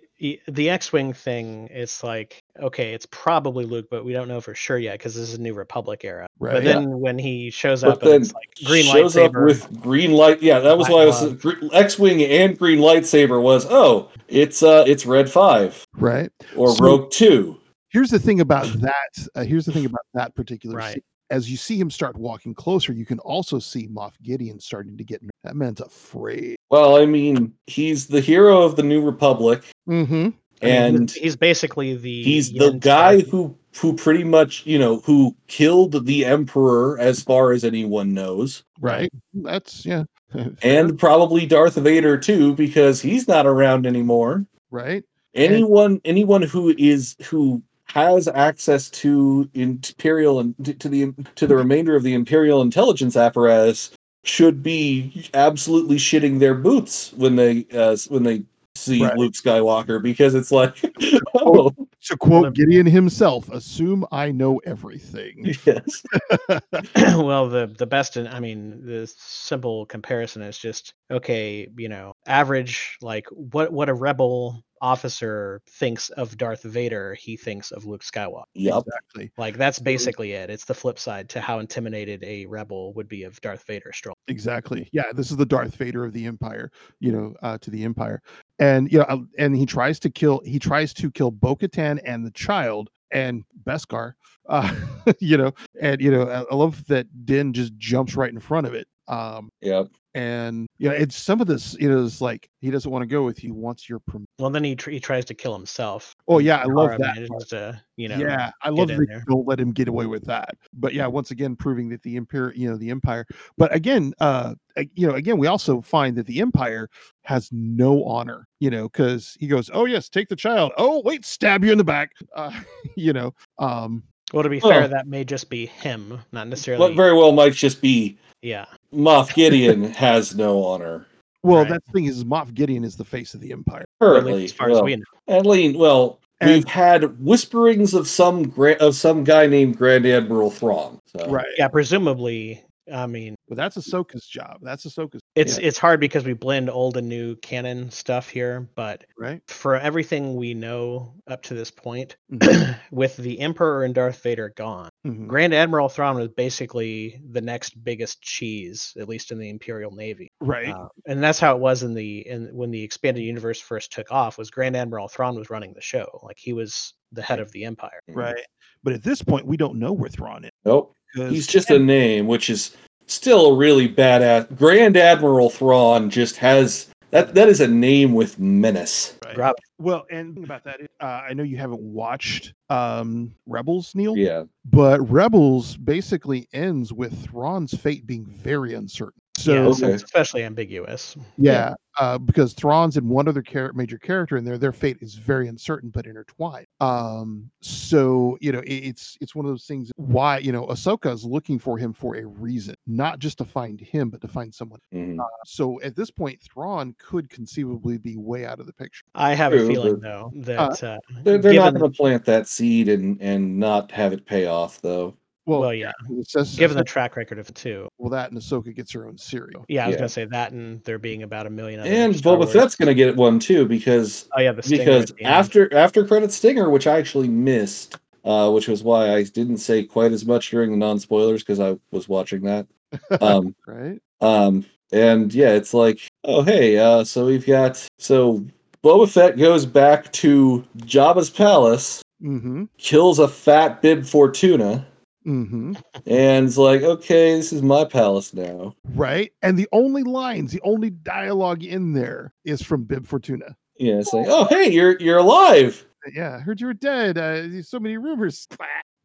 [0.49, 4.77] the X-wing thing, it's like okay, it's probably Luke, but we don't know for sure
[4.79, 6.27] yet because this is New Republic era.
[6.39, 6.55] right.
[6.55, 9.45] But then when he shows But up, and then it's like green shows up lightsaber.
[9.47, 10.43] with green light.
[10.43, 15.07] Yeah, that was why I was X-wing and green lightsaber was oh, it's uh, it's
[15.07, 16.31] Red Five right.
[16.57, 17.57] or So- Rogue Two.
[17.91, 19.27] Here's the thing about that.
[19.35, 20.95] Uh, here's the thing about that particular Right.
[20.95, 21.03] scene.
[21.31, 25.05] As you see him start walking closer, you can also see Moff Gideon starting to
[25.05, 25.23] get.
[25.23, 26.57] ner- That man's afraid.
[26.71, 30.15] Well, I mean, he's the hero of the New Republic, Mm-hmm.
[30.63, 34.79] I mean, and he's basically the he's the Yen guy who who pretty much you
[34.79, 38.63] know who killed the Emperor, as far as anyone knows.
[38.81, 39.11] Right.
[39.33, 40.05] That's yeah.
[40.63, 44.45] and probably Darth Vader too, because he's not around anymore.
[44.71, 45.03] right.
[45.35, 47.63] Anyone, anyone who is who
[47.95, 53.91] has access to imperial and to the to the remainder of the imperial intelligence apparatus
[54.23, 58.45] should be absolutely shitting their boots when they uh, when they
[58.77, 59.17] see Right.
[59.17, 60.77] Luke Skywalker because it's like,
[61.35, 61.71] oh
[62.05, 66.03] To quote Well, Gideon himself, "Assume I know everything." yes,
[66.97, 72.15] well the the best in, i mean the simple comparison is just okay you know
[72.27, 78.03] average like what what a rebel officer thinks of darth vader he thinks of luke
[78.03, 79.33] skywalker yep, Exactly.
[79.37, 83.25] like that's basically it it's the flip side to how intimidated a rebel would be
[83.25, 84.89] of darth vader stroll Exactly.
[84.93, 86.71] Yeah, this is the Darth Vader of the Empire,
[87.01, 88.23] you know, uh, to the Empire,
[88.59, 90.41] and you know, uh, and he tries to kill.
[90.45, 94.13] He tries to kill Bo-Katan and the child and Beskar.
[94.49, 94.73] Uh,
[95.19, 98.67] you know, and you know, I, I love that Din just jumps right in front
[98.67, 98.87] of it.
[99.09, 99.89] Um, yep.
[100.15, 101.77] And you know, it's some of this.
[101.79, 103.55] You know, it's like he doesn't want to go with you.
[103.55, 104.27] Wants your permission.
[104.39, 107.47] well then he, tr- he tries to kill himself Oh yeah, I love that.
[107.51, 109.25] to you know yeah, I love that in they there.
[109.29, 110.51] don't let him get away with that.
[110.73, 113.27] But yeah, once again, proving that the empire, you know, the empire.
[113.57, 114.55] But again, uh,
[114.95, 116.89] you know, again, we also find that the empire
[117.23, 118.47] has no honor.
[118.59, 121.79] You know, because he goes, "Oh yes, take the child." Oh wait, stab you in
[121.79, 122.13] the back.
[122.35, 122.53] Uh,
[122.97, 126.81] you know, um, well to be fair Well- that may just be him not necessarily
[126.81, 131.07] What very well might just be yeah Moff Gideon has no honor
[131.43, 131.71] well, Right.
[131.71, 133.85] that thing is, Moff Gideon is the face of the empire.
[134.03, 134.45] or currently.
[134.45, 138.43] as far well, as we know And lean, well, And- we've had whisperings of some
[138.47, 140.99] gra- of some guy named Grand Admiral Thrawn.
[141.07, 141.27] So.
[141.31, 141.47] Right.
[141.57, 142.63] yeah presumably
[142.93, 144.59] i mean But that's Ahsoka's job.
[144.63, 145.21] That's Ahsoka's.
[145.35, 149.41] it's yeah, it's hard because we blend old and new canon stuff here but right.
[149.49, 152.77] for everything we know up to this point Mhm.
[152.91, 155.27] with the emperor and darth vader gone Mhm.
[155.27, 160.29] grand admiral thrawn was basically the next biggest cheese at least in the imperial navy
[160.41, 160.69] Right.
[160.69, 164.11] Uh, and that's how it was in the in when the expanded universe first took
[164.13, 167.51] off was grand admiral thrawn was running the show like he was the head of
[167.53, 168.45] the empire right.
[168.83, 170.51] But at this point, we don't know where Thrawn is.
[170.65, 170.95] Nope.
[171.15, 172.77] 'Cause- He's just a name, which is
[173.07, 174.55] still a really badass.
[174.57, 177.35] Grand Admiral Thrawn just has that.
[177.35, 179.15] That is a name with menace.
[179.37, 179.55] Right.
[179.79, 184.45] Well, and about that, uh, I know you haven't watched um, Rebels, Neil, Yeah.
[184.65, 189.21] but Rebels basically ends with Thrawn's fate being very uncertain.
[189.41, 193.73] So yeah, yeah, so it's especially ambiguous Yeah, uh, because Thrawn's and one other char-
[193.73, 196.67] major character in there, their fate is very uncertain but intertwined.
[196.81, 199.91] Um, so you know, it, it's it's one of those things.
[199.97, 203.81] Why you know, Ahsoka is looking for him for a reason, not just to find
[203.81, 204.81] him, but to find someone.
[204.93, 205.19] Mhm.
[205.47, 209.03] So at this point, Thrawn could conceivably be way out of the picture.
[209.15, 212.47] i have True, a feeling though that uh, They're, they're not going to plant that
[212.47, 215.17] seed and and not have it pay off, though.
[215.47, 215.93] Well, Well, yeah.
[216.11, 217.89] it says- Given the track record of two.
[217.99, 219.65] well, that and Ahsoka gets her own serial.
[219.69, 219.99] Yeah, I was Yeah.
[219.99, 221.81] gonna say that, and there being about a million.
[221.81, 224.85] Other And Star Boba Wars- Fett's gonna get one too because Oh yeah, the stinger
[224.85, 229.23] because the after after credit stinger, which I actually missed, uh, which was why I
[229.25, 232.67] didn't say quite as much during the non spoilers because I was watching that.
[233.21, 233.99] Um, Right?
[234.21, 238.45] um, and yeah, it's like, oh hey, uh, so we've got so
[238.85, 242.65] Boba Fett goes back to Jabba's palace, Mm-hmm.
[242.77, 244.87] kills a fat Bib Fortuna,
[245.27, 245.75] Mm-hmm.
[246.07, 248.75] and it's like, okay, this is my palace now.
[248.95, 249.33] Right.
[249.43, 253.57] And the only lines, the only dialogue in there is from Bib Fortuna.
[253.79, 255.87] Yeah, it's like, oh hey, you're you're alive.
[256.15, 257.19] Yeah, I heard you were dead.
[257.19, 258.47] Uh, so many rumors.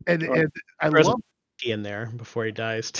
[0.08, 0.52] And, Oh, and
[0.82, 1.20] I love,
[1.66, 2.92] in there before he dies.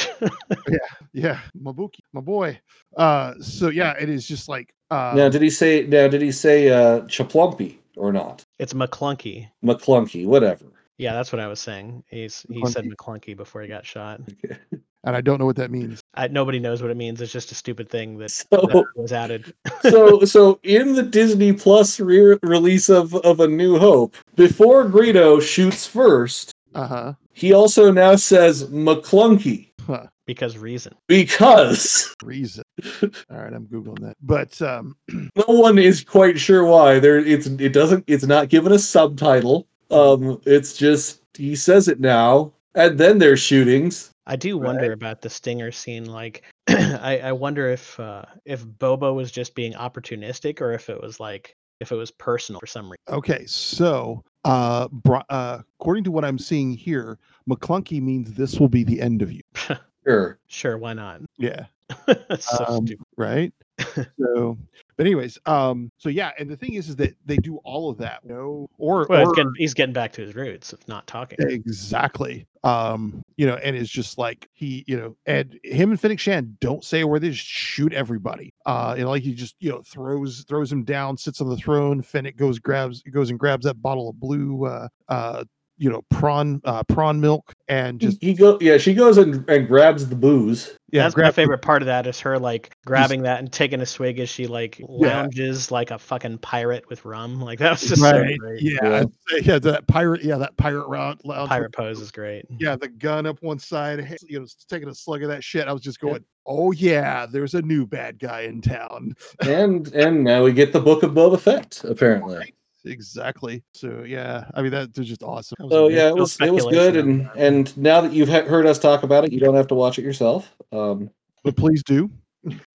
[1.14, 2.60] yeah, Mabuki, my boy.
[2.98, 5.86] Uh, so yeah, it is just like, uh, now, did he say?
[5.88, 8.46] Now, did he say uh, Chaplumpy or not?
[8.60, 9.50] it's Maclunkey.
[9.64, 10.66] Maclunkey, whatever.
[10.98, 12.04] Yeah, that's what I was saying.
[12.10, 14.22] He's he said Maclunkey before he got shot.
[14.72, 16.00] and I don't know what that means.
[16.14, 17.20] I, nobody knows what it means.
[17.22, 19.54] It's just a stupid thing that, So, that was added.
[19.82, 25.42] so, so in the Disney Plus re- release of of A New Hope, before Greedo
[25.42, 27.14] shoots first, Uh huh.
[27.34, 30.08] he also now says Maclunkey Huh.
[30.26, 30.96] because reason.
[31.08, 32.64] because Reason.
[33.04, 34.16] All right, I'm googling that.
[34.22, 34.96] But um,
[35.36, 37.00] no one is quite sure why.
[37.00, 38.06] There, it's it doesn't.
[38.08, 39.68] It's not given a subtitle.
[39.92, 44.12] Um, it's just he says it now, and then there's shootings.
[44.28, 46.06] I do wonder about the stinger scene.
[46.06, 51.00] Like, I, I wonder if uh, if Boba was just being opportunistic, or if it
[51.00, 52.98] was like if it was personal for some reason.
[53.10, 58.70] okay, so uh, bro- uh, according to what I'm seeing here, Maclunkey means this will
[58.70, 59.42] be the end of you.
[60.06, 60.38] Sure.
[60.48, 61.22] Sure, why not?
[61.40, 61.66] Yeah.
[62.40, 62.88] So Um,
[63.18, 63.54] right?
[64.20, 64.58] So
[64.98, 67.98] but anyways um so yeah and the thing is is that they do all of
[67.98, 70.88] that you know or, Well, he's or getting, he's getting back to his roots of
[70.88, 71.38] not talking.
[71.42, 72.48] exactly.
[72.64, 76.58] Um you know and it's just like he you know and him and Fennec Shand
[76.62, 78.54] don't say a word they just shoot everybody.
[78.66, 82.02] Uh and like he just you know throws throws him down sits on the throne
[82.02, 85.44] Fennec goes grabs goes and grabs that bottle of blue uh uh
[85.78, 88.58] you know prawn uh prawn milk and just he go.
[88.62, 90.78] Yeah, she goes and, and grabs the booze.
[90.92, 93.82] yeah That's my grab- favorite part of that is her like grabbing that and taking
[93.82, 97.42] a swig as she like lounges like a fucking pirate with rum.
[97.42, 98.62] Like that was just right so great.
[98.62, 99.04] yeah Yeah.
[99.44, 102.46] yeah that pirate yeah that pirate round lounge with Pirate pose is great.
[102.60, 105.68] yeah, the gun up one side, you know, taking a slug of that shit.
[105.68, 109.14] I was just going, oh yeah, there's a new bad guy in town.
[109.42, 111.84] and and now we get the book of Boba Fett.
[111.84, 112.54] Apparently.
[112.86, 113.64] Exactly.
[113.74, 115.56] So yeah, I mean that was just awesome.
[115.60, 115.98] That was So amazing.
[115.98, 118.80] yeah, it no was it was good, speculation and and now that you've heard us
[118.80, 120.54] talk about it, you don't have to watch it yourself.
[120.72, 121.10] Um,
[121.44, 122.10] but please do.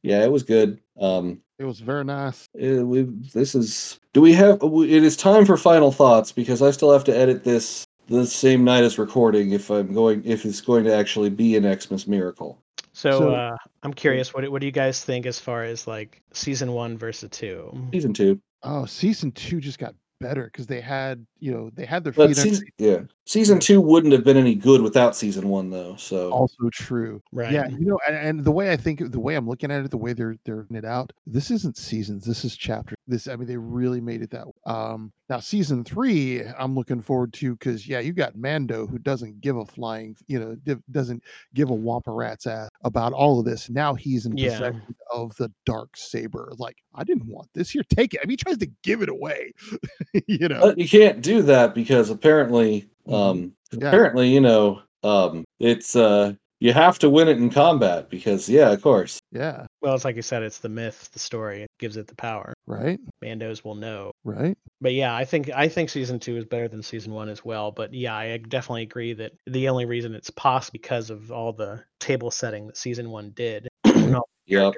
[0.03, 0.81] yeah, it was good.
[1.01, 2.47] Um, It was very nice.
[2.59, 3.99] eh, we, this is.
[4.12, 4.59] Do we have?
[4.62, 8.65] It is time for final thoughts because I still have to edit this the same
[8.65, 12.59] night as recording if I'm going if it's going to actually be an Xmas miracle.
[12.93, 16.20] So, So- uh, I'm curious, what what do you guys think as far as like
[16.32, 17.70] season one versus two?
[17.93, 22.05] Season two, Oh, season two just got better because they had, you know, they had
[22.05, 22.36] their feet.
[22.36, 25.97] season, yeah, season two wouldn't have been any good without season one though.
[25.97, 27.22] So Also true.
[27.32, 27.52] Right.
[27.52, 29.90] Yeah, you know, and, and the way I think, the way I'm looking at it,
[29.90, 32.24] the way they're they're it out, this isn't seasons.
[32.24, 32.94] This is chapter.
[33.06, 34.47] This, I mean, they really made it that.
[34.47, 34.52] way.
[34.66, 39.40] Um, now season three, I'm looking forward to because yeah, you got Mando who doesn't
[39.40, 41.23] give a flying, you know, div- doesn't
[41.55, 43.70] give a wampa rat's ass about all of this.
[43.70, 44.51] Now he's in Yeah.
[44.51, 46.52] possession of the dark saber.
[46.59, 47.82] Like I didn't want this here.
[47.89, 48.20] Take it.
[48.23, 49.52] I mean, he tries to give it away.
[50.27, 50.61] you know.
[50.61, 53.15] But you can't do that because apparently, Mhm.
[53.15, 53.86] um, Yeah.
[53.89, 58.70] apparently, you know, um, it's uh, you have to win it in combat because, yeah,
[58.70, 59.19] of course.
[59.32, 59.66] yeah.
[59.81, 61.62] Well, it's like you said, it's the myth, the story.
[61.62, 62.53] It gives it the power.
[62.66, 63.01] Right.
[63.24, 64.12] Mandos will know.
[64.24, 64.57] Right.
[64.82, 67.70] But yeah, I think I think season two is better than season one as well.
[67.70, 71.82] But yeah, I definitely agree that the only reason it's possible because of all the
[71.99, 74.74] table setting that season one did, and all, Yep.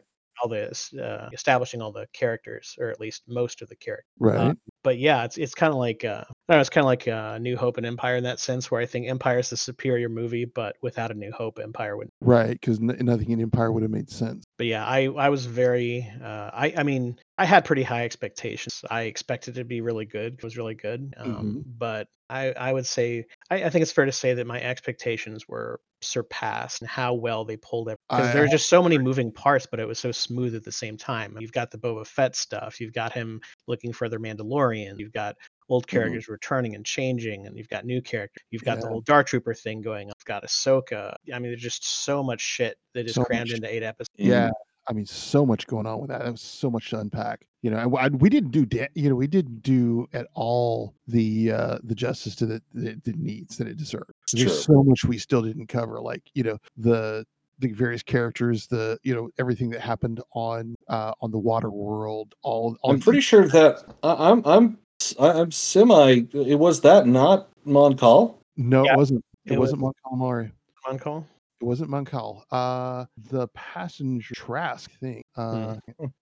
[0.48, 4.06] the uh, establishing all the characters, or at least most of the characters.
[4.18, 4.56] Right.
[4.82, 7.08] But yeah, it's it's kind of like uh, I don't know, it's kind of like
[7.08, 10.08] uh, New Hope and Empire in that sense, where I think Empire is the superior
[10.08, 12.08] movie, but without a New Hope, Empire would.
[12.20, 12.50] right.
[12.60, 14.44] Because n- nothing in Empire would have made sense.
[14.58, 18.84] But yeah, I I was very uh, I I mean I had pretty high expectations.
[18.90, 20.34] I expected it to be really good.
[20.34, 21.14] It was really good.
[21.16, 24.60] Um, But I I would say I, I think it's fair to say that my
[24.60, 28.98] expectations were surpassed and how well they pulled it because there are just so many
[28.98, 31.36] moving parts, but it was so smooth at the same time.
[31.38, 32.80] You've got the Boba Fett stuff.
[32.80, 34.71] You've got him looking for the Mandalorian.
[34.80, 35.36] You've got
[35.68, 38.42] old characters returning and changing, and you've got new characters.
[38.50, 40.12] You've got the whole Dark Trooper thing going on.
[40.18, 41.14] You've got Ahsoka.
[41.32, 44.10] I mean, there's just so much shit that is So crammed much into eight episodes.
[44.16, 44.50] Yeah.
[44.88, 46.24] I mean, so much going on with that.
[46.24, 47.46] That was so much to unpack.
[47.62, 50.94] You know, and I- we didn't do, da- you know, we didn't do at all
[51.06, 54.10] the uh the justice to the the, the needs that it deserved.
[54.24, 54.74] It's There's true.
[54.74, 57.24] so much we still didn't cover, like you know the
[57.62, 62.34] the various characters, the you know everything that happened on uh on the water world.
[62.42, 64.78] All, all I'm pretty sure that I, I'm I'm
[65.18, 66.26] I'm semi.
[66.34, 68.38] It was that not Mon Cal.
[68.56, 69.24] no, Yeah, it wasn't.
[69.46, 70.52] It, it was- wasn't Mon Calamari.
[70.88, 71.24] On call.
[71.60, 72.44] It wasn't Mon Cal.
[72.50, 75.22] Uh, the passenger Trask thing.
[75.36, 75.76] Uh,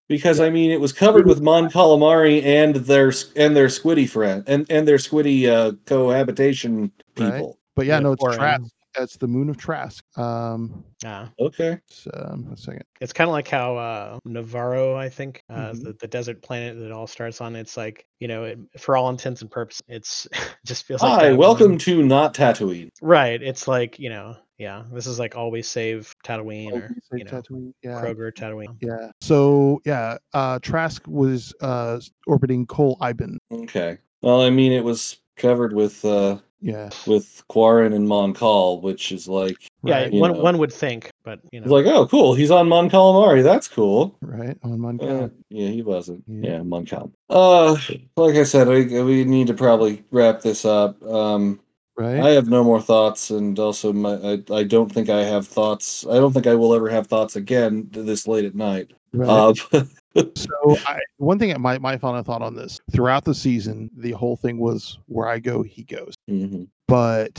[0.07, 4.43] Because I mean, it was covered with Mon Calamari and their and their Squiddy friend
[4.47, 7.33] and and their Squiddy uh, cohabitation Right.
[7.33, 7.57] people.
[7.75, 8.37] but yeah, Yeah, no, it's Quarren.
[8.37, 8.63] Trask.
[8.97, 10.03] That's the moon of Trask.
[10.17, 11.27] Um, Yeah.
[11.39, 11.79] Okay.
[11.87, 12.83] it's, um, a second.
[13.01, 15.83] It's kind of like how uh, Navarro, I think, uh, Mhm.
[15.83, 17.55] the, the desert planet that it all starts on.
[17.55, 20.27] It's like you know, it, for all intents and purposes, it's
[20.65, 22.89] just feels like Hi, that welcome one- to not Tatooine.
[23.01, 23.41] Right.
[23.41, 24.83] It's like you know, yeah.
[24.93, 27.73] This is like always save Tatooine Oh, or you you know, Tatooine?
[27.83, 28.01] Yeah.
[28.01, 28.77] Kroger Tatooine.
[28.81, 29.11] Yeah.
[29.21, 33.37] So yeah, uh, Trask was uh orbiting Kol Iben.
[33.51, 33.97] Okay.
[34.21, 36.89] Well, I mean, it was covered with uh Yeah.
[37.05, 40.41] with Quarren and Mon Cal, which is like Yeah, one know.
[40.41, 43.43] one would think, but you know, it's like, oh, cool, he's on Mon Calamari.
[43.43, 44.17] That's cool.
[44.21, 44.57] Right.
[44.63, 46.23] On Mon Uh, yeah, he wasn't.
[46.27, 46.53] Yeah.
[46.53, 47.11] Yeah, Mon Cal.
[47.29, 47.77] Uh,
[48.17, 51.01] like I said, we, we need to probably wrap this up.
[51.03, 51.59] Um,
[51.97, 52.19] Right.
[52.19, 56.05] I have no more thoughts, and also my I, I don't think I have thoughts.
[56.05, 58.91] I don't think I will ever have thoughts again this late at night.
[59.13, 59.57] right.
[59.71, 59.83] Uh,
[60.35, 64.35] so I, one thing, my my final thought on this throughout the season, the whole
[64.35, 66.13] thing was where I go, he goes.
[66.29, 67.35] mhm, But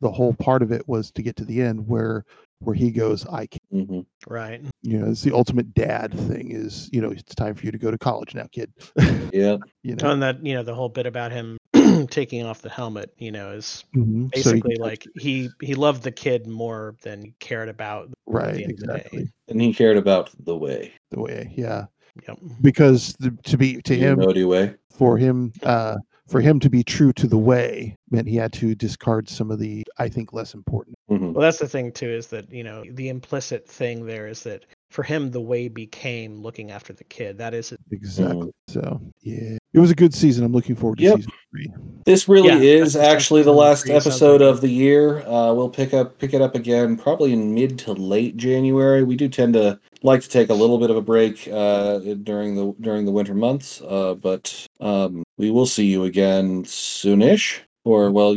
[0.00, 2.24] the whole part of it was to get to the end where
[2.60, 3.60] where he goes, I can.
[3.72, 4.06] mhm.
[4.28, 4.60] right.
[4.82, 6.50] You know, it's the ultimate dad thing.
[6.50, 8.72] Is you know, it's time for you to go to college now, kid.
[9.32, 11.56] Yeah, you know, And that you know, the whole bit about him
[12.10, 14.28] taking off the helmet, you know, is Mhm.
[14.34, 18.54] So he basically like he he loved the kid more than he cared about right,
[18.54, 21.86] the end the exactly and he cared about the way, the way, yeah,
[22.26, 22.38] Yep.
[22.60, 24.74] because the, to be to him way.
[24.90, 25.96] for him uh
[26.28, 29.58] for him to be true to the way meant he had to discard some of
[29.58, 30.96] the I think less important.
[31.10, 31.32] Mhm.
[31.32, 34.64] Well, that's the thing too, is that you know the implicit thing there is that
[34.90, 37.38] for him the way became looking after the kid.
[37.38, 38.50] That is Exactly.
[38.68, 40.44] So yeah, it was a good season.
[40.44, 41.16] I'm looking forward to Yep.
[41.16, 41.72] season three.
[42.06, 45.20] This really Yeah, is that's- that's actually the last episode of the year.
[45.26, 49.04] Uh, we'll pick up pick it up again probably in mid to late January.
[49.04, 52.56] We do tend to like to take a little bit of a break uh, during
[52.56, 57.58] the during the winter months, uh, but um, we will see you again soonish.
[57.84, 58.36] Or well,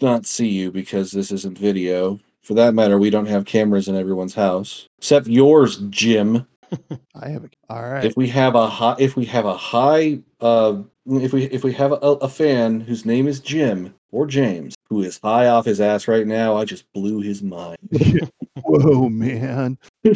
[0.00, 2.20] not see you because this isn't video.
[2.44, 6.46] For that matter, we don't have cameras in everyone's house except yours, Jim.
[7.14, 8.04] I have a all right.
[8.04, 11.72] If we have a high, if we have a high, uh, if we if we
[11.72, 15.80] have a, a fan whose name is Jim or James, who is high off his
[15.80, 17.78] ass right now, I just blew his mind.
[18.62, 19.78] Whoa, man.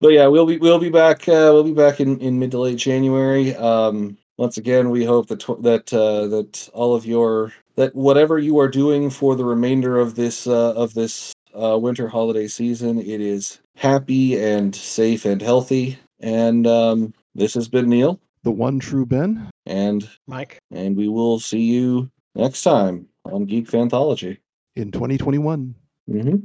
[0.00, 1.26] But yeah, we'll be we'll be back.
[1.26, 3.56] Uh, we'll be back in, in mid to late January.
[3.56, 8.38] Um, once again, we hope that tw- that uh, that all of your that whatever
[8.38, 12.98] you are doing for the remainder of this uh, of this uh, winter holiday season,
[13.00, 15.98] it is happy and safe and healthy.
[16.20, 19.50] And um, this has been Neil, The one true Ben.
[19.66, 20.58] and Mike.
[20.70, 24.38] and we will see you next time on Geek Fanthology.
[24.76, 25.74] in 2021.
[26.10, 26.36] Mm-hmm.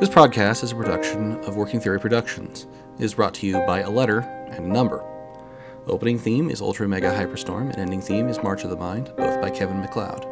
[0.00, 2.66] This podcast is a production of Working Theory Productions.
[2.98, 4.20] It is brought to you by a letter
[4.50, 5.02] and a number.
[5.86, 9.38] Opening theme is Ultra Mega Hyperstorm, and ending theme is March of the Mind, both
[9.42, 10.26] by Kevin MacLeod.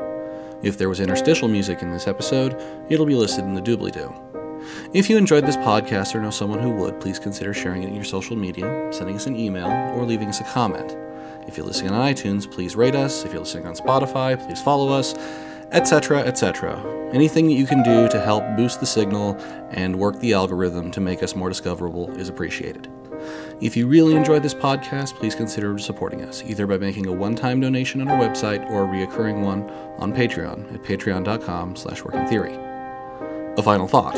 [0.62, 2.56] If there was interstitial music in this episode,
[2.88, 4.14] it'll be listed in the doobly doo.
[4.94, 7.94] If you enjoyed this podcast or know someone who would, please consider sharing it in
[7.94, 10.96] your social media, sending us an email, or leaving us a comment.
[11.46, 13.26] If you're listening on iTunes, please rate us.
[13.26, 15.12] If you're listening on Spotify, please follow us,
[15.70, 17.10] etc., etc.
[17.12, 19.36] Anything that you can do to help boost the signal
[19.70, 22.88] and work the algorithm to make us more discoverable is appreciated.
[23.60, 27.60] If you really enjoyed this podcast, please consider supporting us, either by making a one-time
[27.60, 29.62] donation on our website or a reoccurring one
[29.98, 32.58] on Patreon at patreon.com slash workingtheory.
[33.58, 34.14] A final thought.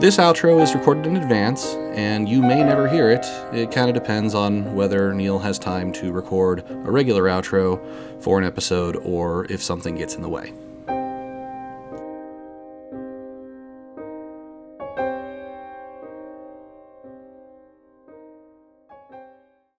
[0.00, 3.26] This outro is recorded in advance, and you may never hear it.
[3.52, 7.80] It kind of depends on whether Neil has time to record a regular outro
[8.22, 10.52] for an episode or if something gets in the way.